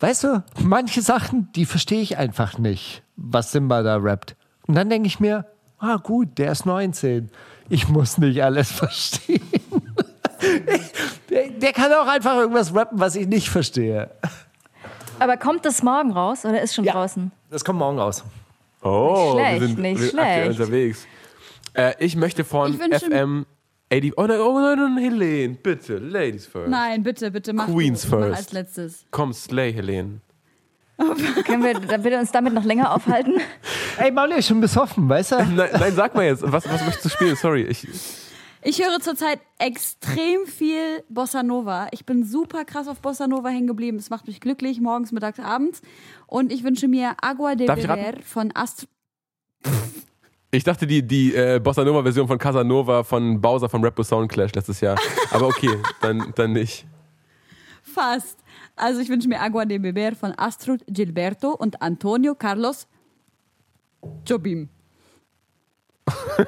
weißt 0.00 0.24
du, 0.24 0.44
manche 0.62 1.02
Sachen, 1.02 1.48
die 1.54 1.66
verstehe 1.66 2.00
ich 2.00 2.16
einfach 2.18 2.58
nicht, 2.58 3.02
was 3.16 3.52
Simba 3.52 3.82
da 3.82 3.96
rappt. 3.96 4.36
Und 4.66 4.74
dann 4.74 4.88
denke 4.90 5.06
ich 5.06 5.20
mir, 5.20 5.46
ah 5.78 5.96
gut, 5.96 6.38
der 6.38 6.52
ist 6.52 6.66
19. 6.66 7.30
Ich 7.68 7.88
muss 7.88 8.18
nicht 8.18 8.42
alles 8.42 8.70
verstehen. 8.72 9.42
der, 11.30 11.50
der 11.50 11.72
kann 11.72 11.92
auch 11.92 12.06
einfach 12.06 12.36
irgendwas 12.36 12.74
rappen, 12.74 12.98
was 13.00 13.16
ich 13.16 13.26
nicht 13.26 13.48
verstehe. 13.48 14.10
Aber 15.18 15.36
kommt 15.36 15.64
das 15.64 15.82
morgen 15.82 16.12
raus 16.12 16.44
oder 16.44 16.60
ist 16.60 16.74
schon 16.74 16.84
Ja. 16.84 16.92
draußen? 16.92 17.32
Das 17.50 17.64
kommt 17.64 17.78
morgen 17.78 17.98
raus. 17.98 18.24
Oh, 18.82 19.32
schlecht, 19.34 19.60
wir 19.60 19.66
sind, 19.68 19.78
nicht 19.80 20.00
wir 20.00 20.08
sind 20.10 20.18
aktuell 20.20 20.44
schlecht. 20.44 20.60
unterwegs. 20.60 21.06
Äh, 21.74 21.92
ich 21.98 22.14
möchte 22.16 22.44
von 22.44 22.72
Ich 22.74 22.78
wünsche- 22.78 23.10
FM 23.90 24.12
80. 24.12 24.12
Oh 24.16 24.26
nein, 24.26 24.40
oh 24.40 24.58
nein, 24.60 24.78
nein, 24.94 24.98
Helene, 24.98 25.54
bitte, 25.54 25.98
Ladies 25.98 26.46
first. 26.46 26.68
Nein, 26.70 27.02
bitte, 27.02 27.30
bitte 27.30 27.52
mach 27.52 27.66
Queens 27.66 28.02
du, 28.02 28.08
mach 28.10 28.18
first. 28.18 28.38
als 28.38 28.52
letztes. 28.52 29.06
Komm, 29.10 29.32
Slay, 29.32 29.72
Helene. 29.72 30.20
Können 31.44 31.62
wir 31.62 31.74
da 31.74 31.96
bitte 31.96 32.18
uns 32.18 32.32
damit 32.32 32.52
noch 32.54 32.64
länger 32.64 32.92
aufhalten? 32.94 33.34
Ey, 33.98 34.10
Mauli 34.10 34.36
ist 34.38 34.48
schon 34.48 34.60
besoffen, 34.60 35.08
weißt 35.08 35.32
du? 35.32 35.36
Nein, 35.54 35.70
nein, 35.72 35.92
sag 35.94 36.14
mal 36.14 36.24
jetzt, 36.24 36.42
was, 36.42 36.68
was 36.68 36.84
möchtest 36.84 37.04
du 37.04 37.08
spielen? 37.08 37.36
Sorry, 37.36 37.62
ich, 37.62 37.86
Ich 38.62 38.84
höre 38.84 38.98
zurzeit 39.00 39.38
extrem 39.58 40.44
viel 40.46 41.04
Bossa 41.08 41.42
Nova. 41.44 41.86
Ich 41.92 42.04
bin 42.04 42.24
super 42.24 42.64
krass 42.64 42.88
auf 42.88 43.00
Bossa 43.00 43.28
Nova 43.28 43.48
hängen 43.48 43.68
geblieben. 43.68 43.96
Es 43.96 44.10
macht 44.10 44.26
mich 44.26 44.40
glücklich, 44.40 44.80
morgens, 44.80 45.12
mittags, 45.12 45.38
abends. 45.38 45.82
Und 46.26 46.52
ich 46.52 46.64
wünsche 46.64 46.88
mir 46.88 47.14
Agua 47.22 47.54
de 47.54 47.68
ich 47.68 47.86
Beber 47.86 48.14
von 48.24 48.50
Astro. 48.54 48.86
Ich 50.50 50.64
dachte, 50.64 50.86
die, 50.86 51.06
die 51.06 51.34
äh, 51.34 51.60
Bossa 51.62 51.84
Nova-Version 51.84 52.26
von 52.26 52.38
Casanova 52.38 53.02
von 53.04 53.40
Bowser 53.40 53.68
von 53.68 53.84
Rap 53.84 54.02
Sound 54.02 54.30
Clash 54.30 54.54
letztes 54.54 54.80
Jahr. 54.80 54.98
Aber 55.30 55.46
okay, 55.46 55.70
dann, 56.00 56.32
dann 56.34 56.52
nicht. 56.52 56.86
Fast. 57.82 58.38
Also 58.76 59.00
ich 59.00 59.08
wünsche 59.08 59.28
mir 59.28 59.40
Agua 59.40 59.64
de 59.64 59.78
Beber 59.78 60.14
von 60.14 60.32
Astrud 60.36 60.82
Gilberto 60.86 61.50
und 61.50 61.82
Antonio 61.82 62.34
Carlos 62.34 62.86
Jobim. 64.24 64.68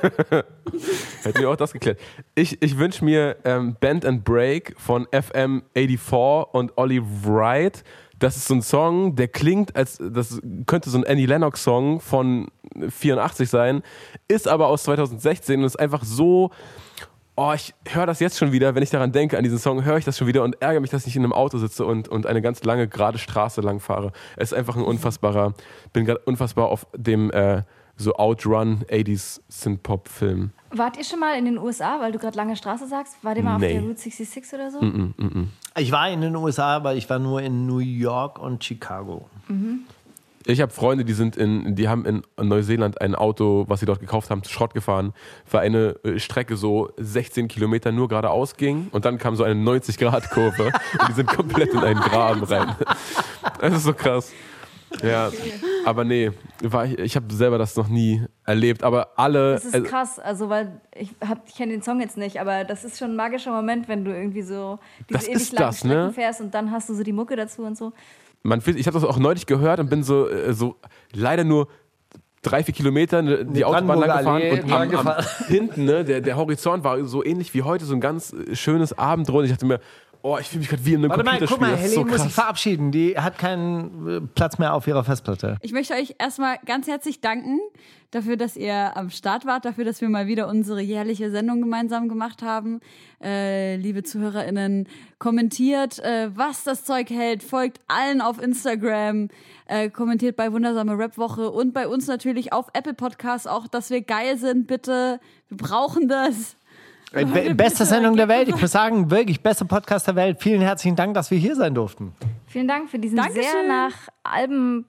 Hätten 1.22 1.38
wir 1.40 1.50
auch 1.50 1.56
das 1.56 1.72
geklärt. 1.72 1.98
Ich, 2.34 2.62
ich 2.62 2.78
wünsche 2.78 3.04
mir 3.04 3.36
ähm, 3.44 3.76
Band 3.78 4.06
and 4.06 4.24
Break 4.24 4.74
von 4.78 5.06
FM84 5.08 6.50
und 6.52 6.78
Ollie 6.78 7.02
Wright. 7.02 7.84
Das 8.20 8.36
ist 8.36 8.46
so 8.46 8.54
ein 8.54 8.62
Song, 8.62 9.16
der 9.16 9.28
klingt, 9.28 9.74
als 9.74 9.98
das 9.98 10.40
könnte 10.66 10.90
so 10.90 10.98
ein 10.98 11.06
Annie 11.06 11.26
Lennox-Song 11.26 12.00
von 12.00 12.48
84 12.88 13.48
sein, 13.48 13.82
ist 14.28 14.46
aber 14.46 14.68
aus 14.68 14.84
2016 14.84 15.58
und 15.58 15.66
ist 15.66 15.80
einfach 15.80 16.04
so. 16.04 16.50
Oh, 17.36 17.52
ich 17.54 17.74
höre 17.88 18.04
das 18.04 18.20
jetzt 18.20 18.36
schon 18.36 18.52
wieder, 18.52 18.74
wenn 18.74 18.82
ich 18.82 18.90
daran 18.90 19.12
denke, 19.12 19.38
an 19.38 19.44
diesen 19.44 19.58
Song, 19.58 19.82
höre 19.82 19.96
ich 19.96 20.04
das 20.04 20.18
schon 20.18 20.26
wieder 20.26 20.42
und 20.42 20.60
ärgere 20.60 20.80
mich, 20.80 20.90
dass 20.90 21.06
ich 21.06 21.16
in 21.16 21.24
einem 21.24 21.32
Auto 21.32 21.56
sitze 21.56 21.86
und, 21.86 22.06
und 22.06 22.26
eine 22.26 22.42
ganz 22.42 22.62
lange, 22.64 22.86
gerade 22.86 23.16
Straße 23.16 23.62
lang 23.62 23.80
fahre. 23.80 24.12
Es 24.36 24.52
ist 24.52 24.58
einfach 24.58 24.76
ein 24.76 24.82
unfassbarer, 24.82 25.54
bin 25.94 26.04
gerade 26.04 26.20
unfassbar 26.26 26.68
auf 26.68 26.86
dem 26.94 27.30
äh, 27.30 27.62
so 28.04 28.14
Outrun 28.14 28.84
80s 28.88 29.40
Synth-Pop-Film. 29.48 30.50
Wart 30.72 30.96
ihr 30.96 31.04
schon 31.04 31.20
mal 31.20 31.36
in 31.38 31.44
den 31.44 31.58
USA, 31.58 32.00
weil 32.00 32.12
du 32.12 32.18
gerade 32.18 32.36
lange 32.36 32.56
Straße 32.56 32.86
sagst? 32.86 33.16
Wart 33.22 33.36
ihr 33.36 33.42
mal 33.42 33.58
Nee. 33.58 33.66
auf 33.66 33.72
der 33.72 33.82
Route 33.82 34.00
66 34.00 34.52
oder 34.54 34.70
so? 34.70 34.80
Ich 35.78 35.92
war 35.92 36.10
in 36.10 36.20
den 36.20 36.36
USA, 36.36 36.76
aber 36.76 36.94
ich 36.94 37.08
war 37.10 37.18
nur 37.18 37.42
in 37.42 37.66
New 37.66 37.78
York 37.78 38.38
und 38.38 38.62
Chicago. 38.64 39.28
Ich 40.46 40.60
habe 40.62 40.72
Freunde, 40.72 41.04
die 41.04 41.12
sind 41.12 41.36
in, 41.36 41.74
die 41.76 41.88
haben 41.88 42.04
in 42.06 42.22
Neuseeland 42.40 43.00
ein 43.00 43.14
Auto, 43.14 43.64
was 43.68 43.80
sie 43.80 43.86
dort 43.86 44.00
gekauft 44.00 44.30
haben, 44.30 44.42
zu 44.42 44.50
Schrott 44.50 44.72
gefahren, 44.72 45.12
weil 45.50 45.60
eine 45.60 45.96
äh, 46.02 46.18
Strecke 46.18 46.56
so 46.56 46.90
16 46.96 47.46
Kilometer 47.48 47.92
nur 47.92 48.08
geradeaus 48.08 48.56
ging 48.56 48.88
und 48.92 49.04
dann 49.04 49.18
kam 49.18 49.36
so 49.36 49.44
eine 49.44 49.54
90-Grad-Kurve 49.60 50.72
und 50.98 51.08
die 51.08 51.12
sind 51.12 51.28
komplett 51.28 51.70
in 51.74 51.80
einen 51.80 52.00
Graben 52.00 52.42
rein. 52.44 52.74
Das 53.60 53.74
ist 53.74 53.84
so 53.84 53.92
krass. 53.92 54.32
Ja, 55.02 55.30
aber 55.84 56.04
nee, 56.04 56.32
war 56.62 56.84
ich, 56.84 56.98
ich 56.98 57.16
habe 57.16 57.32
selber 57.32 57.58
das 57.58 57.76
noch 57.76 57.88
nie 57.88 58.24
erlebt, 58.44 58.82
aber 58.82 59.10
alle. 59.16 59.52
Das 59.54 59.64
ist 59.64 59.74
also- 59.74 59.86
krass, 59.86 60.18
also 60.18 60.48
weil 60.48 60.80
ich, 60.94 61.10
hab- 61.26 61.46
ich 61.48 61.54
kenne 61.54 61.72
den 61.72 61.82
Song 61.82 62.00
jetzt 62.00 62.16
nicht, 62.16 62.40
aber 62.40 62.64
das 62.64 62.84
ist 62.84 62.98
schon 62.98 63.10
ein 63.12 63.16
magischer 63.16 63.52
Moment, 63.52 63.88
wenn 63.88 64.04
du 64.04 64.10
irgendwie 64.14 64.42
so 64.42 64.78
diese 65.08 65.18
Das 65.18 65.28
ewig 65.28 65.36
ist 65.36 65.52
langen 65.52 65.66
das, 65.68 65.78
Strecken 65.78 65.94
ne? 66.06 66.12
fährst 66.12 66.40
und 66.40 66.54
dann 66.54 66.70
hast 66.72 66.88
du 66.88 66.94
so 66.94 67.02
die 67.02 67.12
Mucke 67.12 67.36
dazu 67.36 67.62
und 67.62 67.78
so. 67.78 67.92
man, 68.42 68.60
fühlt- 68.60 68.78
ich 68.78 68.86
habe 68.86 68.94
das 68.98 69.08
auch 69.08 69.18
neulich 69.18 69.46
gehört 69.46 69.78
und 69.80 69.88
bin 69.90 70.02
so, 70.02 70.28
äh, 70.28 70.52
so 70.52 70.76
leider 71.12 71.44
nur 71.44 71.68
drei, 72.42 72.64
vier 72.64 72.74
Kilometer 72.74 73.22
ne, 73.22 73.44
die 73.44 73.64
Autobahn 73.64 73.98
lang 74.00 74.18
gefahren 74.18 74.42
Allee 74.42 74.60
und 74.62 74.72
am, 74.72 75.06
am, 75.08 75.24
hinten, 75.46 75.84
ne, 75.84 76.04
der, 76.04 76.20
der 76.20 76.36
Horizont 76.36 76.82
war 76.84 77.04
so 77.04 77.22
ähnlich 77.24 77.52
wie 77.54 77.62
heute, 77.62 77.84
so 77.84 77.94
ein 77.94 78.00
ganz 78.00 78.32
äh, 78.32 78.56
schönes 78.56 78.96
Abendrot. 78.98 79.44
Ich 79.44 79.50
dachte 79.50 79.66
mir, 79.66 79.78
oh, 80.22 80.38
ich 80.38 80.48
fühle 80.48 80.60
mich 80.60 80.68
gerade 80.68 80.84
wie 80.84 80.94
in 80.94 81.00
einem 81.00 81.10
Warte 81.10 81.24
mal, 81.24 81.38
Computerspiel. 81.38 81.68
guck 81.68 81.78
mal, 81.78 81.84
ist 81.84 81.94
so 81.94 82.00
Helene 82.00 82.10
muss 82.12 82.22
sich 82.22 82.32
verabschieden. 82.32 82.92
Die 82.92 83.18
hat 83.18 83.38
keinen 83.38 84.08
äh, 84.08 84.20
Platz 84.20 84.58
mehr 84.58 84.74
auf 84.74 84.86
ihrer 84.86 85.04
Festplatte. 85.04 85.56
Ich 85.62 85.72
möchte 85.72 85.94
euch 85.94 86.14
erstmal 86.18 86.58
ganz 86.66 86.86
herzlich 86.86 87.20
danken 87.20 87.60
dafür, 88.10 88.36
dass 88.36 88.56
ihr 88.56 88.96
am 88.96 89.10
Start 89.10 89.46
wart, 89.46 89.64
dafür, 89.64 89.84
dass 89.84 90.00
wir 90.00 90.08
mal 90.08 90.26
wieder 90.26 90.48
unsere 90.48 90.80
jährliche 90.80 91.30
Sendung 91.30 91.60
gemeinsam 91.60 92.08
gemacht 92.08 92.42
haben. 92.42 92.80
Äh, 93.22 93.76
liebe 93.76 94.02
ZuhörerInnen, 94.02 94.88
kommentiert, 95.18 95.98
äh, 96.00 96.30
was 96.34 96.64
das 96.64 96.84
Zeug 96.84 97.10
hält, 97.10 97.42
folgt 97.42 97.80
allen 97.88 98.20
auf 98.20 98.42
Instagram, 98.42 99.28
äh, 99.66 99.90
kommentiert 99.90 100.36
bei 100.36 100.52
Wundersame 100.52 100.98
Rap-Woche 100.98 101.50
und 101.50 101.72
bei 101.72 101.86
uns 101.86 102.06
natürlich 102.06 102.52
auf 102.52 102.66
Apple 102.72 102.94
Podcasts 102.94 103.46
auch, 103.46 103.68
dass 103.68 103.90
wir 103.90 104.02
geil 104.02 104.38
sind, 104.38 104.66
bitte. 104.66 105.20
Wir 105.48 105.56
brauchen 105.56 106.08
das. 106.08 106.56
Äh, 107.12 107.54
beste 107.54 107.84
Sendung 107.84 108.16
der 108.16 108.28
Welt. 108.28 108.48
Ich 108.48 108.60
muss 108.60 108.70
sagen, 108.70 109.10
wirklich, 109.10 109.40
bester 109.40 109.64
Podcast 109.64 110.06
der 110.06 110.16
Welt. 110.16 110.38
Vielen 110.40 110.60
herzlichen 110.60 110.96
Dank, 110.96 111.14
dass 111.14 111.30
wir 111.30 111.38
hier 111.38 111.56
sein 111.56 111.74
durften. 111.74 112.14
Vielen 112.46 112.68
Dank 112.68 112.88
für 112.88 112.98
diesen 112.98 113.16
Dankeschön. 113.16 113.42
sehr 113.42 113.66
nach 113.66 114.08
Alben 114.22 114.84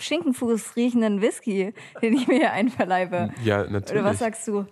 Schinkenfuß 0.00 0.76
riechenden 0.76 1.20
Whisky, 1.20 1.74
den 2.02 2.14
ich 2.14 2.28
mir 2.28 2.36
hier 2.38 2.52
einverleibe. 2.52 3.30
Ja, 3.44 3.64
natürlich. 3.64 3.92
Oder 3.92 4.04
was 4.04 4.18
sagst 4.18 4.46
du? 4.46 4.66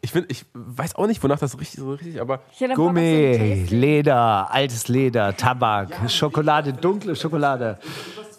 Ich, 0.00 0.12
find, 0.12 0.30
ich 0.30 0.44
weiß 0.54 0.94
auch 0.96 1.06
nicht, 1.06 1.22
wonach 1.22 1.38
das 1.38 1.58
richtig 1.58 1.80
so 1.80 1.92
richtig, 1.92 2.20
aber 2.20 2.42
Gummi. 2.74 3.66
Leder, 3.70 4.48
altes 4.50 4.88
Leder, 4.88 5.36
Tabak, 5.36 6.10
Schokolade, 6.10 6.72
dunkle 6.72 7.16
Schokolade. 7.16 7.78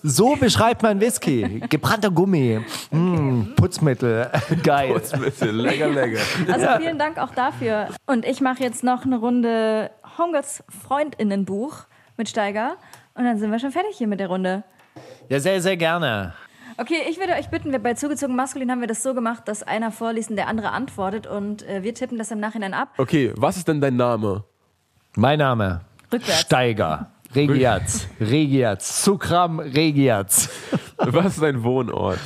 So 0.02 0.36
beschreibt 0.38 0.82
man 0.82 1.02
Whisky. 1.02 1.62
Gebrannter 1.70 2.10
Gummi, 2.10 2.62
mm, 2.92 3.56
Putzmittel, 3.56 4.30
geil. 4.64 5.02
bitte, 5.20 5.52
lecker, 5.52 5.90
lecker. 5.90 6.22
Also 6.52 6.68
vielen 6.80 6.98
Dank 6.98 7.18
auch 7.18 7.34
dafür. 7.36 7.90
Und 8.06 8.26
ich 8.26 8.40
mache 8.40 8.64
jetzt 8.64 8.84
noch 8.84 9.04
eine 9.04 9.20
Runde 9.20 9.92
Homegirls 10.18 10.64
Freundinnenbuch 10.70 11.86
mit 12.16 12.30
Steiger. 12.30 12.78
Und 13.14 13.26
dann 13.26 13.38
sind 13.40 13.52
wir 13.52 13.60
schon 13.60 13.72
fertig 13.72 13.98
hier 13.98 14.08
mit 14.08 14.22
der 14.22 14.28
Runde. 14.28 14.64
Ja, 15.30 15.40
sehr, 15.40 15.62
sehr 15.62 15.78
gerne. 15.78 16.34
Okay, 16.78 17.02
ich 17.08 17.20
würde 17.20 17.34
euch 17.34 17.50
bitten, 17.50 17.72
wir 17.72 17.80
bei 17.80 17.94
zugezogen 17.94 18.36
maskulin 18.36 18.72
haben 18.72 18.82
wir 18.82 18.88
das 18.88 19.04
so 19.04 19.14
gemacht, 19.14 19.48
dass 19.48 19.62
einer 19.62 19.92
vorliest 19.92 20.32
und 20.32 20.38
der 20.38 20.48
andere 20.48 20.72
antwortet 20.72 21.28
und 21.28 21.62
äh, 21.68 21.84
wir 21.84 21.94
tippen 21.94 22.18
das 22.18 22.32
im 22.32 22.40
Nachhinein 22.40 22.74
ab. 22.74 22.94
Okay, 22.98 23.32
was 23.36 23.58
ist 23.58 23.68
denn 23.68 23.80
dein 23.80 23.96
Name? 23.96 24.44
Mein 25.16 25.38
Name, 25.38 25.82
Rückwärts. 26.12 26.42
Steiger. 26.42 27.12
Regiaz, 27.36 28.08
Regiaz, 28.20 29.04
Sukram 29.04 29.60
Regiaz. 29.60 30.50
Was 30.98 31.34
ist 31.34 31.44
dein 31.44 31.64
Wohnort? 31.64 32.18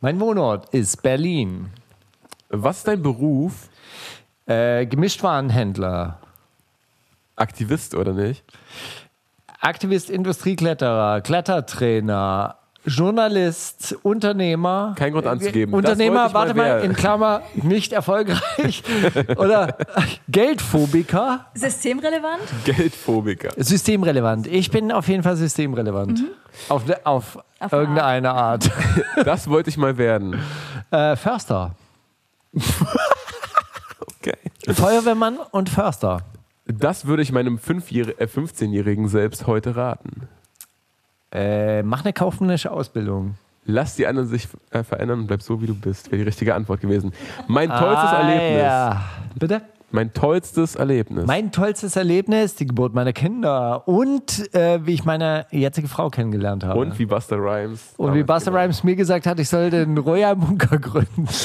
Mein 0.00 0.20
Wohnort 0.20 0.72
ist 0.72 1.02
Berlin. 1.02 1.70
Was 2.48 2.78
ist 2.78 2.86
dein 2.86 3.02
Beruf? 3.02 3.68
Äh, 4.46 4.86
Gemischtwarenhändler. 4.86 6.20
Aktivist 7.34 7.96
oder 7.96 8.12
nicht? 8.12 8.44
Aktivist, 9.66 10.10
Industriekletterer, 10.10 11.20
Klettertrainer, 11.22 12.54
Journalist, 12.84 13.96
Unternehmer. 14.04 14.94
Kein 14.96 15.12
Grund 15.12 15.26
anzugeben. 15.26 15.72
Das 15.72 15.78
Unternehmer, 15.90 16.32
warte 16.32 16.54
mal 16.54 16.84
in 16.84 16.92
Klammer, 16.94 17.42
nicht 17.54 17.92
erfolgreich. 17.92 18.84
Oder 19.36 19.76
Geldphobiker, 20.28 21.46
Systemrelevant? 21.54 22.42
Geldphobiker. 22.64 23.48
systemrelevant. 23.56 24.46
Ich 24.46 24.70
bin 24.70 24.92
auf 24.92 25.08
jeden 25.08 25.24
Fall 25.24 25.34
systemrelevant. 25.36 26.22
Auf, 26.68 26.86
ne- 26.86 27.00
auf, 27.04 27.36
Auf 27.58 27.72
eine 27.72 27.82
irgendeine 27.82 28.30
Art. 28.32 28.70
Das 29.24 29.50
wollte 29.50 29.68
ich 29.70 29.76
mal 29.76 29.98
werden. 29.98 30.40
äh, 30.92 31.16
Förster. 31.16 31.72
Okay. 34.20 34.36
Feuerwehrmann 34.74 35.38
und 35.52 35.68
Förster. 35.68 36.20
Das 36.66 37.06
würde 37.06 37.22
ich 37.22 37.32
meinem 37.32 37.56
5-jähr- 37.58 38.18
äh, 38.18 38.24
15-Jährigen 38.26 39.08
selbst 39.08 39.46
heute 39.46 39.76
raten. 39.76 40.28
Äh, 41.32 41.82
mach 41.82 42.04
eine 42.04 42.12
kaufmännische 42.12 42.70
Ausbildung. 42.70 43.36
Lass 43.64 43.96
die 43.96 44.06
anderen 44.06 44.28
sich 44.28 44.46
äh, 44.70 44.82
verändern 44.84 45.20
und 45.20 45.26
bleib 45.26 45.42
so, 45.42 45.60
wie 45.60 45.66
du 45.66 45.74
bist. 45.74 46.06
Wäre 46.10 46.18
die 46.18 46.22
richtige 46.26 46.54
Antwort 46.54 46.80
gewesen. 46.80 47.12
Mein 47.48 47.68
tollstes 47.68 48.12
Erlebnis. 48.12 48.62
Ah, 48.62 48.66
Ja. 48.66 49.04
Bitte? 49.34 49.62
Mein 49.96 50.12
tollstes 50.12 50.74
Erlebnis. 50.74 51.24
Mein 51.26 51.52
tollstes 51.52 51.96
Erlebnis, 51.96 52.54
die 52.54 52.66
Geburt 52.66 52.92
meiner 52.92 53.14
Kinder 53.14 53.88
und 53.88 54.54
äh, 54.54 54.84
wie 54.84 54.92
ich 54.92 55.06
meine 55.06 55.46
jetzige 55.50 55.88
Frau 55.88 56.10
kennengelernt 56.10 56.64
habe. 56.64 56.78
und 56.78 56.98
wie 56.98 57.06
Buster 57.06 57.38
Rhymes. 57.38 57.94
Und 57.96 58.12
wie 58.12 58.22
Buster 58.22 58.50
gemacht 58.50 58.64
Rhymes 58.64 58.84
mir 58.84 58.94
gesagt 58.94 59.26
hat, 59.26 59.40
ich 59.40 59.48
soll 59.48 59.70
den 59.70 59.96
Royal 59.96 60.36
Bunker 60.36 60.78
gründen. 60.78 61.26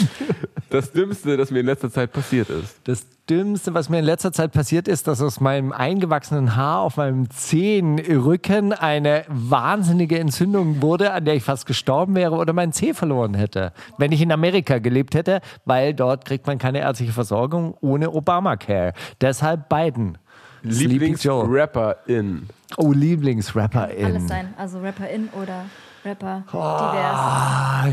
Das 0.69 0.93
Dümmste, 0.93 1.35
das 1.35 1.51
mir 1.51 1.59
in 1.59 1.65
letzter 1.65 1.91
Zeit 1.91 2.13
passiert 2.13 2.49
ist. 2.49 2.79
Das 2.85 3.05
Dümmste, 3.29 3.73
was 3.73 3.89
mir 3.89 3.99
in 3.99 4.05
letzter 4.05 4.31
Zeit 4.31 4.53
passiert 4.53 4.87
ist, 4.87 5.05
dass 5.05 5.21
aus 5.21 5.41
meinem 5.41 5.73
eingewachsenen 5.73 6.55
Haar 6.55 6.79
auf 6.79 6.95
meinem 6.95 7.29
Zehenrücken 7.29 8.71
eine 8.71 9.25
wahnsinnige 9.27 10.17
Entzündung 10.17 10.81
wurde, 10.81 11.11
an 11.11 11.25
der 11.25 11.35
ich 11.35 11.43
fast 11.43 11.65
gestorben 11.65 12.15
wäre 12.15 12.35
oder 12.35 12.53
meinen 12.53 12.71
Zeh 12.71 12.93
verloren 12.93 13.33
hätte, 13.33 13.73
wenn 13.97 14.13
ich 14.13 14.21
in 14.21 14.31
Amerika 14.31 14.79
gelebt 14.79 15.13
hätte, 15.13 15.41
weil 15.65 15.93
dort 15.93 16.23
kriegt 16.23 16.47
man 16.47 16.57
keine 16.57 16.79
ärztliche 16.79 17.11
Versorgung 17.11 17.75
ohne 17.81 18.09
Obamacare. 18.41 18.93
Deshalb 19.21 19.69
Biden. 19.69 20.17
Lieblingsrapperin. 20.63 22.47
Oh, 22.77 22.91
Lieblingsrapperin. 22.91 24.05
Alles 24.05 24.27
sein. 24.27 24.53
Also 24.57 24.79
Rapperin 24.79 25.29
oder 25.41 25.65
Rapper 26.05 26.43
divers. 26.47 27.15
Ah, 27.15 27.85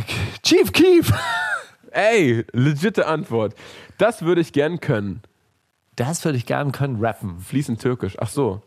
Chief 0.43 0.71
Keef. 0.73 1.13
Ey, 1.91 2.45
legitte 2.53 3.07
Antwort. 3.07 3.55
Das 3.97 4.23
würde 4.23 4.41
ich 4.41 4.53
gern 4.53 4.81
können. 4.81 5.23
Das 5.97 6.25
würde 6.25 6.39
ich 6.39 6.47
gern 6.47 6.71
können, 6.73 6.99
rappen. 7.05 7.41
Fließend 7.41 7.81
Türkisch. 7.81 8.17
Ach 8.21 8.29
so. 8.29 8.63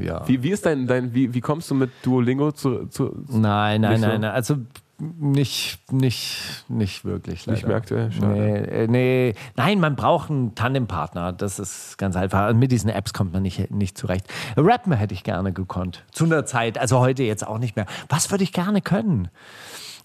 Ja. 0.00 0.26
Wie, 0.26 0.42
wie 0.42 0.50
ist 0.50 0.64
dein, 0.66 0.86
dein 0.86 1.14
wie, 1.14 1.34
wie 1.34 1.40
kommst 1.40 1.70
du 1.70 1.74
mit 1.74 1.90
Duolingo 2.02 2.52
zu, 2.52 2.86
zu 2.86 3.14
Nein, 3.28 3.80
nein, 3.82 3.92
Nicht 3.92 4.00
so? 4.00 4.06
nein, 4.06 4.20
nein. 4.22 4.30
Also 4.30 4.56
nicht, 5.02 5.92
nicht, 5.92 6.64
nicht 6.68 7.04
wirklich. 7.04 7.46
Nicht 7.48 7.62
leider. 7.62 7.68
mehr 7.68 7.76
aktuell? 7.76 8.12
Schade. 8.12 8.32
Nee, 8.32 8.56
äh, 8.58 8.86
nee. 8.86 9.34
Nein, 9.56 9.80
man 9.80 9.96
braucht 9.96 10.30
einen 10.30 10.54
Tandempartner. 10.54 11.32
Das 11.32 11.58
ist 11.58 11.98
ganz 11.98 12.14
einfach. 12.14 12.52
Mit 12.54 12.70
diesen 12.70 12.88
Apps 12.88 13.12
kommt 13.12 13.32
man 13.32 13.42
nicht, 13.42 13.70
nicht 13.72 13.98
zurecht. 13.98 14.26
Rappen 14.56 14.92
hätte 14.92 15.12
ich 15.12 15.24
gerne 15.24 15.52
gekonnt. 15.52 16.04
Zu 16.12 16.24
einer 16.24 16.46
Zeit. 16.46 16.78
Also 16.78 17.00
heute 17.00 17.24
jetzt 17.24 17.44
auch 17.46 17.58
nicht 17.58 17.74
mehr. 17.74 17.86
Was 18.08 18.30
würde 18.30 18.44
ich 18.44 18.52
gerne 18.52 18.80
können? 18.80 19.28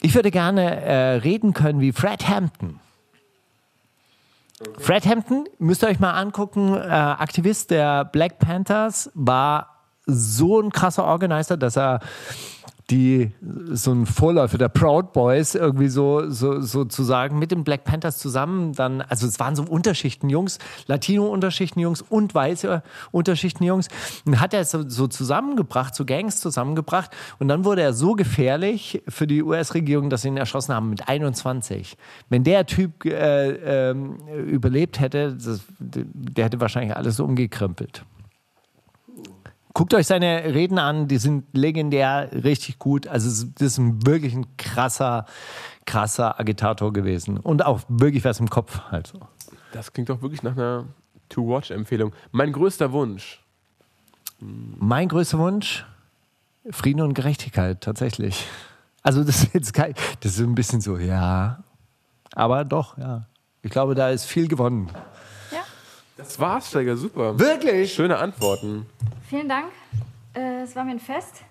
Ich 0.02 0.16
würde 0.16 0.32
gerne 0.32 0.82
äh, 0.82 1.16
reden 1.18 1.54
können 1.54 1.80
wie 1.80 1.91
Fred 1.91 2.28
Hampton. 2.28 2.80
Fred 4.80 5.06
Hampton, 5.06 5.45
müsst 5.60 5.84
ihr 5.84 5.89
euch 5.89 6.00
mal 6.00 6.14
angucken, 6.14 6.74
äh, 6.74 6.88
Aktivist 6.88 7.70
der 7.70 8.06
Black 8.06 8.39
Panthers, 8.39 9.12
war 9.14 9.78
so 10.08 10.60
ein 10.60 10.72
krasser 10.72 11.04
Organizer, 11.04 11.58
dass 11.58 11.78
er 11.78 12.00
die 12.90 13.32
so 13.72 13.92
ein 13.92 14.06
Vorläufer 14.06 14.58
der 14.58 14.70
Proud 14.70 15.12
Boys 15.12 15.56
irgendwie 15.56 15.90
so, 15.90 16.30
so 16.30 16.62
sozusagen 16.62 17.38
mit 17.38 17.52
den 17.52 17.66
Black 17.66 17.84
Panthers 17.84 18.18
zusammen 18.18 18.72
dann, 18.74 19.02
also 19.02 19.28
es 19.28 19.40
waren 19.40 19.58
so 19.58 19.64
Unterschichtenjungs, 19.64 20.60
Latino-Unterschichtenjungs 20.88 22.02
und 22.02 22.34
weiße 22.34 22.82
Unterschichtenjungs, 23.12 23.90
und 24.26 24.40
hat 24.40 24.54
er 24.54 24.64
so, 24.64 24.88
so 24.88 25.08
zusammengebracht, 25.08 25.96
so 25.96 26.06
Gangs 26.06 26.40
zusammengebracht 26.40 27.12
und 27.40 27.50
dann 27.50 27.66
wurde 27.66 27.82
er 27.82 27.92
so 27.92 28.14
gefährlich 28.14 29.04
für 29.08 29.28
die 29.28 29.44
US-Regierung, 29.44 30.10
dass 30.10 30.22
sie 30.22 30.30
ihn 30.30 30.38
erschossen 30.38 30.74
haben 30.74 30.90
mit 30.90 31.10
21. 31.10 31.98
Wenn 32.30 32.46
der 32.46 32.66
Typ 32.66 33.04
äh, 33.04 33.90
ähm, 33.90 34.18
überlebt 34.48 35.02
hätte, 35.02 35.34
das, 35.36 35.62
der 35.80 36.46
hätte 36.46 36.62
wahrscheinlich 36.62 36.96
alles 36.96 37.20
umgekrempelt. 37.20 38.06
Guckt 39.78 39.93
euch 39.93 40.07
seine 40.07 40.43
Reden 40.55 40.80
an, 40.80 41.07
die 41.07 41.19
sind 41.19 41.55
legendär, 41.55 42.32
richtig 42.32 42.80
gut. 42.80 43.05
Also 43.05 43.45
das 43.59 43.78
ist 43.78 44.07
wirklich 44.07 44.34
ein 44.34 44.47
krasser, 44.57 45.28
krasser 45.86 46.39
Agitator 46.39 46.91
gewesen. 46.91 47.38
Und 47.38 47.63
auch 47.63 47.82
wirklich 47.88 48.25
was 48.25 48.39
im 48.39 48.49
Kopf 48.49 48.82
halt 48.89 49.05
so. 49.05 49.19
Das 49.73 49.93
klingt 49.93 50.09
doch 50.09 50.23
wirklich 50.23 50.41
nach 50.41 50.53
einer 50.53 50.86
To-Watch-Empfehlung. 51.30 52.11
Mein 52.32 52.53
größter 52.53 52.91
Wunsch. 52.91 53.43
Mein 54.39 55.09
größter 55.09 55.38
Wunsch, 55.38 55.86
Frieden 56.71 57.01
und 57.01 57.13
Gerechtigkeit, 57.13 57.80
tatsächlich. 57.80 58.47
Also 59.03 59.23
das 59.23 59.43
ist 59.43 59.53
jetzt 59.53 59.73
kein, 59.75 59.93
das 60.21 60.32
ist 60.32 60.39
ein 60.39 60.55
bisschen 60.55 60.82
so, 60.82 60.97
ja. 60.97 61.63
Aber 62.34 62.65
doch, 62.65 62.97
ja. 62.97 63.28
Ich 63.61 63.69
glaube, 63.69 63.93
da 63.93 64.09
ist 64.09 64.25
viel 64.25 64.47
gewonnen. 64.47 64.89
Das 66.18 66.39
war's, 66.39 66.70
Steiger, 66.70 66.97
super. 66.97 67.38
Wirklich? 67.39 67.93
Schöne 67.93 68.18
Antworten. 68.18 68.86
vielen 69.30 69.47
Dank. 69.49 69.65
Äh, 70.34 70.63
es 70.63 70.76
war 70.76 70.84
mir 70.84 70.91
ein 70.91 70.99
Fest. 70.99 71.43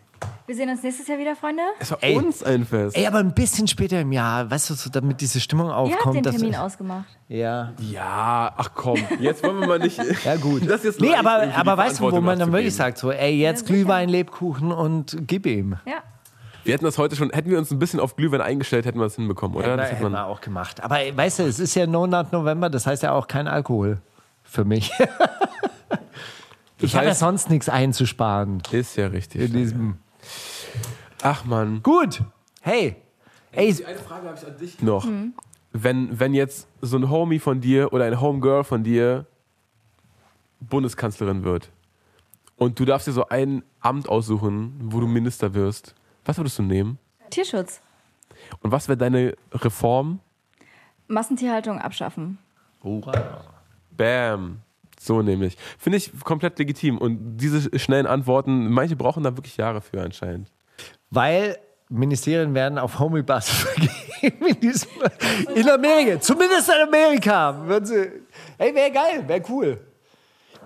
Wir 0.47 0.55
sehen 0.55 0.71
uns 0.71 0.83
nächstes 0.83 1.07
Jahr 1.09 1.19
wieder, 1.19 1.35
Freunde. 1.37 1.63
Es 1.79 1.91
war 1.91 1.99
Ey. 2.01 2.17
uns 2.17 2.43
ein 2.43 2.65
Fest. 2.65 2.97
Ey, 2.97 3.07
aber 3.07 3.19
ein 3.19 3.35
bisschen 3.35 3.67
später 3.69 4.01
im 4.01 4.13
Jahr, 4.13 4.49
weißt 4.51 4.71
du, 4.71 4.75
so, 4.75 4.91
damit 4.91 5.21
diese 5.21 5.41
Stimmung 5.41 5.69
Ihr 5.69 5.75
habt 5.75 5.93
aufkommt. 5.95 6.17
den 6.17 6.23
dass- 6.23 6.37
Termin 6.37 6.55
ausgemacht. 6.57 7.05
Ja. 7.29 7.73
Ja, 7.81 8.53
ach 8.57 8.71
komm, 8.75 8.99
jetzt 9.21 9.43
wollen 9.45 9.61
wir 9.61 9.67
mal 9.67 9.79
nicht. 9.79 9.99
Ja, 10.25 10.37
gut. 10.37 10.69
Das 10.69 10.85
jetzt 10.85 11.01
nee, 11.01 11.09
leicht 11.09 11.19
aber, 11.19 11.43
irgendwie 11.43 11.59
aber 11.61 11.73
die 11.73 11.79
weißt 11.79 11.99
du, 11.99 12.03
wo 12.05 12.09
Verantwortung 12.11 12.25
man 12.25 12.39
dann 12.39 12.53
wirklich 12.53 12.75
abzugeben. 12.81 12.97
sagt, 12.97 12.99
so, 12.99 13.11
ey, 13.13 13.37
jetzt 13.39 13.63
Ja, 13.63 13.67
sicher. 13.67 13.75
Glühwein, 13.81 14.09
Lebkuchen 14.09 14.73
und 14.73 15.17
gib 15.23 15.47
ihm. 15.47 15.77
Ja. 15.85 15.95
Wir 16.65 16.75
hätten 16.75 16.85
das 16.85 16.99
heute 16.99 17.15
schon, 17.17 17.31
hätten 17.31 17.51
wir 17.51 17.59
uns 17.59 17.71
ein 17.71 17.79
bisschen 17.79 18.01
auf 18.01 18.17
Glühwein 18.17 18.41
eingestellt, 18.41 18.87
hätten 18.87 18.99
wir 18.99 19.07
es 19.07 19.17
hinbekommen, 19.17 19.57
oder? 19.57 19.69
Ja, 19.69 19.77
Das 19.77 19.91
hätten 19.93 20.03
man, 20.05 20.13
wir 20.13 20.27
auch 20.27 20.41
gemacht. 20.41 20.83
Aber 20.83 21.01
ey, 21.01 21.17
weißt 21.17 21.41
du, 21.41 21.43
es 21.45 21.59
ist 21.61 21.75
ja 21.75 21.87
No 21.87 22.07
Nut 22.07 22.33
November, 22.33 22.71
das 22.71 22.87
heißt 22.87 23.03
ja 23.03 23.13
auch 23.13 23.27
kein 23.29 23.47
Alkohol 23.49 23.99
für 24.47 24.65
mich. 24.65 24.91
ich 26.79 26.95
habe 26.97 27.07
ja 27.07 27.15
sonst 27.15 27.51
nichts 27.51 27.69
einzusparen 27.69 28.63
ist 28.71 28.97
ja 28.97 29.09
richtig. 29.09 29.43
in 29.43 29.53
diesem. 29.53 29.99
Ach 31.23 31.45
man. 31.45 31.83
Gut. 31.83 32.23
Hey. 32.61 32.97
Ey, 33.53 33.85
Eine 33.85 33.99
Frage 33.99 34.29
habe 34.29 34.39
ich 34.39 34.47
an 34.47 34.59
dich 34.59 34.83
noch. 34.83 35.07
Wenn, 35.73 36.21
wenn 36.21 36.35
jetzt 36.35 36.69
so 36.81 36.97
ein 36.97 37.11
Homie 37.11 37.39
von 37.39 37.61
dir 37.61 37.93
oder 37.93 38.05
ein 38.05 38.21
Homegirl 38.21 38.65
von 38.65 38.85
dir 38.85 39.27
Bundeskanzlerin 40.61 41.45
wird 41.45 41.71
und 42.57 42.79
du 42.79 42.85
darfst 42.85 43.07
dir 43.07 43.13
so 43.13 43.29
ein 43.29 43.63
Amt 43.81 44.09
aussuchen, 44.09 44.75
wo 44.83 45.01
du 45.01 45.07
Minister 45.07 45.55
wirst, 45.55 45.95
was 46.25 46.39
würdest 46.39 46.59
du 46.59 46.63
nehmen? 46.63 46.99
Tierschutz. 47.31 47.81
Und 48.61 48.73
was 48.73 48.89
wäre 48.89 48.97
deine 48.97 49.37
Reform? 49.53 50.21
Massentierhaltung 51.09 51.79
abschaffen. 51.79 52.39
Bam. 53.97 54.61
So 55.01 55.23
nämlich. 55.23 55.57
Finde 55.79 55.99
ich 55.99 56.13
komplett 56.25 56.59
legitim. 56.59 56.99
Und 56.99 57.37
diese 57.37 57.79
schnellen 57.79 58.07
Antworten, 58.07 58.69
manche 58.71 58.97
brauchen 58.97 59.23
da 59.23 59.37
wirklich 59.37 59.57
Jahre 59.57 59.81
für 59.81 60.03
anscheinend. 60.03 60.51
weil 61.11 61.57
Ministerien 61.89 62.53
werden 62.55 62.79
auf 62.79 62.99
Homie-Basis 62.99 63.55
vergeben 64.21 64.47
in, 64.47 64.61
diesem, 64.61 64.89
in 65.55 65.71
Amerika. 65.71 66.21
Zumindest 66.21 66.69
in 66.69 66.89
Amerika. 66.89 67.65
Ey, 68.59 68.75
wäre 68.75 68.91
geil, 68.91 69.25
wäre 69.27 69.43
cool. 69.49 69.79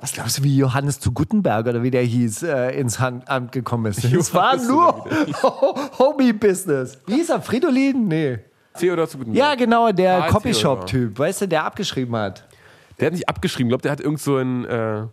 Was 0.00 0.12
glaubst 0.14 0.38
du, 0.38 0.44
wie 0.44 0.56
Johannes 0.56 0.98
zu 0.98 1.12
Gutenberg 1.12 1.66
oder 1.66 1.82
wie 1.82 1.90
der 1.90 2.02
hieß, 2.02 2.44
äh, 2.44 2.70
ins 2.80 2.98
Hand, 3.00 3.28
Amt 3.28 3.52
gekommen 3.52 3.86
ist? 3.86 4.02
Es 4.12 4.32
war 4.32 4.56
nur 4.56 5.04
Homie-Business. 5.98 6.98
Wie 7.06 7.16
hieß 7.16 7.28
er? 7.30 7.42
Fridolin? 7.42 8.08
Nee. 8.08 8.38
Theodor 8.78 9.06
zu 9.06 9.18
guten 9.18 9.34
Ja, 9.34 9.54
genau, 9.56 9.92
der 9.92 10.22
Copyshop-Typ, 10.28 11.18
weißt 11.18 11.42
du, 11.42 11.48
der 11.48 11.64
abgeschrieben 11.64 12.16
hat. 12.16 12.46
Der 13.00 13.06
hat 13.06 13.14
nicht 13.14 13.28
abgeschrieben. 13.28 13.68
Ich 13.68 13.70
glaube, 13.70 13.82
der 13.82 13.92
hat 13.92 14.00
irgend 14.00 14.20
so 14.20 14.36
ein. 14.36 14.64
Äh, 14.64 15.06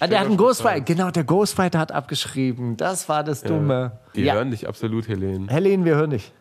Ah, 0.00 0.06
der 0.06 0.20
hat 0.20 0.26
einen 0.26 0.38
Ghostwriter. 0.38 0.80
Genau, 0.80 1.10
der 1.10 1.22
Ghostwriter 1.22 1.78
hat 1.78 1.92
abgeschrieben. 1.92 2.76
Das 2.78 3.08
war 3.10 3.22
das 3.22 3.42
Dumme. 3.42 4.00
die 4.16 4.22
ja. 4.22 4.34
hören 4.34 4.50
dich 4.50 4.66
absolut, 4.66 5.06
Helene. 5.06 5.46
Helene, 5.48 5.84
wir 5.84 5.94
hören 5.96 6.10
dich. 6.10 6.32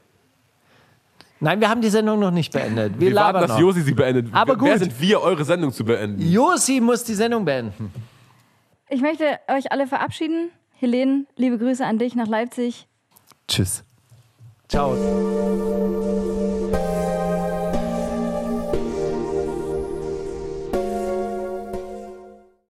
Nein, 1.41 1.59
wir 1.59 1.69
haben 1.69 1.81
die 1.81 1.89
Sendung 1.89 2.19
noch 2.19 2.31
nicht 2.31 2.53
beendet. 2.53 2.93
Wir, 2.99 3.09
Wir 3.09 3.15
warten, 3.15 3.25
labern 3.35 3.41
dass 3.41 3.51
noch. 3.51 3.59
Josi 3.59 3.81
sie 3.81 3.93
beendet. 3.93 4.27
Aber 4.31 4.53
Wer 4.61 4.71
gut. 4.73 4.79
sind 4.79 4.99
wir, 5.01 5.21
eure 5.21 5.43
Sendung 5.43 5.71
zu 5.73 5.83
beenden? 5.83 6.21
Josi 6.21 6.79
muss 6.79 7.03
die 7.03 7.13
Sendung 7.13 7.43
beenden. 7.45 7.91
Ich 8.89 9.01
möchte 9.01 9.25
euch 9.47 9.71
alle 9.71 9.85
verabschieden. 9.85 10.49
Helene, 10.79 11.25
liebe 11.35 11.57
Grüße 11.57 11.85
an 11.85 11.99
dich 11.99 12.15
nach 12.15 12.27
Leipzig. 12.27 12.87
Tschüss. 13.47 13.83
Ciao. 14.69 14.95